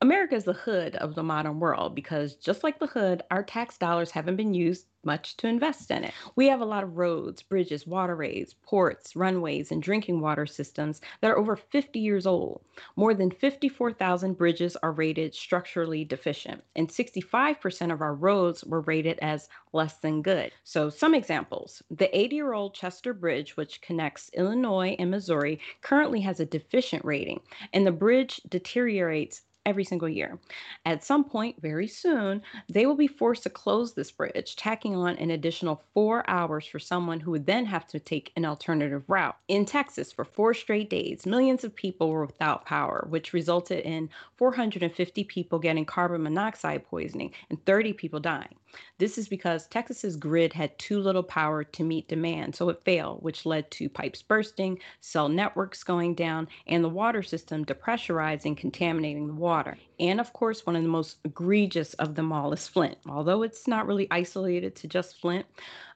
America 0.00 0.36
is 0.36 0.44
the 0.44 0.52
hood 0.52 0.94
of 0.94 1.16
the 1.16 1.24
modern 1.24 1.58
world 1.58 1.92
because, 1.92 2.36
just 2.36 2.62
like 2.62 2.78
the 2.78 2.86
hood, 2.86 3.20
our 3.32 3.42
tax 3.42 3.76
dollars 3.76 4.12
haven't 4.12 4.36
been 4.36 4.54
used 4.54 4.86
much 5.02 5.36
to 5.36 5.48
invest 5.48 5.90
in 5.90 6.04
it. 6.04 6.14
We 6.36 6.46
have 6.46 6.60
a 6.60 6.64
lot 6.64 6.84
of 6.84 6.96
roads, 6.98 7.42
bridges, 7.42 7.84
waterways, 7.84 8.54
ports, 8.62 9.16
runways, 9.16 9.72
and 9.72 9.82
drinking 9.82 10.20
water 10.20 10.46
systems 10.46 11.00
that 11.20 11.32
are 11.32 11.38
over 11.38 11.56
50 11.56 11.98
years 11.98 12.28
old. 12.28 12.62
More 12.94 13.12
than 13.12 13.32
54,000 13.32 14.34
bridges 14.34 14.76
are 14.76 14.92
rated 14.92 15.34
structurally 15.34 16.04
deficient, 16.04 16.62
and 16.76 16.88
65% 16.88 17.92
of 17.92 18.00
our 18.00 18.14
roads 18.14 18.62
were 18.64 18.82
rated 18.82 19.18
as 19.18 19.48
less 19.72 19.98
than 19.98 20.22
good. 20.22 20.52
So, 20.62 20.90
some 20.90 21.12
examples 21.14 21.82
the 21.90 22.16
80 22.16 22.36
year 22.36 22.52
old 22.52 22.74
Chester 22.74 23.12
Bridge, 23.12 23.56
which 23.56 23.80
connects 23.80 24.30
Illinois 24.34 24.94
and 25.00 25.10
Missouri, 25.10 25.58
currently 25.80 26.20
has 26.20 26.38
a 26.38 26.46
deficient 26.46 27.04
rating, 27.04 27.40
and 27.72 27.84
the 27.84 27.90
bridge 27.90 28.40
deteriorates 28.48 29.42
every 29.68 29.84
single 29.84 30.08
year. 30.08 30.38
At 30.86 31.04
some 31.04 31.24
point, 31.24 31.60
very 31.60 31.86
soon, 31.86 32.40
they 32.68 32.86
will 32.86 32.96
be 32.96 33.06
forced 33.06 33.42
to 33.42 33.50
close 33.50 33.92
this 33.92 34.10
bridge, 34.10 34.56
tacking 34.56 34.96
on 34.96 35.16
an 35.18 35.30
additional 35.30 35.84
four 35.92 36.28
hours 36.28 36.66
for 36.66 36.78
someone 36.78 37.20
who 37.20 37.30
would 37.32 37.46
then 37.46 37.66
have 37.66 37.86
to 37.88 38.00
take 38.00 38.32
an 38.36 38.46
alternative 38.46 39.04
route. 39.08 39.36
In 39.48 39.66
Texas, 39.66 40.10
for 40.10 40.24
four 40.24 40.54
straight 40.54 40.88
days, 40.88 41.26
millions 41.26 41.64
of 41.64 41.74
people 41.74 42.10
were 42.10 42.24
without 42.24 42.64
power, 42.64 43.06
which 43.10 43.34
resulted 43.34 43.84
in 43.84 44.08
450 44.36 45.24
people 45.24 45.58
getting 45.58 45.84
carbon 45.84 46.22
monoxide 46.22 46.84
poisoning 46.84 47.32
and 47.50 47.62
30 47.66 47.92
people 47.92 48.20
dying. 48.20 48.54
This 48.98 49.16
is 49.16 49.28
because 49.28 49.66
Texas's 49.66 50.16
grid 50.16 50.52
had 50.52 50.78
too 50.78 50.98
little 50.98 51.22
power 51.22 51.64
to 51.64 51.84
meet 51.84 52.08
demand, 52.08 52.54
so 52.54 52.68
it 52.68 52.82
failed, 52.84 53.22
which 53.22 53.46
led 53.46 53.70
to 53.72 53.88
pipes 53.88 54.22
bursting, 54.22 54.78
cell 55.00 55.28
networks 55.28 55.84
going 55.84 56.14
down, 56.14 56.48
and 56.66 56.82
the 56.82 56.88
water 56.88 57.22
system 57.22 57.64
depressurizing, 57.64 58.56
contaminating 58.56 59.26
the 59.26 59.34
water. 59.34 59.78
And 60.00 60.20
of 60.20 60.32
course, 60.32 60.66
one 60.66 60.76
of 60.76 60.82
the 60.82 60.88
most 60.88 61.18
egregious 61.24 61.94
of 61.94 62.14
them 62.14 62.32
all 62.32 62.52
is 62.52 62.68
Flint. 62.68 62.98
Although 63.06 63.42
it's 63.42 63.66
not 63.68 63.86
really 63.86 64.08
isolated 64.10 64.76
to 64.76 64.88
just 64.88 65.20
Flint, 65.20 65.46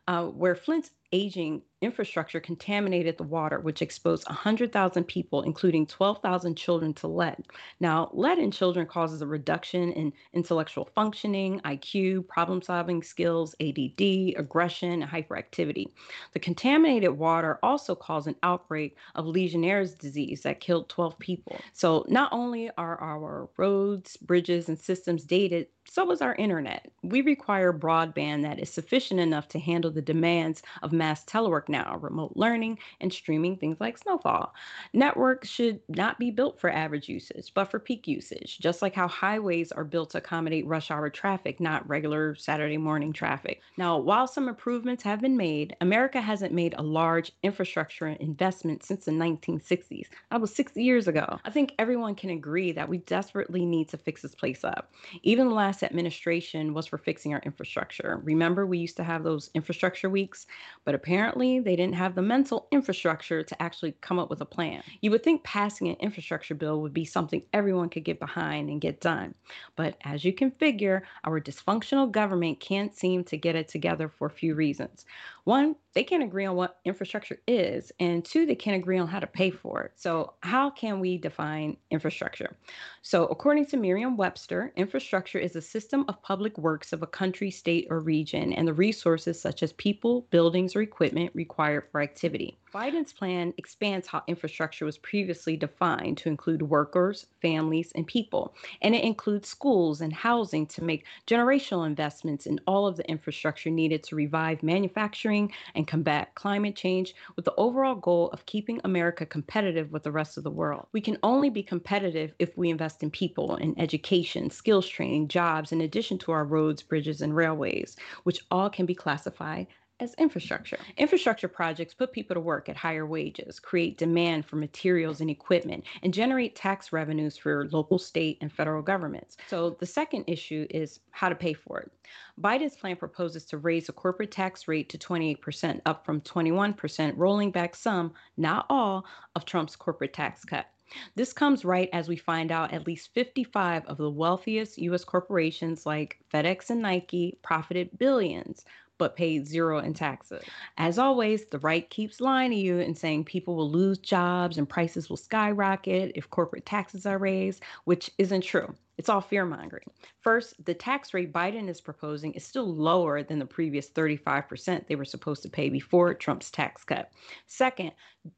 uh, 0.09 0.27
where 0.27 0.55
Flint's 0.55 0.91
aging 1.13 1.63
infrastructure 1.83 2.41
contaminated 2.41 3.19
the 3.19 3.25
water, 3.25 3.61
which 3.61 3.83
exposed 3.83 4.27
100,000 4.29 5.05
people, 5.05 5.43
including 5.43 5.85
12,000 5.87 6.57
children, 6.57 6.95
to 6.95 7.09
lead. 7.09 7.45
Now, 7.81 8.09
lead 8.13 8.39
in 8.39 8.51
children 8.51 8.87
causes 8.87 9.21
a 9.21 9.27
reduction 9.27 9.93
in 9.93 10.13
intellectual 10.33 10.89
functioning, 10.95 11.61
IQ, 11.65 12.29
problem 12.29 12.63
solving 12.63 13.03
skills, 13.03 13.55
ADD, 13.61 14.35
aggression, 14.37 15.03
and 15.03 15.11
hyperactivity. 15.11 15.87
The 16.33 16.39
contaminated 16.39 17.11
water 17.11 17.59
also 17.63 17.95
caused 17.95 18.29
an 18.29 18.37
outbreak 18.43 18.97
of 19.17 19.27
Legionnaire's 19.27 19.95
disease 19.95 20.43
that 20.43 20.61
killed 20.61 20.89
12 20.89 21.19
people. 21.19 21.59
So, 21.73 22.05
not 22.09 22.33
only 22.33 22.71
are 22.79 22.99
our 23.01 23.49
roads, 23.57 24.17
bridges, 24.19 24.69
and 24.69 24.79
systems 24.79 25.25
dated, 25.25 25.67
so 25.85 26.11
is 26.13 26.23
our 26.23 26.37
internet. 26.37 26.93
We 27.03 27.23
require 27.23 27.73
broadband 27.73 28.43
that 28.43 28.61
is 28.61 28.71
sufficient 28.71 29.19
enough 29.19 29.49
to 29.49 29.59
handle 29.59 29.91
the 29.91 30.01
demands 30.01 30.63
of 30.83 30.93
mass 31.03 31.25
telework 31.25 31.69
now, 31.69 31.99
remote 32.01 32.31
learning, 32.37 32.79
and 33.01 33.13
streaming 33.13 33.57
things 33.57 33.81
like 33.81 33.99
Snowfall. 33.99 34.55
Networks 34.93 35.49
should 35.49 35.81
not 35.89 36.17
be 36.17 36.31
built 36.31 36.61
for 36.61 36.71
average 36.71 37.09
usage, 37.09 37.51
but 37.55 37.65
for 37.65 37.81
peak 37.81 38.07
usage, 38.07 38.61
just 38.61 38.83
like 38.83 38.95
how 38.95 39.09
highways 39.09 39.73
are 39.73 39.83
built 39.83 40.11
to 40.11 40.19
accommodate 40.19 40.65
rush 40.65 40.93
hour 40.93 41.11
traffic, 41.11 41.59
not 41.59 41.89
regular 41.89 42.37
Saturday 42.37 42.77
morning 42.77 43.13
traffic. 43.13 43.63
Now, 43.77 43.99
while 43.99 44.29
some 44.29 44.49
improvements 44.49 45.03
have 45.03 45.21
been 45.21 45.37
made, 45.37 45.75
America 45.81 46.21
hasn't 46.21 46.55
made 46.55 46.75
a 46.79 46.83
large 46.83 47.33
infrastructure 47.43 48.07
investment 48.07 48.85
since 48.85 49.07
the 49.07 49.11
1960s. 49.11 50.07
That 50.31 50.41
was 50.41 50.55
60 50.55 50.85
years 50.85 51.09
ago. 51.09 51.41
I 51.45 51.51
think 51.51 51.75
everyone 51.81 52.15
can 52.15 52.31
agree 52.31 52.71
that 52.71 52.89
we 52.89 52.99
desperately 52.99 53.67
need 53.67 53.89
to 53.89 53.97
fix 53.97 54.23
this 54.23 54.37
place 54.37 54.63
up. 54.63 54.93
Even 55.25 55.49
the 55.49 55.55
last 55.55 55.83
administration 55.83 56.75
was 56.75 56.87
for 56.87 56.99
fixing 56.99 57.35
our 57.35 57.41
infrastructure. 57.41 58.21
Remember, 58.23 58.67
we 58.67 58.79
used 58.79 58.97
to 58.99 59.05
have 59.05 59.25
those 59.25 59.51
infrastructure 59.55 60.09
weeks, 60.09 60.47
but 60.85 60.92
apparently 60.95 61.61
they 61.61 61.77
didn't 61.77 61.95
have 61.95 62.15
the 62.15 62.23
mental 62.23 62.69
infrastructure 62.71 63.43
to 63.43 63.63
actually 63.63 63.93
come 64.01 64.19
up 64.19 64.31
with 64.31 64.41
a 64.41 64.47
plan. 64.47 64.83
You 65.01 65.11
would 65.11 65.23
think 65.23 65.45
passing 65.45 65.89
an 65.89 65.97
infrastructure 66.01 66.55
bill 66.55 66.81
would 66.81 66.95
be 66.95 67.05
something 67.05 67.43
everyone 67.53 67.89
could 67.89 68.05
get 68.05 68.21
behind 68.21 68.69
and 68.69 68.81
get 68.81 69.01
done. 69.01 69.35
But 69.77 69.97
as 70.05 70.25
you 70.25 70.33
can 70.33 70.51
figure, 70.51 71.05
our 71.25 71.41
dysfunctional 71.41 72.11
government 72.11 72.61
can't 72.61 72.95
seem 72.95 73.25
to 73.25 73.37
get 73.37 73.57
it 73.57 73.69
together 73.69 74.09
for 74.09 74.27
a 74.27 74.31
few 74.31 74.55
reasons. 74.55 75.05
One, 75.45 75.77
they 75.95 76.05
can't 76.05 76.23
agree 76.23 76.47
on 76.47 76.57
what 76.57 76.79
infrastructure 76.85 77.39
is, 77.47 77.93
and 78.01 78.25
two, 78.25 78.47
they 78.47 78.55
can't 78.55 78.77
agree 78.77 78.99
on 78.99 79.09
how 79.09 79.19
to 79.21 79.27
pay 79.27 79.51
for 79.51 79.83
it. 79.83 79.93
So, 79.97 80.35
how 80.41 80.71
can 80.71 81.01
we 81.01 81.19
define 81.19 81.77
infrastructure? 81.91 82.57
So, 83.03 83.27
according 83.27 83.67
to 83.67 83.77
Merriam 83.77 84.17
Webster, 84.17 84.73
infrastructure 84.77 85.39
is 85.39 85.57
a 85.57 85.61
system 85.61 86.05
of 86.09 86.23
public 86.23 86.57
works 86.57 86.93
of 86.93 87.03
a 87.03 87.07
country, 87.07 87.51
state, 87.51 87.89
or 87.91 88.01
region, 88.01 88.53
and 88.53 88.67
the 88.67 88.73
resources 88.73 89.41
such 89.41 89.63
as 89.63 89.73
people, 89.75 90.27
buildings, 90.31 90.75
or 90.75 90.82
equipment 90.83 91.31
required 91.35 91.85
for 91.91 92.01
activity. 92.01 92.59
Biden's 92.73 93.13
plan 93.13 93.53
expands 93.59 94.07
how 94.07 94.23
infrastructure 94.27 94.87
was 94.87 94.97
previously 94.97 95.59
defined 95.59 96.17
to 96.19 96.31
include 96.31 96.63
workers, 96.63 97.27
families, 97.43 97.93
and 97.95 98.07
people, 98.07 98.55
and 98.81 98.95
it 98.95 99.05
includes 99.05 99.49
schools 99.49 100.01
and 100.01 100.11
housing 100.13 100.67
to 100.69 100.83
make 100.83 101.05
generational 101.27 101.87
investments 101.87 102.47
in 102.47 102.59
all 102.67 102.87
of 102.87 102.97
the 102.97 103.07
infrastructure 103.11 103.69
needed 103.69 104.03
to 104.05 104.17
revive 104.17 104.63
manufacturing 104.63 105.53
and 105.75 105.87
combat 105.87 106.35
climate 106.35 106.75
change 106.75 107.15
with 107.37 107.45
the 107.45 107.55
overall 107.57 107.95
goal 107.95 108.31
of 108.31 108.47
keeping 108.47 108.81
America 108.85 109.27
competitive 109.27 109.93
with 109.93 110.03
the 110.03 110.11
rest 110.11 110.39
of 110.39 110.45
the 110.45 110.51
world. 110.51 110.87
We 110.93 111.03
can 111.03 111.19
only 111.23 111.51
be 111.51 111.63
competitive 111.63 112.33
if 112.39 112.57
we 112.57 112.71
invest 112.71 113.03
in 113.03 113.11
people, 113.11 113.57
in 113.57 113.79
education, 113.79 114.49
skills 114.49 114.89
training, 114.89 115.29
jobs, 115.29 115.73
in 115.73 115.83
addition 115.83 116.17
to 116.19 116.33
our 116.33 116.45
roads, 116.45 116.83
bridges, 116.83 117.21
and 117.21 117.37
railways, 117.37 117.97
which 118.23 118.41
all 118.51 118.71
can 118.71 118.87
be 118.87 118.95
classified 118.95 119.67
as 120.03 120.15
infrastructure. 120.15 120.79
Infrastructure 120.97 121.47
projects 121.47 121.95
put 121.95 122.13
people 122.13 122.35
to 122.35 122.41
work 122.41 122.69
at 122.69 122.77
higher 122.77 123.07
wages, 123.07 123.61
create 123.61 123.97
demand 123.97 124.45
for 124.45 124.57
materials 124.57 125.21
and 125.21 125.31
equipment, 125.31 125.85
and 126.03 126.13
generate 126.13 126.57
tax 126.57 126.93
revenues 126.93 127.37
for 127.37 127.69
local, 127.71 127.99
state, 127.99 128.37
and 128.41 128.53
federal 128.53 128.83
governments. 128.83 129.37
So 129.47 129.77
the 129.79 129.87
second 129.87 130.25
issue 130.27 130.67
is 130.71 130.99
how 131.13 131.29
to 131.29 131.37
pay 131.37 131.53
for 131.53 131.79
it. 131.79 131.93
Biden's 132.41 132.77
plan 132.77 132.97
proposes 132.97 133.45
to 133.47 133.59
raise 133.59 133.87
the 133.87 133.93
corporate 133.93 134.33
tax 134.33 134.67
rate 134.67 134.89
to 134.89 134.99
28%, 134.99 135.81
up 135.87 136.05
from 136.05 136.21
21%, 136.23 137.13
rolling 137.17 137.53
back 137.53 137.77
some, 137.77 138.13
not 138.37 138.67
all, 138.69 139.07
of 139.37 139.45
Trump's 139.45 139.77
corporate 139.77 140.13
tax 140.13 140.45
cut. 140.45 140.67
This 141.15 141.33
comes 141.33 141.65
right 141.65 141.89
as 141.95 142.09
we 142.09 142.17
find 142.17 142.53
out 142.53 142.75
at 142.75 142.87
least 142.87 143.15
55 143.15 143.87
of 143.87 143.97
the 143.97 144.11
wealthiest 144.11 144.77
U.S. 144.79 145.05
corporations 145.05 145.87
like 145.87 146.19
FedEx 146.35 146.69
and 146.69 146.83
Nike 146.83 147.39
profited 147.43 147.97
billions, 147.99 148.67
but 149.03 149.17
paid 149.17 149.49
zero 149.49 149.81
in 149.81 149.93
taxes. 149.93 150.45
As 150.79 150.97
always, 150.97 151.45
the 151.47 151.59
right 151.59 151.91
keeps 151.91 152.21
lying 152.21 152.53
to 152.53 152.57
you 152.57 152.79
and 152.79 152.97
saying 152.97 153.25
people 153.25 153.57
will 153.57 153.69
lose 153.69 153.99
jobs 153.99 154.59
and 154.59 154.69
prices 154.69 155.11
will 155.11 155.17
skyrocket 155.17 156.13
if 156.15 156.31
corporate 156.31 156.65
taxes 156.65 157.05
are 157.05 157.19
raised, 157.19 157.65
which 157.83 158.13
isn't 158.17 158.43
true. 158.43 158.73
It's 158.99 159.09
all 159.09 159.21
fear 159.21 159.45
mongering. 159.45 159.91
First, 160.21 160.65
the 160.65 160.75
tax 160.75 161.13
rate 161.13 161.33
Biden 161.33 161.69
is 161.69 161.81
proposing 161.81 162.33
is 162.35 162.47
still 162.47 162.73
lower 162.73 163.25
than 163.25 163.41
the 163.41 163.45
previous 163.45 163.91
35% 163.91 164.87
they 164.87 164.95
were 164.95 165.05
supposed 165.05 165.43
to 165.43 165.49
pay 165.49 165.69
before 165.69 166.15
Trump's 166.15 166.53
tax 166.53 166.85
cut. 166.85 167.11
Second, 167.49 167.91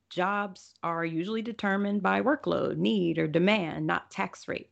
jobs 0.09 0.73
are 0.83 1.05
usually 1.05 1.43
determined 1.43 2.03
by 2.03 2.23
workload, 2.23 2.79
need, 2.79 3.19
or 3.19 3.27
demand, 3.27 3.87
not 3.87 4.11
tax 4.11 4.49
rate. 4.49 4.71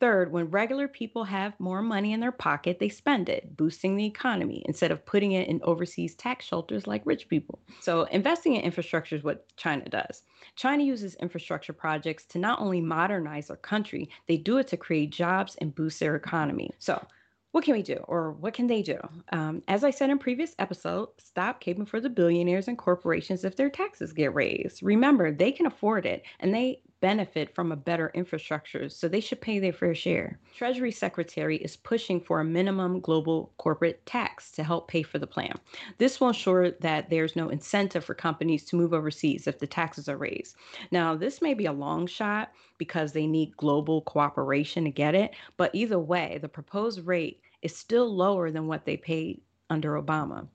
Third, 0.00 0.32
when 0.32 0.50
regular 0.50 0.88
people 0.88 1.24
have 1.24 1.58
more 1.58 1.82
money 1.82 2.12
in 2.12 2.20
their 2.20 2.32
pocket, 2.32 2.78
they 2.78 2.88
spend 2.88 3.28
it, 3.28 3.56
boosting 3.56 3.96
the 3.96 4.04
economy 4.04 4.62
instead 4.66 4.90
of 4.90 5.04
putting 5.06 5.32
it 5.32 5.48
in 5.48 5.60
overseas 5.62 6.14
tax 6.14 6.44
shelters 6.44 6.86
like 6.86 7.02
rich 7.04 7.28
people. 7.28 7.58
So, 7.80 8.02
investing 8.04 8.54
in 8.54 8.62
infrastructure 8.62 9.16
is 9.16 9.22
what 9.22 9.46
China 9.56 9.88
does. 9.88 10.22
China 10.56 10.84
uses 10.84 11.14
infrastructure 11.16 11.72
projects 11.72 12.24
to 12.26 12.38
not 12.38 12.60
only 12.60 12.80
modernize 12.80 13.48
their 13.48 13.56
country, 13.56 14.10
they 14.26 14.36
do 14.36 14.58
it 14.58 14.68
to 14.68 14.76
create 14.76 15.10
jobs 15.10 15.56
and 15.56 15.74
boost 15.74 16.00
their 16.00 16.16
economy. 16.16 16.70
So, 16.78 17.06
what 17.54 17.62
can 17.62 17.74
we 17.74 17.82
do 17.82 18.04
or 18.08 18.32
what 18.32 18.52
can 18.52 18.66
they 18.66 18.82
do? 18.82 18.98
Um, 19.30 19.62
as 19.68 19.84
I 19.84 19.90
said 19.90 20.10
in 20.10 20.18
previous 20.18 20.56
episode, 20.58 21.10
stop 21.18 21.62
caping 21.62 21.86
for 21.86 22.00
the 22.00 22.10
billionaires 22.10 22.66
and 22.66 22.76
corporations 22.76 23.44
if 23.44 23.54
their 23.54 23.70
taxes 23.70 24.12
get 24.12 24.34
raised. 24.34 24.82
Remember, 24.82 25.30
they 25.30 25.52
can 25.52 25.66
afford 25.66 26.04
it 26.04 26.24
and 26.40 26.52
they 26.52 26.80
benefit 27.04 27.54
from 27.54 27.70
a 27.70 27.76
better 27.76 28.10
infrastructure, 28.14 28.88
so 28.88 29.06
they 29.06 29.20
should 29.20 29.38
pay 29.38 29.58
their 29.58 29.74
fair 29.74 29.94
share. 29.94 30.38
Treasury 30.56 30.90
Secretary 30.90 31.58
is 31.58 31.76
pushing 31.76 32.18
for 32.18 32.40
a 32.40 32.44
minimum 32.46 32.98
global 32.98 33.52
corporate 33.58 34.06
tax 34.06 34.50
to 34.50 34.64
help 34.64 34.88
pay 34.88 35.02
for 35.02 35.18
the 35.18 35.26
plan. 35.26 35.52
This 35.98 36.18
will 36.18 36.28
ensure 36.28 36.70
that 36.70 37.10
there's 37.10 37.36
no 37.36 37.50
incentive 37.50 38.06
for 38.06 38.14
companies 38.14 38.64
to 38.64 38.76
move 38.76 38.94
overseas 38.94 39.46
if 39.46 39.58
the 39.58 39.66
taxes 39.66 40.08
are 40.08 40.16
raised. 40.16 40.56
Now, 40.92 41.14
this 41.14 41.42
may 41.42 41.52
be 41.52 41.66
a 41.66 41.72
long 41.74 42.06
shot 42.06 42.52
because 42.78 43.12
they 43.12 43.26
need 43.26 43.54
global 43.58 44.00
cooperation 44.00 44.84
to 44.84 44.90
get 44.90 45.14
it, 45.14 45.34
but 45.58 45.74
either 45.74 45.98
way, 45.98 46.38
the 46.40 46.48
proposed 46.48 47.04
rate 47.06 47.42
is 47.60 47.76
still 47.76 48.16
lower 48.16 48.50
than 48.50 48.66
what 48.66 48.86
they 48.86 48.96
paid 48.96 49.42
under 49.68 50.00
Obama. 50.00 50.48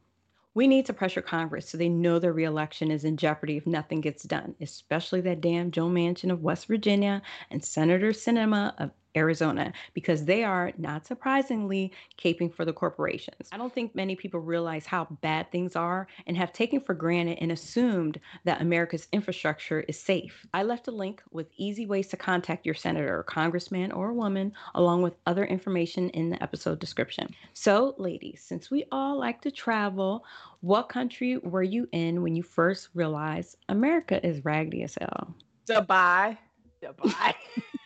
We 0.56 0.68
need 0.68 0.88
to 0.88 0.94
pressure 0.94 1.22
Congress 1.22 1.70
so 1.70 1.78
they 1.78 1.90
know 1.90 2.20
their 2.20 2.34
reelection 2.34 2.92
is 2.92 3.06
in 3.06 3.18
jeopardy 3.18 3.58
if 3.58 3.68
nothing 3.68 4.02
gets 4.02 4.24
done, 4.24 4.56
especially 4.60 5.22
that 5.22 5.42
damn 5.42 5.72
Joe 5.72 5.88
Manchin 5.88 6.32
of 6.32 6.42
West 6.42 6.66
Virginia 6.68 7.22
and 7.52 7.64
Senator 7.64 8.10
Sinema 8.12 8.74
of 8.80 8.92
Arizona 9.16 9.74
because 9.94 10.26
they 10.26 10.44
are, 10.44 10.72
not 10.78 11.06
surprisingly, 11.06 11.92
caping 12.18 12.54
for 12.54 12.66
the 12.66 12.74
corporations. 12.74 13.50
I 13.52 13.58
don't 13.58 13.74
think 13.74 13.96
many 13.96 14.16
people 14.16 14.40
realize 14.40 14.86
how 14.86 15.06
bad 15.22 15.52
things 15.52 15.76
are 15.76 16.08
and 16.28 16.38
have 16.38 16.54
taken 16.54 16.82
for 16.82 16.94
granted 16.94 17.38
and 17.42 17.52
assumed 17.52 18.20
that 18.46 18.62
America's 18.62 19.08
infrastructure 19.12 19.82
is 19.82 20.00
safe. 20.00 20.46
I 20.54 20.64
left 20.64 20.88
a 20.88 20.92
link 20.92 21.22
with 21.32 21.48
easy 21.58 21.86
ways 21.86 22.08
to 22.10 22.18
contact 22.18 22.66
your 22.66 22.76
senator, 22.76 23.18
or 23.18 23.24
congressman, 23.24 23.92
or 23.92 24.14
woman, 24.14 24.54
along 24.76 25.02
with 25.02 25.16
other 25.26 25.46
information 25.46 26.10
in 26.10 26.30
the 26.30 26.42
episode 26.44 26.80
description. 26.80 27.34
So, 27.54 27.96
ladies, 27.98 28.44
since 28.46 28.70
we 28.70 28.86
all 28.92 29.18
like 29.18 29.42
to 29.42 29.52
travel, 29.52 30.26
what 30.62 30.90
country 30.90 31.38
were 31.38 31.64
you 31.64 31.88
in 31.92 32.22
when 32.22 32.36
you 32.36 32.44
first 32.44 32.90
realized 32.94 33.58
America 33.70 34.26
is 34.26 34.44
raggedy 34.46 34.84
as 34.84 34.98
hell? 35.00 35.36
Dubai. 35.68 36.38
Dubai. 36.84 37.34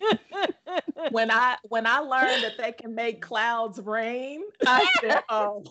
when 1.10 1.30
I 1.30 1.56
when 1.68 1.86
I 1.86 1.98
learned 2.00 2.44
that 2.44 2.58
they 2.58 2.72
can 2.72 2.94
make 2.94 3.20
clouds 3.22 3.80
rain, 3.80 4.42
I 4.66 4.86
said, 5.00 5.22
"Oh, 5.28 5.64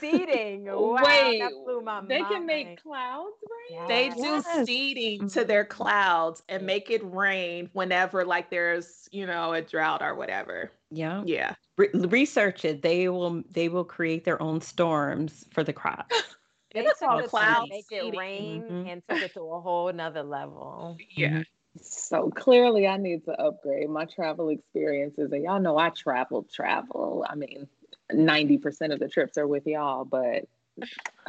seeding. 0.00 0.64
Wow, 0.66 0.94
Wait, 1.02 1.40
my 1.84 2.00
they 2.08 2.18
mind. 2.18 2.26
can 2.26 2.46
make 2.46 2.82
clouds 2.82 3.36
rain. 3.42 3.86
they 3.88 4.08
do 4.10 4.40
Yes. 4.44 4.66
seeding 4.66 5.28
to 5.30 5.44
their 5.44 5.64
clouds 5.64 6.42
and 6.48 6.64
make 6.66 6.90
it 6.90 7.02
rain 7.04 7.68
whenever 7.72 8.24
like 8.24 8.50
there's 8.50 9.08
you 9.12 9.26
know 9.26 9.52
a 9.52 9.62
drought 9.62 10.02
or 10.02 10.14
whatever." 10.14 10.70
Yeah. 10.90 11.24
Yeah, 11.24 11.54
Re- 11.78 11.90
research 11.94 12.64
it. 12.64 12.82
They 12.82 13.08
will 13.08 13.42
they 13.50 13.68
will 13.68 13.84
create 13.84 14.24
their 14.24 14.40
own 14.42 14.60
storms 14.60 15.46
for 15.52 15.64
the 15.64 15.72
crops. 15.72 16.36
They 16.74 16.88
It's 16.88 17.00
took 17.02 17.10
all 17.10 17.18
it 17.20 17.24
to 17.24 17.30
cloud 17.30 17.68
make 17.68 17.86
it 17.90 18.02
seeding. 18.02 18.14
rain 18.14 18.62
Mhm. 18.70 18.86
and 18.86 19.02
took 19.08 19.20
it 19.20 19.34
to 19.34 19.40
a 19.42 19.60
whole 19.60 19.92
nother 19.92 20.22
level. 20.22 20.96
yeah. 21.16 21.42
So 21.80 22.30
clearly, 22.30 22.86
I 22.86 22.96
need 22.96 23.24
to 23.24 23.32
upgrade 23.32 23.88
my 23.88 24.04
travel 24.04 24.48
experiences. 24.50 25.32
And 25.32 25.42
y'all 25.42 25.60
know 25.60 25.78
I 25.78 25.90
travel, 25.90 26.46
travel. 26.52 27.24
I 27.28 27.34
mean, 27.34 27.68
ninety 28.12 28.58
percent 28.58 28.92
of 28.92 28.98
the 28.98 29.08
trips 29.08 29.38
are 29.38 29.46
with 29.46 29.66
y'all, 29.66 30.04
but 30.04 30.46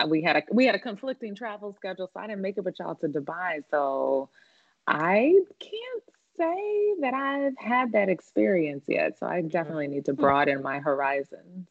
we 0.07 0.22
had 0.22 0.38
a 0.38 0.44
we 0.52 0.65
had 0.65 0.76
a 0.76 0.80
conflicting 0.80 1.36
travel 1.36 1.74
schedule, 1.74 2.10
so 2.14 2.20
I 2.20 2.28
didn't 2.28 2.41
make 2.41 2.57
it 2.57 2.64
with 2.65 2.80
y'all 2.80 2.95
to 2.95 3.07
Dubai. 3.07 3.64
So 3.70 4.30
I 4.88 5.34
can't 5.60 6.03
say 6.38 6.95
that 7.02 7.14
I've 7.14 7.57
had 7.57 7.94
that 7.94 8.10
experience 8.10 8.84
yet. 8.88 9.18
So 9.20 9.26
I 9.28 9.41
definitely 9.41 9.88
need 9.88 10.06
to 10.06 10.14
broaden 10.14 10.61
my 10.61 10.80
horizons. 10.80 11.68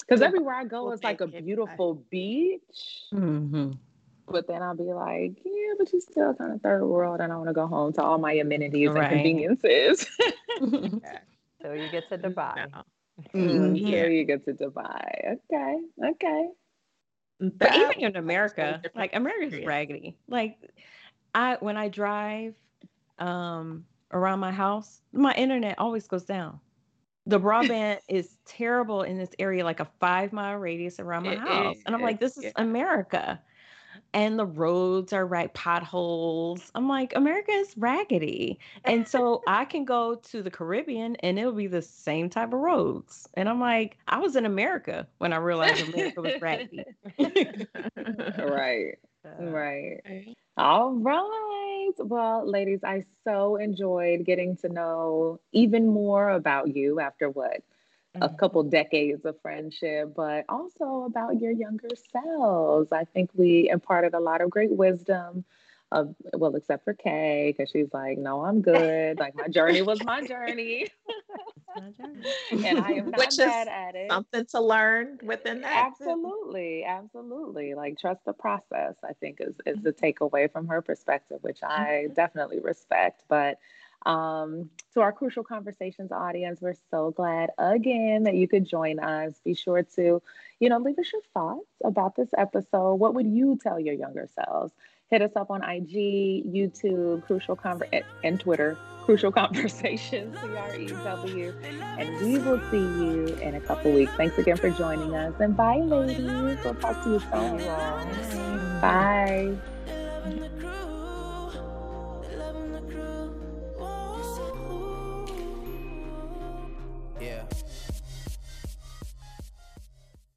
Because 0.00 0.22
everywhere 0.22 0.54
I 0.54 0.64
go, 0.64 0.90
it's 0.90 1.04
like 1.04 1.20
a 1.20 1.26
beautiful 1.26 1.94
beach. 2.10 3.04
hmm 3.10 3.72
But 4.30 4.46
then 4.46 4.62
I'll 4.62 4.76
be 4.76 4.92
like, 4.92 5.38
yeah, 5.44 5.74
but 5.78 5.92
you're 5.92 6.00
still 6.00 6.34
kind 6.34 6.52
of 6.52 6.60
third 6.62 6.84
world, 6.84 7.20
and 7.20 7.32
I 7.32 7.36
want 7.36 7.48
to 7.48 7.54
go 7.54 7.66
home 7.66 7.92
to 7.94 8.02
all 8.02 8.18
my 8.18 8.32
amenities 8.34 8.90
Right. 8.90 9.02
and 9.04 9.08
conveniences. 9.10 10.06
So 11.62 11.72
you 11.72 11.88
get 11.88 12.08
to 12.10 12.18
Dubai. 12.18 12.54
No. 12.56 12.84
Mhm. 13.34 13.80
Yeah. 13.80 14.02
So 14.02 14.06
you 14.08 14.24
get 14.24 14.44
to 14.44 14.54
Dubai. 14.54 15.38
Okay, 15.50 15.76
okay. 16.04 16.48
But 17.40 17.58
That 17.60 17.74
even 17.74 18.00
in 18.00 18.16
America, 18.16 18.80
like 18.94 19.14
America's 19.14 19.54
experience. 19.54 19.66
raggedy. 19.66 20.16
Like 20.28 20.58
I 21.34 21.56
when 21.60 21.76
I 21.76 21.88
drive 21.88 22.54
um 23.18 23.86
around 24.12 24.40
my 24.40 24.52
house, 24.52 25.02
my 25.12 25.34
internet 25.34 25.78
always 25.78 26.06
goes 26.06 26.24
down. 26.24 26.60
The 27.26 27.40
broadband 27.40 27.98
is 28.08 28.36
terrible 28.44 29.02
in 29.02 29.18
this 29.18 29.34
area, 29.38 29.64
like 29.64 29.80
a 29.80 29.88
five 30.00 30.32
mile 30.32 30.56
radius 30.56 30.98
around 31.00 31.24
my 31.24 31.34
It 31.34 31.38
house. 31.38 31.78
And 31.86 31.94
I'm 31.94 32.02
like, 32.02 32.20
this 32.20 32.36
is 32.36 32.44
yeah. 32.44 32.50
America. 32.56 33.42
And 34.14 34.38
the 34.38 34.46
roads 34.46 35.12
are 35.12 35.26
right 35.26 35.52
potholes. 35.54 36.70
I'm 36.74 36.88
like, 36.88 37.14
America 37.14 37.52
is 37.52 37.76
raggedy. 37.76 38.58
And 38.84 39.06
so 39.06 39.42
I 39.46 39.64
can 39.64 39.84
go 39.84 40.16
to 40.16 40.42
the 40.42 40.50
Caribbean 40.50 41.16
and 41.16 41.38
it'll 41.38 41.52
be 41.52 41.66
the 41.66 41.82
same 41.82 42.30
type 42.30 42.52
of 42.52 42.60
roads. 42.60 43.28
And 43.34 43.48
I'm 43.48 43.60
like, 43.60 43.98
I 44.08 44.18
was 44.18 44.36
in 44.36 44.46
America 44.46 45.06
when 45.18 45.32
I 45.32 45.36
realized 45.36 45.80
America 45.82 46.22
was 46.22 46.40
raggedy. 46.40 46.86
Right, 48.38 48.98
right. 49.38 50.02
All 50.56 50.92
right. 50.94 51.92
Well, 51.98 52.48
ladies, 52.48 52.80
I 52.84 53.04
so 53.24 53.56
enjoyed 53.56 54.24
getting 54.24 54.56
to 54.58 54.68
know 54.68 55.40
even 55.52 55.86
more 55.88 56.30
about 56.30 56.74
you 56.76 57.00
after 57.00 57.28
what 57.30 57.62
a 58.14 58.28
couple 58.28 58.62
decades 58.64 59.24
of 59.24 59.40
friendship, 59.40 60.14
but 60.14 60.44
also 60.48 61.04
about 61.04 61.40
your 61.40 61.52
younger 61.52 61.90
selves. 62.12 62.90
I 62.92 63.04
think 63.04 63.30
we 63.34 63.68
imparted 63.68 64.14
a 64.14 64.20
lot 64.20 64.40
of 64.40 64.50
great 64.50 64.70
wisdom. 64.72 65.44
Of 65.90 66.14
well, 66.34 66.54
except 66.54 66.84
for 66.84 66.92
Kay, 66.92 67.54
because 67.56 67.70
she's 67.70 67.88
like, 67.94 68.18
"No, 68.18 68.44
I'm 68.44 68.60
good. 68.60 69.18
Like 69.18 69.34
my 69.34 69.48
journey 69.48 69.80
was 69.80 70.04
my 70.04 70.20
journey, 70.20 70.86
and 71.76 72.78
I 72.78 72.92
am 72.92 73.06
not 73.10 73.18
Which 73.18 73.28
is 73.28 73.38
bad 73.38 73.68
at 73.68 73.94
it." 73.94 74.10
Something 74.10 74.44
to 74.46 74.60
learn 74.60 75.18
within 75.22 75.62
that. 75.62 75.92
Absolutely, 75.92 76.84
absolutely. 76.84 77.74
Like 77.74 77.98
trust 77.98 78.22
the 78.26 78.34
process, 78.34 78.96
I 79.02 79.14
think 79.14 79.38
is 79.40 79.54
is 79.64 79.82
the 79.82 79.94
takeaway 79.94 80.52
from 80.52 80.68
her 80.68 80.82
perspective, 80.82 81.38
which 81.40 81.62
I 81.62 82.08
definitely 82.14 82.60
respect. 82.60 83.24
But 83.28 83.58
um, 84.06 84.70
to 84.94 85.00
our 85.00 85.12
crucial 85.12 85.44
conversations 85.44 86.12
audience, 86.12 86.60
we're 86.60 86.74
so 86.90 87.10
glad 87.10 87.50
again 87.58 88.24
that 88.24 88.34
you 88.34 88.48
could 88.48 88.66
join 88.66 88.98
us. 88.98 89.34
Be 89.44 89.54
sure 89.54 89.82
to, 89.96 90.22
you 90.60 90.68
know, 90.68 90.78
leave 90.78 90.98
us 90.98 91.12
your 91.12 91.22
thoughts 91.34 91.68
about 91.84 92.16
this 92.16 92.30
episode. 92.36 92.94
What 92.94 93.14
would 93.14 93.26
you 93.26 93.58
tell 93.62 93.78
your 93.78 93.94
younger 93.94 94.28
selves? 94.34 94.72
Hit 95.10 95.22
us 95.22 95.32
up 95.36 95.50
on 95.50 95.62
IG, 95.62 96.44
YouTube, 96.46 97.24
Crucial 97.24 97.56
Conver- 97.56 98.04
and 98.22 98.38
Twitter, 98.38 98.76
Crucial 99.04 99.32
Conversations, 99.42 100.38
C 100.38 100.46
R 100.56 100.74
E 100.74 100.86
W. 100.86 101.54
And 101.62 102.16
we 102.20 102.38
will 102.38 102.60
see 102.70 102.76
you 102.76 103.26
in 103.40 103.54
a 103.54 103.60
couple 103.60 103.92
weeks. 103.92 104.12
Thanks 104.16 104.36
again 104.36 104.58
for 104.58 104.68
joining 104.70 105.14
us. 105.14 105.34
And 105.40 105.56
bye, 105.56 105.78
ladies. 105.78 106.20
We'll 106.62 106.74
talk 106.74 107.02
to 107.04 107.10
you 107.12 107.20
soon. 107.20 107.58
Bye. 108.80 109.56